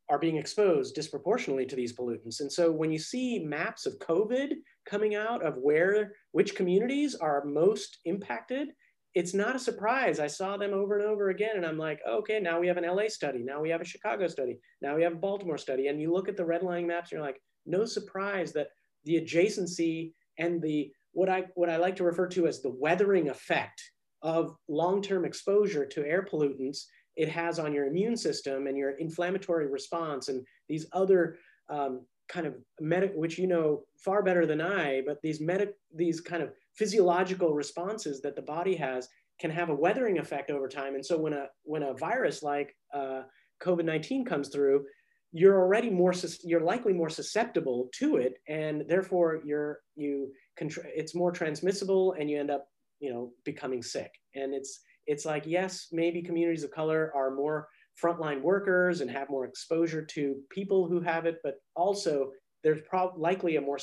are 0.09 0.19
being 0.19 0.37
exposed 0.37 0.95
disproportionately 0.95 1.65
to 1.65 1.75
these 1.75 1.95
pollutants. 1.95 2.41
And 2.41 2.51
so 2.51 2.71
when 2.71 2.91
you 2.91 2.99
see 2.99 3.39
maps 3.39 3.85
of 3.85 3.99
COVID 3.99 4.53
coming 4.85 5.15
out 5.15 5.45
of 5.45 5.55
where, 5.57 6.13
which 6.31 6.55
communities 6.55 7.15
are 7.15 7.45
most 7.45 7.99
impacted, 8.05 8.69
it's 9.15 9.33
not 9.33 9.55
a 9.55 9.59
surprise. 9.59 10.19
I 10.19 10.27
saw 10.27 10.57
them 10.57 10.73
over 10.73 10.97
and 10.97 11.07
over 11.07 11.29
again, 11.29 11.55
and 11.55 11.65
I'm 11.65 11.77
like, 11.77 11.99
okay, 12.07 12.39
now 12.39 12.59
we 12.59 12.67
have 12.67 12.77
an 12.77 12.85
LA 12.85 13.07
study. 13.07 13.43
Now 13.43 13.61
we 13.61 13.69
have 13.69 13.81
a 13.81 13.85
Chicago 13.85 14.27
study. 14.27 14.57
Now 14.81 14.95
we 14.95 15.03
have 15.03 15.13
a 15.13 15.17
Baltimore 15.17 15.57
study. 15.57 15.87
And 15.87 16.01
you 16.01 16.11
look 16.11 16.27
at 16.27 16.35
the 16.35 16.43
redlining 16.43 16.87
maps, 16.87 17.11
and 17.11 17.17
you're 17.17 17.25
like, 17.25 17.39
no 17.65 17.85
surprise 17.85 18.51
that 18.53 18.69
the 19.05 19.21
adjacency 19.21 20.13
and 20.39 20.61
the 20.61 20.91
what 21.13 21.29
I 21.29 21.45
what 21.55 21.69
I 21.69 21.77
like 21.77 21.95
to 21.97 22.03
refer 22.03 22.27
to 22.27 22.47
as 22.47 22.61
the 22.61 22.75
weathering 22.77 23.29
effect 23.29 23.81
of 24.21 24.55
long-term 24.67 25.25
exposure 25.25 25.85
to 25.85 26.05
air 26.05 26.23
pollutants 26.23 26.85
it 27.15 27.29
has 27.29 27.59
on 27.59 27.73
your 27.73 27.85
immune 27.85 28.17
system 28.17 28.67
and 28.67 28.77
your 28.77 28.91
inflammatory 28.91 29.67
response 29.67 30.29
and 30.29 30.45
these 30.67 30.85
other 30.93 31.37
um, 31.69 32.05
kind 32.29 32.47
of 32.47 32.55
medic, 32.79 33.11
which 33.15 33.37
you 33.37 33.47
know 33.47 33.83
far 33.97 34.23
better 34.23 34.45
than 34.45 34.61
I, 34.61 35.01
but 35.05 35.21
these 35.21 35.39
medic, 35.39 35.75
these 35.93 36.21
kind 36.21 36.41
of 36.41 36.51
physiological 36.75 37.53
responses 37.53 38.21
that 38.21 38.35
the 38.35 38.41
body 38.41 38.75
has 38.75 39.07
can 39.39 39.51
have 39.51 39.69
a 39.69 39.75
weathering 39.75 40.19
effect 40.19 40.49
over 40.49 40.67
time. 40.67 40.95
And 40.95 41.05
so 41.05 41.17
when 41.17 41.33
a 41.33 41.47
when 41.63 41.83
a 41.83 41.93
virus 41.93 42.41
like 42.43 42.75
uh, 42.93 43.23
COVID 43.61 43.85
nineteen 43.85 44.25
comes 44.25 44.49
through, 44.49 44.85
you're 45.31 45.59
already 45.59 45.89
more 45.89 46.13
you're 46.43 46.61
likely 46.61 46.93
more 46.93 47.09
susceptible 47.09 47.89
to 47.99 48.17
it, 48.17 48.35
and 48.47 48.85
therefore 48.87 49.41
you're 49.45 49.79
you 49.95 50.31
it's 50.59 51.15
more 51.15 51.31
transmissible, 51.31 52.13
and 52.19 52.29
you 52.29 52.39
end 52.39 52.51
up 52.51 52.67
you 52.99 53.11
know 53.11 53.31
becoming 53.43 53.83
sick. 53.83 54.11
And 54.35 54.53
it's 54.53 54.81
it's 55.07 55.25
like 55.25 55.43
yes, 55.45 55.87
maybe 55.91 56.21
communities 56.21 56.63
of 56.63 56.71
color 56.71 57.11
are 57.15 57.31
more 57.31 57.67
frontline 58.01 58.41
workers 58.41 59.01
and 59.01 59.09
have 59.11 59.29
more 59.29 59.45
exposure 59.45 60.03
to 60.03 60.35
people 60.49 60.87
who 60.87 60.99
have 60.99 61.25
it, 61.25 61.37
but 61.43 61.55
also 61.75 62.31
there's 62.63 62.81
probably 62.89 63.21
likely 63.21 63.55
a 63.57 63.61
more 63.61 63.77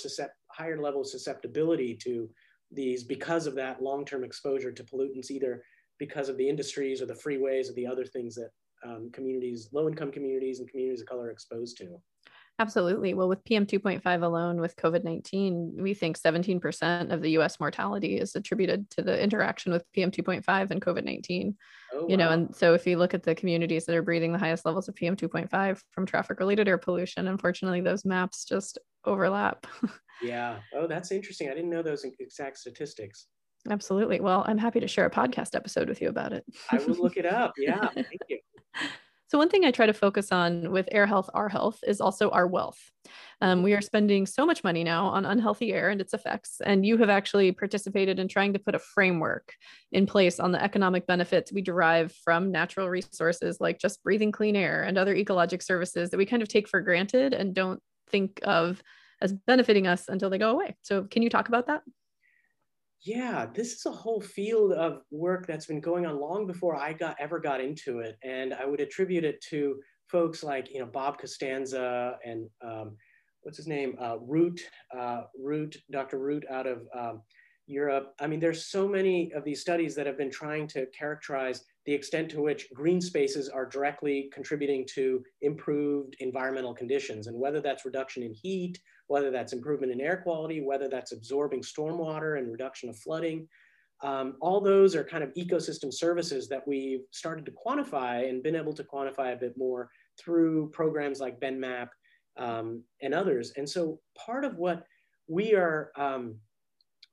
higher 0.48 0.80
level 0.80 1.02
of 1.02 1.06
susceptibility 1.06 1.94
to 1.94 2.28
these 2.72 3.04
because 3.04 3.46
of 3.46 3.54
that 3.54 3.82
long-term 3.82 4.24
exposure 4.24 4.72
to 4.72 4.84
pollutants, 4.84 5.30
either 5.30 5.62
because 5.98 6.28
of 6.28 6.36
the 6.38 6.48
industries 6.48 7.02
or 7.02 7.06
the 7.06 7.14
freeways 7.14 7.68
or 7.68 7.74
the 7.74 7.86
other 7.86 8.04
things 8.04 8.34
that 8.34 8.50
um, 8.84 9.10
communities, 9.12 9.68
low-income 9.72 10.10
communities 10.10 10.60
and 10.60 10.68
communities 10.68 11.02
of 11.02 11.06
color 11.06 11.26
are 11.26 11.30
exposed 11.30 11.76
to. 11.76 12.00
Absolutely. 12.60 13.14
Well, 13.14 13.26
with 13.26 13.42
PM 13.44 13.64
2.5 13.64 14.22
alone, 14.22 14.60
with 14.60 14.76
COVID 14.76 15.02
19, 15.02 15.78
we 15.80 15.94
think 15.94 16.20
17% 16.20 17.10
of 17.10 17.22
the 17.22 17.30
US 17.38 17.58
mortality 17.58 18.18
is 18.18 18.36
attributed 18.36 18.90
to 18.90 19.02
the 19.02 19.18
interaction 19.18 19.72
with 19.72 19.90
PM 19.94 20.10
2.5 20.10 20.70
and 20.70 20.82
COVID 20.82 21.04
19. 21.04 21.56
Oh, 21.94 22.06
you 22.06 22.08
wow. 22.10 22.16
know, 22.16 22.30
and 22.32 22.54
so 22.54 22.74
if 22.74 22.86
you 22.86 22.98
look 22.98 23.14
at 23.14 23.22
the 23.22 23.34
communities 23.34 23.86
that 23.86 23.96
are 23.96 24.02
breathing 24.02 24.32
the 24.32 24.38
highest 24.38 24.66
levels 24.66 24.88
of 24.88 24.94
PM 24.94 25.16
2.5 25.16 25.80
from 25.90 26.04
traffic 26.04 26.38
related 26.38 26.68
air 26.68 26.76
pollution, 26.76 27.28
unfortunately, 27.28 27.80
those 27.80 28.04
maps 28.04 28.44
just 28.44 28.76
overlap. 29.06 29.66
yeah. 30.22 30.58
Oh, 30.74 30.86
that's 30.86 31.12
interesting. 31.12 31.48
I 31.48 31.54
didn't 31.54 31.70
know 31.70 31.82
those 31.82 32.04
exact 32.04 32.58
statistics. 32.58 33.26
Absolutely. 33.70 34.20
Well, 34.20 34.44
I'm 34.46 34.58
happy 34.58 34.80
to 34.80 34.88
share 34.88 35.06
a 35.06 35.10
podcast 35.10 35.54
episode 35.54 35.88
with 35.88 36.02
you 36.02 36.10
about 36.10 36.34
it. 36.34 36.44
I 36.70 36.76
will 36.76 36.94
look 36.96 37.16
it 37.16 37.26
up. 37.26 37.54
Yeah. 37.58 37.88
Thank 37.88 38.20
you. 38.28 38.38
So, 39.30 39.38
one 39.38 39.48
thing 39.48 39.64
I 39.64 39.70
try 39.70 39.86
to 39.86 39.92
focus 39.92 40.32
on 40.32 40.72
with 40.72 40.88
Air 40.90 41.06
Health, 41.06 41.30
Our 41.34 41.48
Health 41.48 41.78
is 41.86 42.00
also 42.00 42.30
our 42.30 42.48
wealth. 42.48 42.90
Um, 43.40 43.62
we 43.62 43.74
are 43.74 43.80
spending 43.80 44.26
so 44.26 44.44
much 44.44 44.64
money 44.64 44.82
now 44.82 45.06
on 45.06 45.24
unhealthy 45.24 45.72
air 45.72 45.88
and 45.88 46.00
its 46.00 46.12
effects. 46.12 46.60
And 46.66 46.84
you 46.84 46.96
have 46.96 47.10
actually 47.10 47.52
participated 47.52 48.18
in 48.18 48.26
trying 48.26 48.54
to 48.54 48.58
put 48.58 48.74
a 48.74 48.80
framework 48.80 49.54
in 49.92 50.04
place 50.04 50.40
on 50.40 50.50
the 50.50 50.60
economic 50.60 51.06
benefits 51.06 51.52
we 51.52 51.62
derive 51.62 52.12
from 52.24 52.50
natural 52.50 52.88
resources 52.88 53.58
like 53.60 53.78
just 53.78 54.02
breathing 54.02 54.32
clean 54.32 54.56
air 54.56 54.82
and 54.82 54.98
other 54.98 55.14
ecologic 55.14 55.62
services 55.62 56.10
that 56.10 56.18
we 56.18 56.26
kind 56.26 56.42
of 56.42 56.48
take 56.48 56.66
for 56.66 56.80
granted 56.80 57.32
and 57.32 57.54
don't 57.54 57.80
think 58.10 58.40
of 58.42 58.82
as 59.22 59.32
benefiting 59.32 59.86
us 59.86 60.08
until 60.08 60.28
they 60.28 60.38
go 60.38 60.50
away. 60.50 60.76
So, 60.82 61.04
can 61.04 61.22
you 61.22 61.30
talk 61.30 61.46
about 61.46 61.68
that? 61.68 61.82
Yeah, 63.02 63.46
this 63.54 63.72
is 63.72 63.86
a 63.86 63.90
whole 63.90 64.20
field 64.20 64.72
of 64.72 65.00
work 65.10 65.46
that's 65.46 65.66
been 65.66 65.80
going 65.80 66.04
on 66.04 66.20
long 66.20 66.46
before 66.46 66.76
I 66.76 66.92
got 66.92 67.16
ever 67.18 67.38
got 67.38 67.60
into 67.60 68.00
it, 68.00 68.18
and 68.22 68.52
I 68.52 68.66
would 68.66 68.80
attribute 68.80 69.24
it 69.24 69.40
to 69.48 69.80
folks 70.08 70.42
like 70.42 70.70
you 70.70 70.80
know 70.80 70.86
Bob 70.86 71.18
Costanza 71.18 72.18
and 72.24 72.46
um, 72.62 72.96
what's 73.42 73.56
his 73.56 73.66
name, 73.66 73.96
uh, 73.98 74.18
Root, 74.20 74.60
uh, 74.96 75.22
Root, 75.38 75.78
Dr. 75.90 76.18
Root 76.18 76.44
out 76.50 76.66
of 76.66 76.82
um, 76.94 77.22
Europe. 77.66 78.14
I 78.20 78.26
mean, 78.26 78.40
there's 78.40 78.66
so 78.66 78.86
many 78.86 79.32
of 79.32 79.44
these 79.44 79.62
studies 79.62 79.94
that 79.94 80.06
have 80.06 80.18
been 80.18 80.30
trying 80.30 80.66
to 80.68 80.86
characterize 80.86 81.64
the 81.86 81.94
extent 81.94 82.30
to 82.32 82.42
which 82.42 82.68
green 82.74 83.00
spaces 83.00 83.48
are 83.48 83.64
directly 83.64 84.28
contributing 84.32 84.86
to 84.94 85.22
improved 85.40 86.16
environmental 86.20 86.74
conditions, 86.74 87.28
and 87.28 87.38
whether 87.38 87.62
that's 87.62 87.86
reduction 87.86 88.22
in 88.22 88.34
heat, 88.34 88.78
whether 89.10 89.32
that's 89.32 89.52
improvement 89.52 89.90
in 89.90 90.00
air 90.00 90.18
quality, 90.18 90.60
whether 90.60 90.88
that's 90.88 91.10
absorbing 91.10 91.62
stormwater 91.62 92.38
and 92.38 92.50
reduction 92.50 92.88
of 92.88 92.96
flooding. 92.96 93.48
Um, 94.02 94.36
all 94.40 94.60
those 94.60 94.94
are 94.94 95.02
kind 95.02 95.24
of 95.24 95.34
ecosystem 95.34 95.92
services 95.92 96.48
that 96.48 96.66
we've 96.66 97.02
started 97.10 97.44
to 97.46 97.52
quantify 97.52 98.28
and 98.28 98.40
been 98.40 98.54
able 98.54 98.72
to 98.72 98.84
quantify 98.84 99.32
a 99.32 99.36
bit 99.36 99.54
more 99.58 99.90
through 100.16 100.70
programs 100.70 101.18
like 101.18 101.40
BenMap 101.40 101.88
um, 102.36 102.84
and 103.02 103.12
others. 103.12 103.52
And 103.56 103.68
so 103.68 104.00
part 104.16 104.44
of 104.44 104.56
what 104.58 104.86
we 105.26 105.54
are, 105.54 105.90
um, 105.96 106.36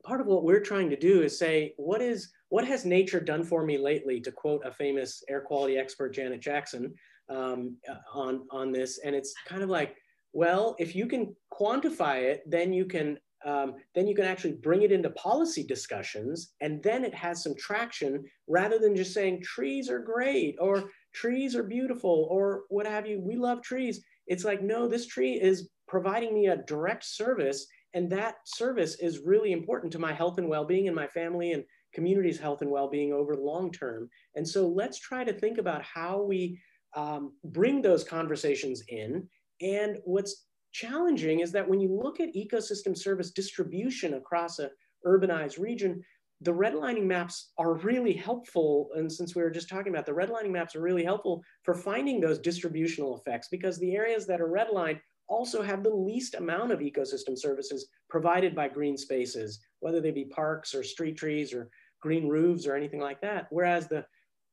part 0.05 0.21
of 0.21 0.27
what 0.27 0.43
we're 0.43 0.59
trying 0.59 0.91
to 0.91 0.95
do 0.95 1.23
is 1.23 1.37
say, 1.37 1.73
what 1.77 2.01
is, 2.01 2.31
what 2.49 2.65
has 2.67 2.85
nature 2.85 3.19
done 3.19 3.43
for 3.43 3.65
me 3.65 3.79
lately, 3.79 4.21
to 4.21 4.31
quote 4.31 4.63
a 4.63 4.71
famous 4.71 5.23
air 5.27 5.41
quality 5.41 5.77
expert, 5.77 6.13
Janet 6.13 6.41
Jackson, 6.41 6.93
um, 7.29 7.75
on, 8.13 8.45
on 8.51 8.71
this. 8.71 8.99
And 9.03 9.15
it's 9.15 9.33
kind 9.47 9.63
of 9.63 9.69
like, 9.69 9.97
well, 10.33 10.75
if 10.79 10.95
you 10.95 11.07
can 11.07 11.35
quantify 11.53 12.21
it, 12.21 12.43
then 12.49 12.73
you 12.73 12.85
can 12.85 13.17
um, 13.45 13.75
then 13.93 14.07
you 14.07 14.15
can 14.15 14.25
actually 14.25 14.53
bring 14.53 14.81
it 14.81 14.91
into 14.91 15.11
policy 15.11 15.63
discussions 15.63 16.53
and 16.59 16.81
then 16.81 17.05
it 17.05 17.13
has 17.13 17.43
some 17.43 17.55
traction 17.55 18.25
rather 18.47 18.79
than 18.79 18.95
just 18.95 19.13
saying 19.13 19.43
trees 19.43 19.89
are 19.89 19.99
great 19.99 20.55
or 20.59 20.89
trees 21.13 21.55
are 21.55 21.63
beautiful 21.63 22.27
or 22.31 22.63
what 22.69 22.87
have 22.87 23.05
you. 23.07 23.21
We 23.21 23.35
love 23.35 23.61
trees. 23.61 24.03
It's 24.25 24.43
like, 24.43 24.61
no, 24.61 24.87
this 24.87 25.05
tree 25.05 25.33
is 25.33 25.69
providing 25.87 26.33
me 26.33 26.47
a 26.47 26.57
direct 26.57 27.05
service. 27.05 27.67
And 27.93 28.09
that 28.11 28.35
service 28.45 28.95
is 28.95 29.19
really 29.19 29.51
important 29.51 29.93
to 29.93 29.99
my 29.99 30.13
health 30.13 30.39
and 30.39 30.49
well 30.49 30.65
being 30.65 30.87
and 30.87 30.95
my 30.95 31.07
family 31.07 31.53
and 31.53 31.63
community's 31.93 32.39
health 32.39 32.61
and 32.61 32.69
well 32.69 32.89
being 32.89 33.13
over 33.13 33.35
the 33.35 33.41
long 33.41 33.71
term. 33.71 34.09
And 34.35 34.47
so 34.47 34.67
let's 34.67 34.99
try 34.99 35.23
to 35.23 35.33
think 35.33 35.57
about 35.57 35.81
how 35.83 36.21
we 36.21 36.59
um, 36.95 37.33
bring 37.43 37.81
those 37.81 38.03
conversations 38.03 38.83
in. 38.89 39.27
And 39.61 39.97
what's 40.03 40.45
challenging 40.71 41.39
is 41.39 41.51
that 41.51 41.67
when 41.67 41.79
you 41.79 41.91
look 41.91 42.19
at 42.19 42.35
ecosystem 42.35 42.97
service 42.97 43.31
distribution 43.31 44.15
across 44.15 44.59
a 44.59 44.69
urbanized 45.05 45.59
region, 45.59 46.03
the 46.41 46.53
redlining 46.53 47.05
maps 47.05 47.51
are 47.57 47.75
really 47.75 48.13
helpful. 48.13 48.89
And 48.95 49.11
since 49.11 49.35
we 49.35 49.41
were 49.41 49.49
just 49.49 49.69
talking 49.69 49.91
about 49.91 50.05
the 50.05 50.11
redlining 50.11 50.51
maps 50.51 50.75
are 50.75 50.81
really 50.81 51.03
helpful 51.03 51.43
for 51.63 51.73
finding 51.73 52.19
those 52.19 52.37
distributional 52.37 53.17
effects 53.17 53.47
because 53.49 53.79
the 53.79 53.95
areas 53.95 54.27
that 54.27 54.41
are 54.41 54.49
redlined 54.49 54.99
also 55.27 55.61
have 55.61 55.83
the 55.83 55.89
least 55.89 56.35
amount 56.35 56.71
of 56.71 56.79
ecosystem 56.79 57.37
services 57.37 57.89
provided 58.09 58.55
by 58.55 58.67
green 58.67 58.95
spaces, 58.97 59.59
whether 59.79 59.99
they 59.99 60.11
be 60.11 60.25
parks 60.25 60.73
or 60.73 60.83
street 60.83 61.17
trees 61.17 61.53
or 61.53 61.69
green 62.01 62.27
roofs 62.27 62.65
or 62.67 62.75
anything 62.75 63.01
like 63.01 63.19
that. 63.21 63.47
Whereas 63.49 63.87
the 63.87 64.05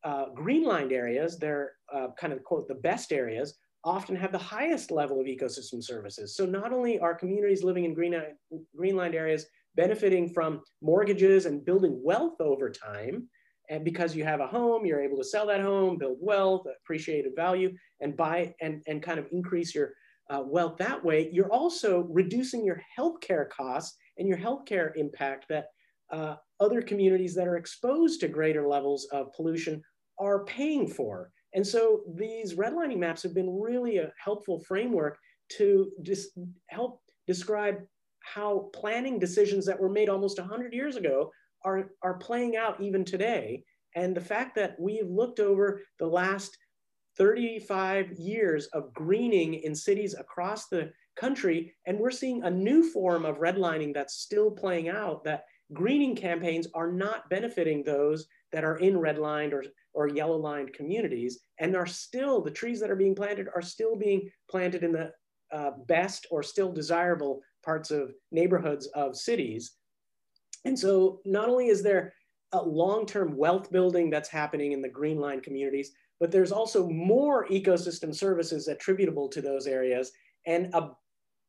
uh, 0.02 0.30
green 0.34 0.64
lined 0.64 0.92
areas, 0.92 1.38
they're 1.38 1.72
uh, 1.92 2.08
kind 2.18 2.32
of 2.32 2.42
quote 2.44 2.66
the 2.66 2.74
best 2.74 3.12
areas, 3.12 3.58
often 3.84 4.16
have 4.16 4.32
the 4.32 4.38
highest 4.38 4.90
level 4.90 5.20
of 5.20 5.26
ecosystem 5.26 5.82
services. 5.82 6.36
So 6.36 6.46
not 6.46 6.72
only 6.72 6.98
are 6.98 7.14
communities 7.14 7.62
living 7.62 7.84
in 7.84 7.94
green, 7.94 8.14
green 8.76 8.96
lined 8.96 9.14
areas 9.14 9.46
benefiting 9.74 10.28
from 10.28 10.62
mortgages 10.80 11.46
and 11.46 11.64
building 11.64 12.00
wealth 12.02 12.40
over 12.40 12.70
time. 12.70 13.28
And 13.70 13.84
because 13.84 14.14
you 14.14 14.24
have 14.24 14.40
a 14.40 14.46
home, 14.46 14.84
you're 14.84 15.02
able 15.02 15.16
to 15.18 15.24
sell 15.24 15.46
that 15.46 15.60
home, 15.60 15.98
build 15.98 16.18
wealth, 16.20 16.66
appreciated 16.82 17.32
value, 17.34 17.74
and 18.00 18.16
buy 18.16 18.54
and, 18.60 18.82
and 18.86 19.02
kind 19.02 19.18
of 19.18 19.26
increase 19.32 19.74
your 19.74 19.94
uh, 20.30 20.42
wealth 20.44 20.76
that 20.78 21.02
way. 21.04 21.30
You're 21.32 21.52
also 21.52 22.06
reducing 22.10 22.64
your 22.64 22.80
healthcare 22.98 23.48
costs 23.48 23.96
and 24.18 24.28
your 24.28 24.38
healthcare 24.38 24.92
impact 24.96 25.46
that 25.48 25.66
uh, 26.12 26.36
other 26.60 26.82
communities 26.82 27.34
that 27.34 27.48
are 27.48 27.56
exposed 27.56 28.20
to 28.20 28.28
greater 28.28 28.66
levels 28.66 29.06
of 29.12 29.32
pollution 29.32 29.82
are 30.18 30.44
paying 30.44 30.86
for. 30.86 31.30
And 31.54 31.66
so 31.66 32.02
these 32.14 32.54
redlining 32.54 32.98
maps 32.98 33.22
have 33.22 33.34
been 33.34 33.60
really 33.60 33.98
a 33.98 34.12
helpful 34.22 34.60
framework 34.60 35.18
to 35.50 35.92
just 36.02 36.30
help 36.66 37.00
describe 37.26 37.76
how 38.20 38.70
planning 38.72 39.18
decisions 39.18 39.64
that 39.66 39.78
were 39.78 39.88
made 39.88 40.08
almost 40.08 40.38
100 40.38 40.72
years 40.72 40.96
ago 40.96 41.30
are, 41.64 41.90
are 42.02 42.14
playing 42.14 42.56
out 42.56 42.80
even 42.80 43.04
today. 43.04 43.62
And 43.94 44.16
the 44.16 44.20
fact 44.20 44.56
that 44.56 44.76
we've 44.80 45.08
looked 45.08 45.38
over 45.40 45.82
the 45.98 46.06
last 46.06 46.58
35 47.16 48.12
years 48.12 48.66
of 48.68 48.92
greening 48.92 49.54
in 49.54 49.74
cities 49.74 50.14
across 50.14 50.66
the 50.66 50.92
country, 51.16 51.72
and 51.86 51.98
we're 51.98 52.10
seeing 52.10 52.42
a 52.42 52.50
new 52.50 52.90
form 52.90 53.24
of 53.24 53.38
redlining 53.38 53.94
that's 53.94 54.14
still 54.14 54.50
playing 54.50 54.88
out, 54.88 55.22
that 55.24 55.44
greening 55.72 56.16
campaigns 56.16 56.66
are 56.74 56.90
not 56.90 57.30
benefiting 57.30 57.84
those 57.84 58.26
that 58.54 58.64
are 58.64 58.76
in 58.76 58.94
redlined 58.94 59.52
or, 59.52 59.64
or 59.94 60.06
yellow 60.06 60.36
lined 60.36 60.72
communities, 60.72 61.40
and 61.58 61.74
are 61.74 61.86
still, 61.86 62.40
the 62.40 62.50
trees 62.60 62.78
that 62.78 62.90
are 62.90 63.02
being 63.04 63.16
planted 63.16 63.48
are 63.52 63.60
still 63.60 63.96
being 63.96 64.30
planted 64.48 64.84
in 64.84 64.92
the 64.92 65.10
uh, 65.52 65.72
best 65.88 66.28
or 66.30 66.40
still 66.40 66.70
desirable 66.72 67.40
parts 67.64 67.90
of 67.90 68.12
neighborhoods 68.30 68.86
of 68.94 69.16
cities. 69.16 69.72
And 70.64 70.78
so 70.78 71.20
not 71.24 71.48
only 71.48 71.66
is 71.66 71.82
there 71.82 72.14
a 72.52 72.62
long-term 72.62 73.36
wealth 73.36 73.72
building 73.72 74.08
that's 74.08 74.28
happening 74.28 74.70
in 74.70 74.80
the 74.80 74.88
green 74.88 75.18
line 75.18 75.40
communities, 75.40 75.90
but 76.20 76.30
there's 76.30 76.52
also 76.52 76.88
more 76.88 77.48
ecosystem 77.48 78.14
services 78.14 78.68
attributable 78.68 79.28
to 79.30 79.42
those 79.42 79.66
areas 79.66 80.12
and 80.46 80.72
a 80.74 80.90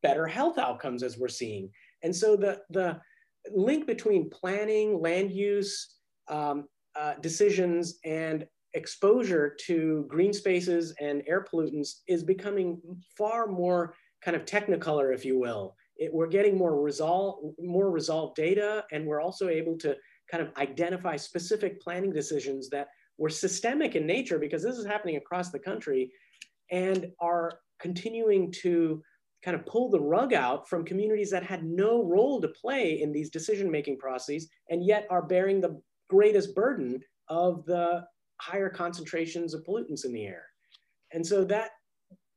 better 0.02 0.26
health 0.26 0.58
outcomes 0.58 1.04
as 1.04 1.20
we're 1.20 1.28
seeing. 1.28 1.70
And 2.02 2.16
so 2.16 2.36
the, 2.36 2.62
the 2.72 3.00
link 3.54 3.86
between 3.86 4.32
planning, 4.32 5.00
land 5.00 5.30
use, 5.32 5.98
um, 6.28 6.68
uh, 7.00 7.14
decisions, 7.22 8.00
and 8.06 8.46
exposure 8.74 9.56
to 9.66 10.06
green 10.10 10.34
spaces 10.34 10.94
and 11.00 11.24
air 11.28 11.44
pollutants 11.44 12.02
is 12.08 12.24
becoming 12.24 12.80
far 13.18 13.48
more 13.48 13.96
kind 14.24 14.36
of 14.36 14.46
technicolor, 14.46 15.14
if 15.14 15.24
you 15.24 15.40
will. 15.40 15.76
It, 15.98 16.14
we're 16.14 16.28
getting 16.28 16.58
more 16.58 16.82
resolve, 16.82 17.54
more 17.60 17.90
resolved 17.90 18.36
data, 18.36 18.84
and 18.92 19.06
we're 19.06 19.22
also 19.22 19.48
able 19.48 19.78
to 19.80 19.96
kind 20.30 20.44
of 20.44 20.52
identify 20.58 21.16
specific 21.16 21.80
planning 21.80 22.12
decisions 22.12 22.70
that 22.70 22.90
were 23.18 23.30
systemic 23.30 23.96
in 23.96 24.06
nature 24.06 24.38
because 24.38 24.62
this 24.62 24.78
is 24.78 24.86
happening 24.86 25.16
across 25.16 25.52
the 25.52 25.60
country 25.60 26.12
and 26.72 27.08
are 27.22 27.60
continuing 27.80 28.52
to 28.52 29.02
kind 29.44 29.56
of 29.56 29.66
pull 29.66 29.90
the 29.90 30.00
rug 30.00 30.34
out 30.34 30.68
from 30.68 30.84
communities 30.84 31.30
that 31.30 31.44
had 31.44 31.64
no 31.64 32.04
role 32.04 32.42
to 32.42 32.48
play 32.48 33.02
in 33.02 33.14
these 33.14 33.30
decision-making 33.30 33.98
processes 33.98 34.50
and 34.70 34.84
yet 34.84 35.06
are 35.10 35.22
bearing 35.22 35.62
the 35.62 35.80
greatest 36.10 36.56
burden 36.56 37.02
of 37.28 37.66
the 37.66 38.06
higher 38.42 38.70
concentrations 38.70 39.54
of 39.54 39.64
pollutants 39.64 40.06
in 40.06 40.14
the 40.14 40.26
air. 40.26 40.44
And 41.14 41.26
so 41.26 41.44
that 41.46 41.72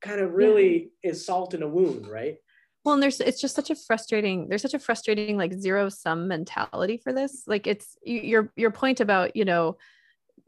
kind 0.00 0.20
of 0.20 0.32
really 0.32 0.90
yeah. 1.02 1.10
is 1.10 1.26
salt 1.26 1.54
in 1.54 1.62
a 1.62 1.68
wound, 1.68 2.06
right? 2.06 2.36
well 2.84 2.94
and 2.94 3.02
there's 3.02 3.20
it's 3.20 3.40
just 3.40 3.54
such 3.54 3.70
a 3.70 3.74
frustrating 3.74 4.48
there's 4.48 4.62
such 4.62 4.74
a 4.74 4.78
frustrating 4.78 5.36
like 5.36 5.52
zero 5.52 5.88
sum 5.88 6.26
mentality 6.26 6.96
for 6.96 7.12
this 7.12 7.42
like 7.46 7.66
it's 7.66 7.98
your 8.02 8.50
your 8.56 8.70
point 8.70 9.00
about 9.00 9.36
you 9.36 9.44
know 9.44 9.76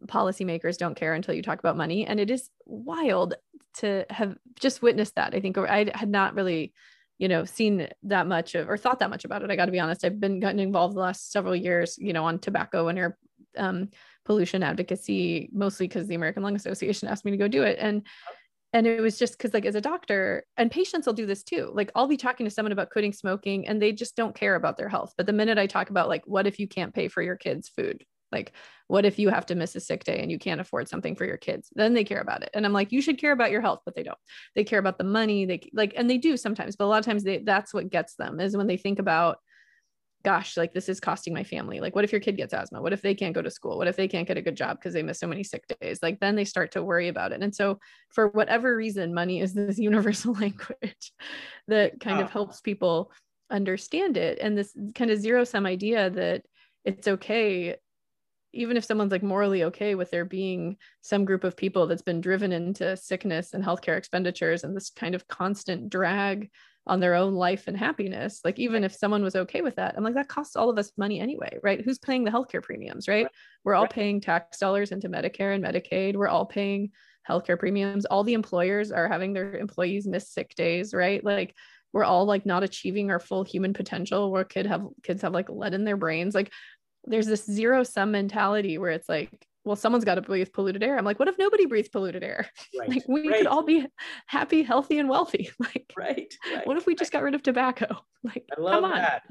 policymakers 0.07 0.79
don't 0.79 0.95
care 0.95 1.13
until 1.13 1.35
you 1.35 1.43
talk 1.43 1.59
about 1.59 1.77
money 1.77 2.07
and 2.07 2.19
it 2.19 2.31
is 2.31 2.49
wild 2.65 3.35
to 3.75 4.07
have 4.09 4.37
just 4.59 4.81
witnessed 4.81 5.17
that 5.17 5.35
i 5.35 5.41
think 5.41 5.59
i 5.59 5.91
had 5.95 6.09
not 6.09 6.35
really 6.35 6.73
you 7.21 7.29
know 7.29 7.45
seen 7.45 7.87
that 8.03 8.27
much 8.27 8.57
of 8.57 8.69
or 8.69 8.77
thought 8.77 8.99
that 8.99 9.11
much 9.11 9.25
about 9.25 9.43
it 9.43 9.51
i 9.51 9.57
got 9.57 9.67
to 9.67 9.73
be 9.73 9.79
honest. 9.79 10.05
I've 10.05 10.19
been 10.19 10.41
gotten 10.41 10.59
involved 10.59 10.97
the 10.97 11.01
last 11.01 11.31
several 11.31 11.55
years 11.55 11.97
you 11.99 12.13
know 12.13 12.25
on 12.25 12.41
tobacco 12.41 12.89
and 12.89 12.99
air 12.99 13.19
um, 13.57 13.91
pollution 14.25 14.63
advocacy 14.63 15.51
mostly 15.53 15.87
because 15.87 16.09
the 16.09 16.15
american 16.15 16.43
lung 16.43 16.57
association 16.57 17.09
asked 17.09 17.25
me 17.25 17.31
to 17.31 17.37
go 17.37 17.47
do 17.47 17.63
it. 17.63 17.79
And 17.79 18.07
and 18.73 18.87
it 18.87 19.01
was 19.01 19.19
just 19.19 19.37
because 19.37 19.53
like 19.53 19.67
as 19.67 19.75
a 19.75 19.81
doctor 19.81 20.45
and 20.57 20.71
patients 20.71 21.05
will 21.05 21.13
do 21.13 21.27
this 21.27 21.43
too. 21.43 21.71
Like 21.75 21.91
i'll 21.95 22.07
be 22.07 22.17
talking 22.17 22.47
to 22.47 22.51
someone 22.51 22.73
about 22.73 22.91
quitting 22.91 23.13
smoking 23.13 23.69
and 23.69 23.81
they 23.81 23.93
just 23.93 24.17
don't 24.17 24.35
care 24.35 24.55
about 24.55 24.79
their 24.79 24.89
health. 24.89 25.13
But 25.17 25.27
the 25.27 25.33
minute 25.33 25.59
i 25.59 25.67
talk 25.67 25.91
about 25.91 26.09
like 26.09 26.23
what 26.25 26.47
if 26.47 26.59
you 26.59 26.67
can't 26.67 26.95
pay 26.95 27.09
for 27.09 27.23
your 27.23 27.37
kids 27.37 27.69
food 27.69 28.03
like 28.33 28.53
what 28.89 29.05
if 29.05 29.19
you 29.19 29.29
have 29.29 29.47
to 29.47 29.55
miss 29.55 29.77
a 29.77 29.81
sick 29.81 30.05
day 30.05 30.21
and 30.21 30.31
you 30.31 30.39
can't 30.39 30.61
afford 30.61 30.89
something 30.89 31.15
for 31.15 31.25
your 31.25 31.37
kids 31.37 31.71
then 31.75 31.95
they 31.95 32.05
care 32.05 32.21
about 32.21 32.43
it 32.43 32.51
and 32.55 32.65
i'm 32.65 32.73
like 32.73 32.93
you 32.93 33.01
should 33.01 33.19
care 33.19 33.33
about 33.33 33.51
your 33.51 33.61
health 33.61 33.81
but 33.85 33.95
they 33.95 34.03
don't 34.03 34.19
they 34.55 34.65
care 34.65 34.79
about 34.79 34.99
the 34.99 35.05
money 35.05 35.45
they 35.45 35.61
like 35.73 35.93
and 35.97 36.09
they 36.09 36.19
do 36.19 36.37
sometimes 36.37 36.77
but 36.77 36.85
a 36.85 36.87
lot 36.87 36.99
of 36.99 37.05
times 37.05 37.25
they 37.25 37.39
that's 37.39 37.75
what 37.75 37.91
gets 37.91 38.15
them 38.17 38.41
is 38.41 38.57
when 38.57 38.67
they 38.67 38.77
think 38.77 38.99
about 38.99 39.39
gosh, 40.23 40.57
like 40.57 40.73
this 40.73 40.89
is 40.89 41.01
costing 41.01 41.33
my 41.33 41.45
family. 41.45 41.81
Like, 41.81 41.95
what 41.95 42.05
if 42.05 42.13
your 42.13 42.21
kid 42.21 42.37
gets 42.37 42.53
asthma? 42.53 42.83
What 42.83 42.93
if 42.93 43.03
they 43.03 43.15
can't 43.15 43.35
go 43.35 43.43
to 43.43 43.51
school? 43.51 43.79
What 43.79 43.89
if 43.89 43.97
they 43.97 44.09
can't 44.09 44.29
get 44.29 44.37
a 44.37 44.43
good 44.43 44.57
job 44.57 44.79
because 44.79 44.93
they 44.93 45.03
miss 45.03 45.19
so 45.19 45.27
many 45.27 45.43
sick 45.43 45.65
days? 45.81 46.01
Like, 46.03 46.21
then 46.21 46.37
they 46.37 46.45
start 46.45 46.73
to 46.73 46.83
worry 46.83 47.09
about 47.09 47.33
it. 47.33 47.43
And 47.43 47.55
so, 47.55 47.79
for 48.11 48.29
whatever 48.29 48.77
reason, 48.77 49.15
money 49.15 49.41
is 49.41 49.55
this 49.55 49.79
universal 49.79 50.35
language 50.41 51.13
that 51.69 52.01
kind 52.01 52.21
of 52.21 52.27
ah. 52.27 52.31
helps 52.31 52.61
people 52.61 53.13
understand 53.51 54.17
it. 54.17 54.39
And 54.41 54.57
this 54.57 54.75
kind 54.95 55.11
of 55.11 55.19
zero 55.19 55.45
sum 55.45 55.67
idea 55.67 56.11
that 56.11 56.43
it's 56.85 57.09
okay 57.09 57.77
even 58.53 58.77
if 58.77 58.85
someone's 58.85 59.13
like 59.13 59.23
morally 59.23 59.65
okay 59.65 59.95
with 59.95 60.11
there 60.11 60.25
being 60.25 60.77
some 61.01 61.25
group 61.25 61.45
of 61.45 61.57
people 61.57 61.87
that's 61.87 62.03
been 62.03 62.21
driven 62.21 62.53
into 62.53 62.97
sickness 62.97 63.55
and 63.55 63.65
healthcare 63.65 63.97
expenditures 63.97 64.65
and 64.65 64.77
this 64.77 64.91
kind 64.91 65.15
of 65.15 65.29
constant 65.29 65.89
drag 65.91 66.51
on 66.87 66.99
their 66.99 67.15
own 67.15 67.35
life 67.35 67.69
and 67.69 67.77
happiness 67.77 68.41
like 68.45 68.59
even 68.59 68.85
if 68.85 68.95
someone 68.95 69.23
was 69.23 69.37
okay 69.37 69.61
with 69.61 69.77
that 69.77 69.95
i'm 69.97 70.03
like 70.03 70.15
that 70.15 70.29
costs 70.29 70.57
all 70.57 70.71
of 70.71 70.79
us 70.79 70.93
money 70.97 71.21
anyway 71.21 71.59
right? 71.63 71.83
Who's 71.85 71.99
paying 71.99 72.25
the 72.25 72.31
healthcare 72.31 72.63
premiums 72.63 73.07
right, 73.07 73.25
right. 73.25 73.33
we're 73.65 73.75
all 73.75 73.83
right. 73.83 73.91
paying 73.91 74.21
tax 74.21 74.59
dollars 74.59 74.93
into 74.93 75.09
medicare 75.09 75.55
and 75.55 75.65
medicaid. 75.65 76.17
We're 76.17 76.29
all 76.29 76.47
paying 76.47 76.91
healthcare 77.29 77.59
premiums. 77.59 78.07
All 78.07 78.25
the 78.25 78.35
employers 78.35 78.91
are 78.93 79.09
having 79.09 79.33
their 79.33 79.57
employees 79.57 80.07
miss 80.07 80.31
sick 80.31 80.55
days 80.55 80.95
right? 80.95 81.23
Like 81.23 81.55
we're 81.93 82.05
all 82.05 82.25
like 82.25 82.47
not 82.47 82.63
achieving 82.63 83.11
our 83.11 83.19
full 83.19 83.45
human 83.45 83.73
potential. 83.73 84.31
Where 84.31 84.45
kid 84.45 84.67
have 84.67 84.87
kids 85.03 85.23
have 85.23 85.33
like 85.33 85.49
lead 85.51 85.75
in 85.75 85.85
their 85.85 85.97
brains. 85.97 86.35
Like 86.35 86.53
there's 87.05 87.27
this 87.27 87.45
zero 87.45 87.83
sum 87.83 88.13
mentality 88.13 88.79
where 88.79 88.91
it's 88.91 89.09
like 89.09 89.47
well, 89.65 89.77
someone's 89.77 90.05
got 90.05 90.15
to 90.15 90.23
breathe 90.23 90.53
polluted 90.53 90.83
air. 90.83 90.97
I'm 90.97 91.05
like, 91.05 91.19
what 91.19 91.29
if 91.29 91.39
nobody 91.39 91.67
breathes 91.67 91.89
polluted 91.89 92.25
air? 92.25 92.47
Right. 92.79 92.89
like 92.89 93.03
we 93.09 93.29
right. 93.29 93.39
could 93.39 93.47
all 93.47 93.63
be 93.63 93.87
happy, 94.27 94.63
healthy, 94.63 94.99
and 94.99 95.09
wealthy. 95.09 95.51
Like, 95.59 95.93
right. 95.97 96.33
right. 96.55 96.67
What 96.67 96.77
if 96.77 96.87
we 96.87 96.95
just 96.95 97.13
got 97.13 97.23
rid 97.23 97.35
of 97.35 97.43
tobacco? 97.43 97.97
Like, 98.23 98.45
I 98.55 98.61
love 98.61 98.83
that. 98.83 99.23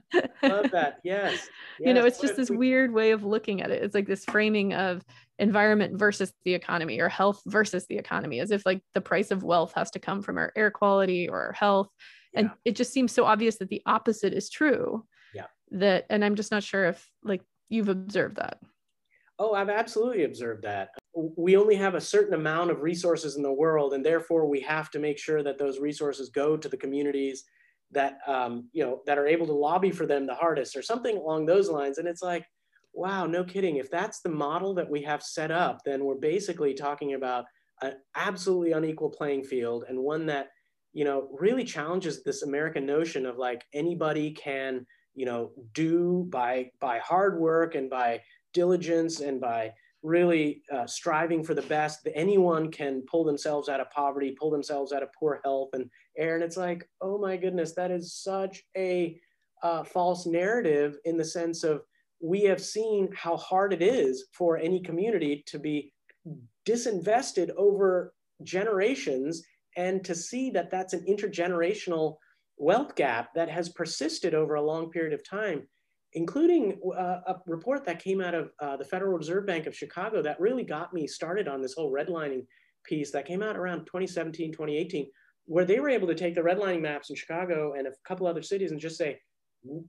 I 0.41 0.47
love 0.47 0.72
that. 0.72 0.97
Yes. 1.03 1.34
yes. 1.34 1.47
You 1.80 1.93
know, 1.93 2.05
it's 2.05 2.17
what 2.17 2.24
just 2.26 2.38
this 2.38 2.49
we... 2.49 2.57
weird 2.57 2.91
way 2.91 3.11
of 3.11 3.24
looking 3.24 3.61
at 3.61 3.70
it. 3.70 3.84
It's 3.84 3.93
like 3.93 4.07
this 4.07 4.26
framing 4.26 4.74
of 4.74 5.05
environment 5.38 5.99
versus 5.99 6.34
the 6.43 6.55
economy 6.55 6.99
or 6.99 7.07
health 7.07 7.39
versus 7.45 7.86
the 7.86 7.99
economy, 7.99 8.39
as 8.39 8.49
if 8.49 8.65
like 8.65 8.82
the 8.95 9.01
price 9.01 9.30
of 9.30 9.43
wealth 9.43 9.74
has 9.76 9.91
to 9.91 9.99
come 9.99 10.24
from 10.24 10.39
our 10.39 10.51
air 10.55 10.72
quality 10.72 11.30
or 11.30 11.39
our 11.39 11.53
health. 11.53 11.89
Yeah. 12.34 12.39
And 12.39 12.51
it 12.65 12.76
just 12.76 12.91
seems 12.91 13.11
so 13.11 13.26
obvious 13.26 13.57
that 13.57 13.70
the 13.70 13.84
opposite 13.86 14.34
is 14.34 14.49
true. 14.49 15.05
Yeah. 15.36 15.45
That, 15.70 16.07
and 16.09 16.26
I'm 16.26 16.34
just 16.34 16.49
not 16.49 16.63
sure 16.63 16.86
if 16.86 17.07
like 17.24 17.43
you've 17.70 17.89
observed 17.89 18.38
that. 18.38 18.59
Oh, 19.39 19.53
I've 19.53 19.70
absolutely 19.70 20.26
observed 20.26 20.63
that. 20.63 20.89
We 21.13 21.55
only 21.55 21.76
have 21.76 21.95
a 21.95 22.01
certain 22.01 22.34
amount 22.34 22.72
of 22.72 22.82
resources 22.82 23.38
in 23.38 23.41
the 23.41 23.53
world, 23.53 23.93
and 23.93 24.05
therefore 24.05 24.45
we 24.45 24.59
have 24.61 24.91
to 24.91 24.99
make 24.99 25.17
sure 25.17 25.41
that 25.43 25.57
those 25.57 25.80
resources 25.80 26.30
go 26.30 26.57
to 26.57 26.67
the 26.67 26.78
communities 26.78 27.45
that 27.91 28.20
um, 28.28 28.70
you 28.74 28.84
know 28.84 29.01
that 29.05 29.17
are 29.17 29.26
able 29.26 29.47
to 29.47 29.53
lobby 29.53 29.91
for 29.91 30.05
them 30.05 30.28
the 30.28 30.36
hardest, 30.36 30.76
or 30.76 30.82
something 30.82 31.15
along 31.15 31.45
those 31.45 31.70
lines. 31.70 31.97
And 31.97 32.07
it's 32.07 32.22
like, 32.22 32.45
wow, 32.93 33.26
no 33.26 33.43
kidding. 33.43 33.78
If 33.78 33.89
that's 33.89 34.20
the 34.20 34.30
model 34.30 34.74
that 34.76 34.89
we 34.89 35.01
have 35.03 35.24
set 35.24 35.51
up, 35.51 35.80
then 35.86 36.03
we're 36.03 36.15
basically 36.15 36.74
talking 36.74 37.13
about 37.13 37.45
an 37.82 37.93
absolutely 38.15 38.74
unequal 38.74 39.09
playing 39.09 39.45
field, 39.45 39.86
and 39.88 39.97
one 39.97 40.26
that 40.26 40.49
you 40.91 41.05
know 41.05 41.30
really 41.39 41.63
challenges 41.63 42.24
this 42.24 42.43
American 42.43 42.86
notion 42.86 43.26
of 43.26 43.38
like 43.38 43.63
anybody 43.74 44.32
can 44.32 44.86
you 45.20 45.26
know 45.26 45.51
do 45.74 46.26
by 46.30 46.72
by 46.80 46.97
hard 46.99 47.38
work 47.38 47.76
and 47.76 47.89
by 47.89 48.22
diligence 48.53 49.20
and 49.20 49.41
by 49.41 49.72
really 50.01 50.61
uh, 50.72 50.88
striving 50.88 51.43
for 51.43 51.53
the 51.53 51.61
best, 51.63 52.07
anyone 52.15 52.72
can 52.72 53.03
pull 53.11 53.26
themselves 53.26 53.67
out 53.67 53.82
of 53.82 53.91
poverty, 53.91 54.34
pull 54.39 54.49
themselves 54.49 54.93
out 54.93 55.03
of 55.03 55.09
poor 55.11 55.41
health 55.43 55.72
and 55.74 55.89
air. 56.17 56.36
And 56.36 56.43
it's 56.43 56.55
like, 56.55 56.88
oh 57.01 57.17
my 57.17 57.36
goodness, 57.36 57.74
that 57.76 57.91
is 57.91 58.13
such 58.13 58.63
a 58.78 59.20
uh, 59.61 59.84
false 59.84 60.26
narrative 60.26 60.97
in 61.03 61.17
the 61.17 61.26
sense 61.26 61.65
of 61.65 61.82
we 62.22 62.43
have 62.43 62.61
seen 62.61 63.09
how 63.13 63.36
hard 63.36 63.74
it 63.74 63.82
is 63.82 64.28
for 64.32 64.57
any 64.57 64.80
community 64.82 65.43
to 65.47 65.59
be 65.59 65.91
disinvested 66.65 67.49
over 67.57 68.13
generations 68.43 69.43
and 69.76 70.03
to 70.05 70.15
see 70.15 70.49
that 70.51 70.72
that's 70.72 70.93
an 70.93 71.05
intergenerational 71.09 72.15
wealth 72.60 72.95
gap 72.95 73.34
that 73.34 73.49
has 73.49 73.70
persisted 73.70 74.36
over 74.36 74.55
a 74.55 74.62
long 74.62 74.91
period 74.91 75.14
of 75.14 75.28
time 75.28 75.64
including 76.14 76.80
uh, 76.97 77.20
a 77.28 77.36
report 77.45 77.86
that 77.86 78.03
came 78.03 78.22
out 78.22 78.34
of 78.34 78.49
uh, 78.60 78.76
the 78.78 78.86
Federal 78.86 79.18
Reserve 79.18 79.45
Bank 79.45 79.68
of 79.68 79.76
Chicago 79.76 80.22
that 80.22 80.39
really 80.39 80.64
got 80.64 80.93
me 80.93 81.05
started 81.05 81.47
on 81.47 81.62
this 81.62 81.74
whole 81.74 81.91
redlining 81.91 82.45
piece 82.84 83.12
that 83.12 83.28
came 83.28 83.43
out 83.43 83.57
around 83.57 83.86
2017, 83.86 84.51
2018, 84.51 85.07
where 85.45 85.66
they 85.66 85.80
were 85.80 85.89
able 85.89 86.07
to 86.07 86.16
take 86.16 86.34
the 86.36 86.41
redlining 86.41 86.82
maps 86.82 87.10
in 87.10 87.16
Chicago 87.16 87.74
and 87.78 87.88
a 87.88 87.91
couple 88.05 88.26
other 88.26 88.41
cities 88.41 88.72
and 88.72 88.80
just 88.80 88.97
say, 88.97 89.20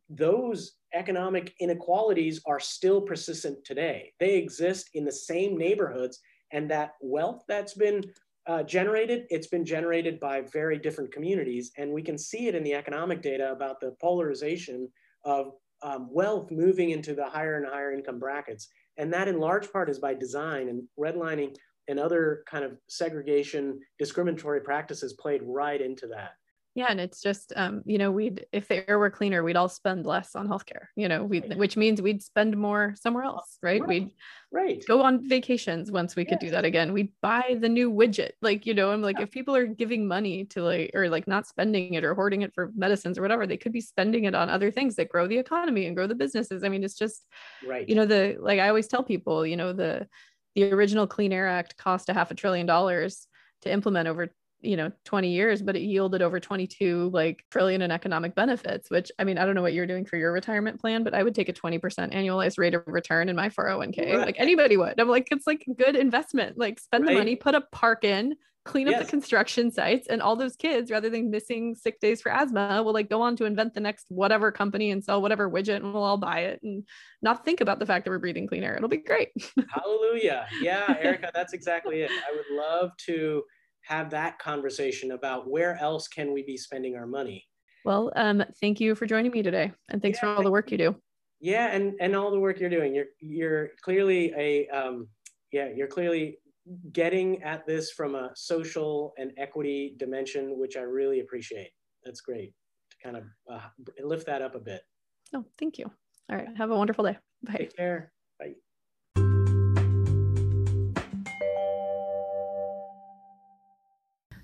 those 0.09 0.73
economic 0.95 1.55
inequalities 1.61 2.41
are 2.47 2.61
still 2.61 3.01
persistent 3.01 3.65
today. 3.65 4.13
They 4.19 4.35
exist 4.37 4.91
in 4.95 5.05
the 5.05 5.13
same 5.13 5.57
neighborhoods, 5.57 6.19
and 6.53 6.71
that 6.71 6.95
wealth 7.01 7.45
that's 7.47 7.75
been 7.75 8.03
uh, 8.47 8.63
generated, 8.63 9.25
it's 9.31 9.47
been 9.47 9.65
generated 9.65 10.19
by 10.19 10.43
very 10.53 10.79
different 10.79 11.13
communities. 11.13 11.73
And 11.77 11.93
we 11.93 12.03
can 12.03 12.19
see 12.19 12.49
it 12.49 12.55
in 12.55 12.65
the 12.65 12.75
economic 12.75 13.23
data 13.23 13.53
about 13.53 13.81
the 13.81 13.95
polarization 14.01 14.89
of 15.25 15.53
um, 15.83 16.09
wealth 16.11 16.51
moving 16.51 16.91
into 16.91 17.15
the 17.15 17.25
higher 17.25 17.57
and 17.57 17.67
higher 17.67 17.93
income 17.93 18.19
brackets. 18.19 18.69
And 18.97 19.13
that 19.13 19.29
in 19.29 19.39
large 19.39 19.71
part 19.73 19.89
is 19.89 19.99
by 19.99 20.15
design 20.15 20.69
and 20.69 20.83
redlining 20.99 21.55
and 21.89 21.99
other 21.99 22.45
kind 22.49 22.65
of 22.65 22.73
segregation, 22.89 23.81
discriminatory 23.99 24.61
practices 24.61 25.15
played 25.15 25.43
right 25.45 25.81
into 25.81 26.07
that. 26.09 26.33
Yeah, 26.77 26.87
and 26.89 27.01
it's 27.01 27.21
just 27.21 27.53
um, 27.57 27.83
you 27.85 27.99
know, 27.99 28.13
we'd 28.13 28.47
if 28.53 28.69
the 28.69 28.89
air 28.89 28.99
were 28.99 29.11
cleaner, 29.11 29.43
we'd 29.43 29.57
all 29.57 29.69
spend 29.69 30.07
less 30.07 30.37
on 30.37 30.49
healthcare, 30.49 30.87
you 30.95 31.09
know, 31.09 31.25
we 31.25 31.41
which 31.41 31.77
means 31.77 32.01
we'd 32.01 32.23
spend 32.23 32.57
more 32.57 32.95
somewhere 33.01 33.25
else, 33.25 33.59
right? 33.61 33.81
right. 33.81 33.89
We'd 33.89 34.11
right 34.53 34.85
go 34.87 35.03
on 35.03 35.29
vacations 35.29 35.91
once 35.91 36.15
we 36.15 36.25
could 36.25 36.39
yes. 36.41 36.43
do 36.43 36.51
that 36.51 36.65
again. 36.65 36.93
We'd 36.93 37.13
buy 37.21 37.57
the 37.61 37.69
new 37.69 37.91
widget. 37.93 38.33
Like, 38.41 38.67
you 38.67 38.75
know, 38.75 38.93
I'm 38.93 39.03
like, 39.03 39.19
yeah. 39.19 39.25
if 39.25 39.33
people 39.33 39.57
are 39.57 39.67
giving 39.67 40.07
money 40.07 40.45
to 40.47 40.63
like 40.63 40.93
or 40.95 41.09
like 41.09 41.27
not 41.27 41.49
spending 41.49 41.95
it 41.95 42.05
or 42.05 42.15
hoarding 42.15 42.43
it 42.43 42.55
for 42.55 42.71
medicines 42.77 43.19
or 43.19 43.23
whatever, 43.23 43.49
they 43.49 43.57
could 43.57 43.73
be 43.73 43.81
spending 43.81 44.25
it 44.25 44.37
on 44.37 44.49
other 44.49 44.71
things 44.71 44.95
that 44.95 45.09
grow 45.09 45.27
the 45.27 45.39
economy 45.39 45.87
and 45.87 45.97
grow 45.97 46.07
the 46.07 46.15
businesses. 46.15 46.63
I 46.63 46.69
mean, 46.69 46.85
it's 46.85 46.99
just 46.99 47.27
right, 47.67 47.89
you 47.89 47.97
know, 47.97 48.07
the 48.07 48.37
like 48.39 48.61
I 48.61 48.69
always 48.69 48.87
tell 48.87 49.03
people, 49.03 49.45
you 49.45 49.57
know, 49.57 49.73
the 49.73 50.07
the 50.55 50.73
original 50.73 51.09
Clean 51.09 51.33
Air 51.33 51.49
Act 51.49 51.77
cost 51.77 52.09
a 52.09 52.15
half 52.15 52.31
a 52.31 52.35
trillion 52.35 52.67
dollars 52.67 53.27
to 53.63 53.73
implement 53.73 54.09
over 54.09 54.29
you 54.63 54.77
know 54.77 54.91
20 55.05 55.31
years 55.31 55.63
but 55.63 55.77
it 55.77 55.81
yielded 55.81 56.23
over 56.23 56.39
22 56.39 57.11
like 57.13 57.45
trillion 57.51 57.83
in 57.83 57.91
economic 57.91 58.35
benefits 58.35 58.91
which 58.91 59.11
i 59.19 59.25
mean 59.25 59.39
i 59.39 59.45
don't 59.45 59.55
know 59.55 59.63
what 59.63 59.73
you're 59.73 59.87
doing 59.87 60.05
for 60.05 60.17
your 60.17 60.33
retirement 60.33 60.81
plan 60.81 61.03
but 61.03 61.15
i 61.15 61.23
would 61.23 61.35
take 61.35 61.49
a 61.49 61.53
20% 61.53 61.81
annualized 62.15 62.59
rate 62.59 62.75
of 62.75 62.83
return 62.87 63.29
in 63.29 63.37
my 63.37 63.49
401k 63.49 64.17
right. 64.17 64.27
like 64.27 64.37
anybody 64.39 64.77
would. 64.77 65.01
I'm 65.01 65.09
like 65.09 65.29
it's 65.31 65.47
like 65.47 65.65
good 65.77 65.97
investment. 65.97 66.59
Like 66.59 66.81
spend 66.81 67.05
right. 67.05 67.13
the 67.13 67.19
money 67.19 67.37
put 67.37 67.55
a 67.55 67.63
park 67.73 68.05
in 68.05 68.37
clean 68.67 68.89
up 68.89 68.93
yes. 68.93 69.05
the 69.05 69.11
construction 69.11 69.71
sites 69.71 70.07
and 70.09 70.21
all 70.21 70.37
those 70.37 70.55
kids 70.55 70.91
rather 70.91 71.09
than 71.09 71.31
missing 71.31 71.75
sick 71.75 71.99
days 71.99 72.21
for 72.21 72.31
asthma 72.31 72.83
will 72.83 72.93
like 72.93 73.09
go 73.09 73.23
on 73.23 73.35
to 73.35 73.47
invent 73.47 73.73
the 73.73 73.81
next 73.81 74.07
whatever 74.11 74.53
company 74.53 74.91
and 74.91 75.03
sell 75.03 75.23
whatever 75.23 75.51
widget 75.51 75.77
and 75.77 75.95
we'll 75.95 76.03
all 76.03 76.19
buy 76.19 76.41
it 76.41 76.61
and 76.63 76.87
not 77.23 77.43
think 77.45 77.63
about 77.63 77.79
the 77.79 77.87
fact 77.87 78.05
that 78.05 78.11
we're 78.11 78.19
breathing 78.19 78.47
clean 78.47 78.63
air. 78.63 78.77
It'll 78.77 78.89
be 78.89 78.99
great. 78.99 79.31
Hallelujah. 79.71 80.47
Yeah 80.61 80.95
erica 81.01 81.31
that's 81.33 81.55
exactly 81.55 82.03
it. 82.03 82.11
I 82.11 82.37
would 82.37 82.57
love 82.57 82.91
to 83.07 83.45
have 83.91 84.09
that 84.11 84.39
conversation 84.39 85.13
about 85.13 85.51
where 85.51 85.77
else 85.81 86.07
can 86.07 86.33
we 86.33 86.43
be 86.45 86.57
spending 86.57 86.97
our 86.97 87.07
money. 87.07 87.45
Well, 87.85 88.13
um, 88.15 88.45
thank 88.61 88.81
you 88.81 88.95
for 88.95 89.05
joining 89.05 89.33
me 89.33 89.43
today, 89.43 89.73
and 89.89 90.01
thanks 90.01 90.19
yeah, 90.19 90.33
for 90.33 90.37
all 90.37 90.43
the 90.45 90.51
work 90.51 90.71
you 90.71 90.79
do. 90.79 90.97
Yeah, 91.41 91.69
and 91.75 91.95
and 92.01 92.15
all 92.15 92.31
the 92.31 92.39
work 92.39 92.61
you're 92.61 92.71
doing. 92.71 92.95
You're 92.95 93.07
you're 93.21 93.71
clearly 93.83 94.33
a 94.37 94.69
um, 94.69 95.09
yeah, 95.53 95.69
you're 95.75 95.89
clearly 95.89 96.39
getting 96.93 97.43
at 97.43 97.67
this 97.67 97.91
from 97.91 98.15
a 98.15 98.31
social 98.35 99.13
and 99.19 99.33
equity 99.39 99.97
dimension, 99.99 100.59
which 100.59 100.77
I 100.77 100.83
really 100.83 101.21
appreciate. 101.21 101.71
That's 102.05 102.21
great 102.21 102.53
to 102.91 102.97
kind 103.03 103.17
of 103.17 103.25
uh, 103.51 103.61
lift 104.05 104.27
that 104.27 104.43
up 104.43 104.55
a 104.55 104.61
bit. 104.61 104.83
Oh, 105.35 105.45
thank 105.59 105.79
you. 105.79 105.91
All 106.31 106.37
right, 106.37 106.49
have 106.57 106.71
a 106.71 106.77
wonderful 106.77 107.05
day. 107.05 107.19
Bye. 107.43 107.55
Take 107.57 107.77
care. 107.77 108.13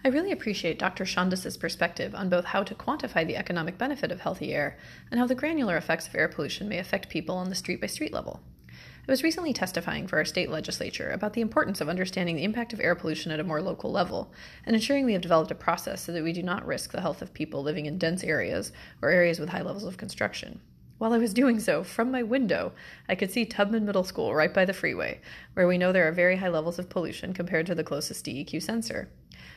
I 0.07 0.09
really 0.09 0.31
appreciate 0.31 0.79
Dr. 0.79 1.05
Shandas' 1.05 1.59
perspective 1.59 2.15
on 2.15 2.29
both 2.29 2.45
how 2.45 2.63
to 2.63 2.77
quantify 2.77 3.27
the 3.27 3.37
economic 3.37 3.77
benefit 3.77 4.13
of 4.13 4.21
healthy 4.21 4.55
air 4.55 4.79
and 5.11 5.19
how 5.19 5.27
the 5.27 5.35
granular 5.35 5.77
effects 5.77 6.07
of 6.07 6.15
air 6.15 6.29
pollution 6.29 6.69
may 6.69 6.79
affect 6.79 7.09
people 7.09 7.35
on 7.35 7.49
the 7.49 7.57
street 7.57 7.81
by 7.81 7.89
street 7.89 8.13
level. 8.13 8.41
I 8.71 9.11
was 9.11 9.25
recently 9.25 9.53
testifying 9.53 10.07
for 10.07 10.19
our 10.19 10.25
state 10.25 10.49
legislature 10.49 11.11
about 11.11 11.33
the 11.33 11.41
importance 11.41 11.81
of 11.81 11.89
understanding 11.89 12.37
the 12.37 12.45
impact 12.45 12.73
of 12.73 12.79
air 12.79 12.95
pollution 12.95 13.33
at 13.33 13.41
a 13.41 13.43
more 13.43 13.61
local 13.61 13.91
level 13.91 14.33
and 14.65 14.77
ensuring 14.77 15.07
we 15.07 15.13
have 15.13 15.23
developed 15.23 15.51
a 15.51 15.57
process 15.57 16.03
so 16.03 16.13
that 16.13 16.23
we 16.23 16.33
do 16.33 16.45
not 16.45 16.65
risk 16.65 16.93
the 16.93 17.01
health 17.01 17.21
of 17.21 17.35
people 17.35 17.65
living 17.65 17.87
in 17.87 17.99
dense 17.99 18.23
areas 18.23 18.71
or 19.03 19.11
areas 19.11 19.41
with 19.41 19.49
high 19.49 19.63
levels 19.63 19.83
of 19.83 19.97
construction. 19.97 20.61
While 20.99 21.13
I 21.13 21.19
was 21.19 21.35
doing 21.35 21.61
so, 21.61 21.83
from 21.83 22.11
my 22.11 22.23
window, 22.23 22.73
I 23.09 23.17
could 23.17 23.31
see 23.31 23.45
Tubman 23.45 23.85
Middle 23.85 24.05
School 24.05 24.35
right 24.35 24.55
by 24.55 24.65
the 24.65 24.73
freeway, 24.73 25.21
where 25.53 25.67
we 25.67 25.77
know 25.77 25.93
there 25.93 26.09
are 26.09 26.13
very 26.13 26.37
high 26.37 26.49
levels 26.49 26.79
of 26.79 26.89
pollution 26.89 27.35
compared 27.35 27.67
to 27.67 27.75
the 27.75 27.85
closest 27.85 28.25
DEQ 28.25 28.63
sensor. 28.63 29.11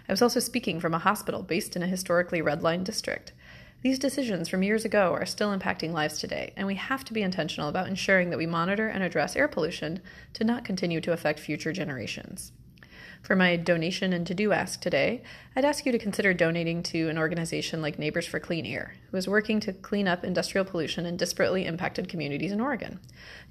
I 0.08 0.12
was 0.12 0.22
also 0.22 0.40
speaking 0.40 0.80
from 0.80 0.94
a 0.94 1.00
hospital 1.00 1.44
based 1.44 1.76
in 1.76 1.84
a 1.84 1.88
historically 1.88 2.42
redlined 2.42 2.84
district. 2.84 3.34
These 3.82 4.00
decisions 4.00 4.50
from 4.50 4.64
years 4.64 4.84
ago 4.84 5.14
are 5.14 5.26
still 5.26 5.58
impacting 5.58 5.94
lives 5.94 6.20
today, 6.20 6.52
and 6.58 6.68
we 6.68 6.76
have 6.76 7.06
to 7.06 7.14
be 7.14 7.22
intentional 7.22 7.70
about 7.70 7.88
ensuring 7.88 8.30
that 8.30 8.38
we 8.38 8.46
monitor 8.46 8.90
and 8.90 9.02
address 9.04 9.36
air 9.36 9.48
pollution 9.48 10.02
to 10.34 10.44
not 10.44 10.66
continue 10.66 11.00
to 11.00 11.14
affect 11.14 11.40
future 11.40 11.72
generations. 11.72 12.52
For 13.22 13.36
my 13.36 13.58
donation 13.58 14.14
and 14.14 14.26
to 14.28 14.34
do 14.34 14.54
ask 14.54 14.80
today, 14.80 15.24
I'd 15.56 15.66
ask 15.66 15.86
you 15.86 15.92
to 15.92 16.00
consider 16.00 16.34
donating 16.34 16.82
to 16.84 17.10
an 17.10 17.18
organization 17.18 17.82
like 17.82 18.00
Neighbors 18.00 18.26
for 18.26 18.40
Clean 18.40 18.66
Air, 18.66 18.96
who 19.12 19.18
is 19.18 19.28
working 19.28 19.60
to 19.62 19.74
clean 19.74 20.08
up 20.08 20.24
industrial 20.24 20.66
pollution 20.66 21.06
in 21.06 21.18
disparately 21.18 21.66
impacted 21.66 22.08
communities 22.08 22.52
in 22.52 22.62
Oregon. 22.62 23.00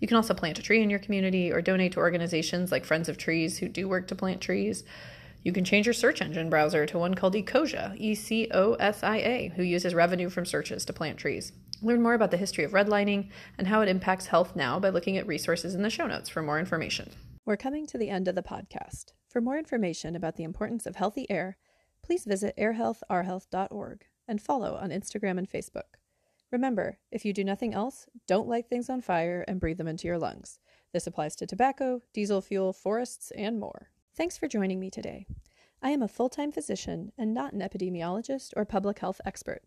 You 0.00 0.08
can 0.08 0.16
also 0.16 0.34
plant 0.34 0.58
a 0.58 0.62
tree 0.62 0.82
in 0.82 0.90
your 0.90 0.98
community 0.98 1.52
or 1.52 1.60
donate 1.60 1.92
to 1.92 2.00
organizations 2.00 2.72
like 2.72 2.84
Friends 2.84 3.08
of 3.08 3.18
Trees, 3.18 3.58
who 3.58 3.68
do 3.68 3.88
work 3.88 4.08
to 4.08 4.14
plant 4.14 4.40
trees. 4.40 4.84
You 5.48 5.54
can 5.54 5.64
change 5.64 5.86
your 5.86 5.94
search 5.94 6.20
engine 6.20 6.50
browser 6.50 6.84
to 6.84 6.98
one 6.98 7.14
called 7.14 7.32
Ecosia, 7.32 7.96
E 7.96 8.14
C 8.14 8.48
O 8.52 8.74
S 8.74 9.02
I 9.02 9.16
A, 9.16 9.52
who 9.56 9.62
uses 9.62 9.94
revenue 9.94 10.28
from 10.28 10.44
searches 10.44 10.84
to 10.84 10.92
plant 10.92 11.16
trees. 11.16 11.52
Learn 11.80 12.02
more 12.02 12.12
about 12.12 12.30
the 12.30 12.36
history 12.36 12.64
of 12.64 12.72
redlining 12.72 13.30
and 13.56 13.66
how 13.66 13.80
it 13.80 13.88
impacts 13.88 14.26
health 14.26 14.54
now 14.54 14.78
by 14.78 14.90
looking 14.90 15.16
at 15.16 15.26
resources 15.26 15.74
in 15.74 15.80
the 15.80 15.88
show 15.88 16.06
notes 16.06 16.28
for 16.28 16.42
more 16.42 16.58
information. 16.58 17.12
We're 17.46 17.56
coming 17.56 17.86
to 17.86 17.96
the 17.96 18.10
end 18.10 18.28
of 18.28 18.34
the 18.34 18.42
podcast. 18.42 19.12
For 19.26 19.40
more 19.40 19.56
information 19.56 20.14
about 20.14 20.36
the 20.36 20.44
importance 20.44 20.84
of 20.84 20.96
healthy 20.96 21.24
air, 21.30 21.56
please 22.02 22.26
visit 22.26 22.54
airhealthourhealth.org 22.58 24.04
and 24.28 24.42
follow 24.42 24.74
on 24.74 24.90
Instagram 24.90 25.38
and 25.38 25.48
Facebook. 25.48 25.96
Remember, 26.50 26.98
if 27.10 27.24
you 27.24 27.32
do 27.32 27.42
nothing 27.42 27.72
else, 27.72 28.06
don't 28.26 28.48
light 28.48 28.68
things 28.68 28.90
on 28.90 29.00
fire 29.00 29.46
and 29.48 29.60
breathe 29.60 29.78
them 29.78 29.88
into 29.88 30.08
your 30.08 30.18
lungs. 30.18 30.58
This 30.92 31.06
applies 31.06 31.34
to 31.36 31.46
tobacco, 31.46 32.02
diesel 32.12 32.42
fuel, 32.42 32.74
forests, 32.74 33.32
and 33.34 33.58
more. 33.58 33.88
Thanks 34.18 34.36
for 34.36 34.48
joining 34.48 34.80
me 34.80 34.90
today. 34.90 35.26
I 35.80 35.90
am 35.90 36.02
a 36.02 36.08
full 36.08 36.28
time 36.28 36.50
physician 36.50 37.12
and 37.16 37.32
not 37.32 37.52
an 37.52 37.60
epidemiologist 37.60 38.52
or 38.56 38.64
public 38.64 38.98
health 38.98 39.20
expert. 39.24 39.62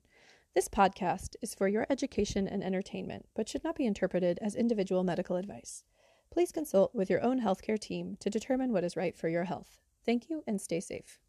This 0.54 0.68
podcast 0.68 1.38
is 1.42 1.56
for 1.56 1.70
your 1.70 1.88
education 1.90 2.50
and 2.50 2.62
entertainment, 2.62 3.30
but 3.34 3.48
should 3.48 3.64
not 3.64 3.78
be 3.78 3.86
interpreted 3.86 4.40
as 4.42 4.54
individual 4.54 5.06
medical 5.06 5.38
advice. 5.38 5.86
Please 6.32 6.52
consult 6.52 6.94
with 6.94 7.10
your 7.10 7.24
own 7.24 7.40
healthcare 7.40 7.80
team 7.80 8.18
to 8.20 8.30
determine 8.30 8.74
what 8.74 8.84
is 8.84 8.98
right 8.98 9.16
for 9.18 9.30
your 9.30 9.46
health. 9.46 9.80
Thank 10.06 10.30
you 10.30 10.44
and 10.46 10.60
stay 10.60 10.82
safe. 10.82 11.22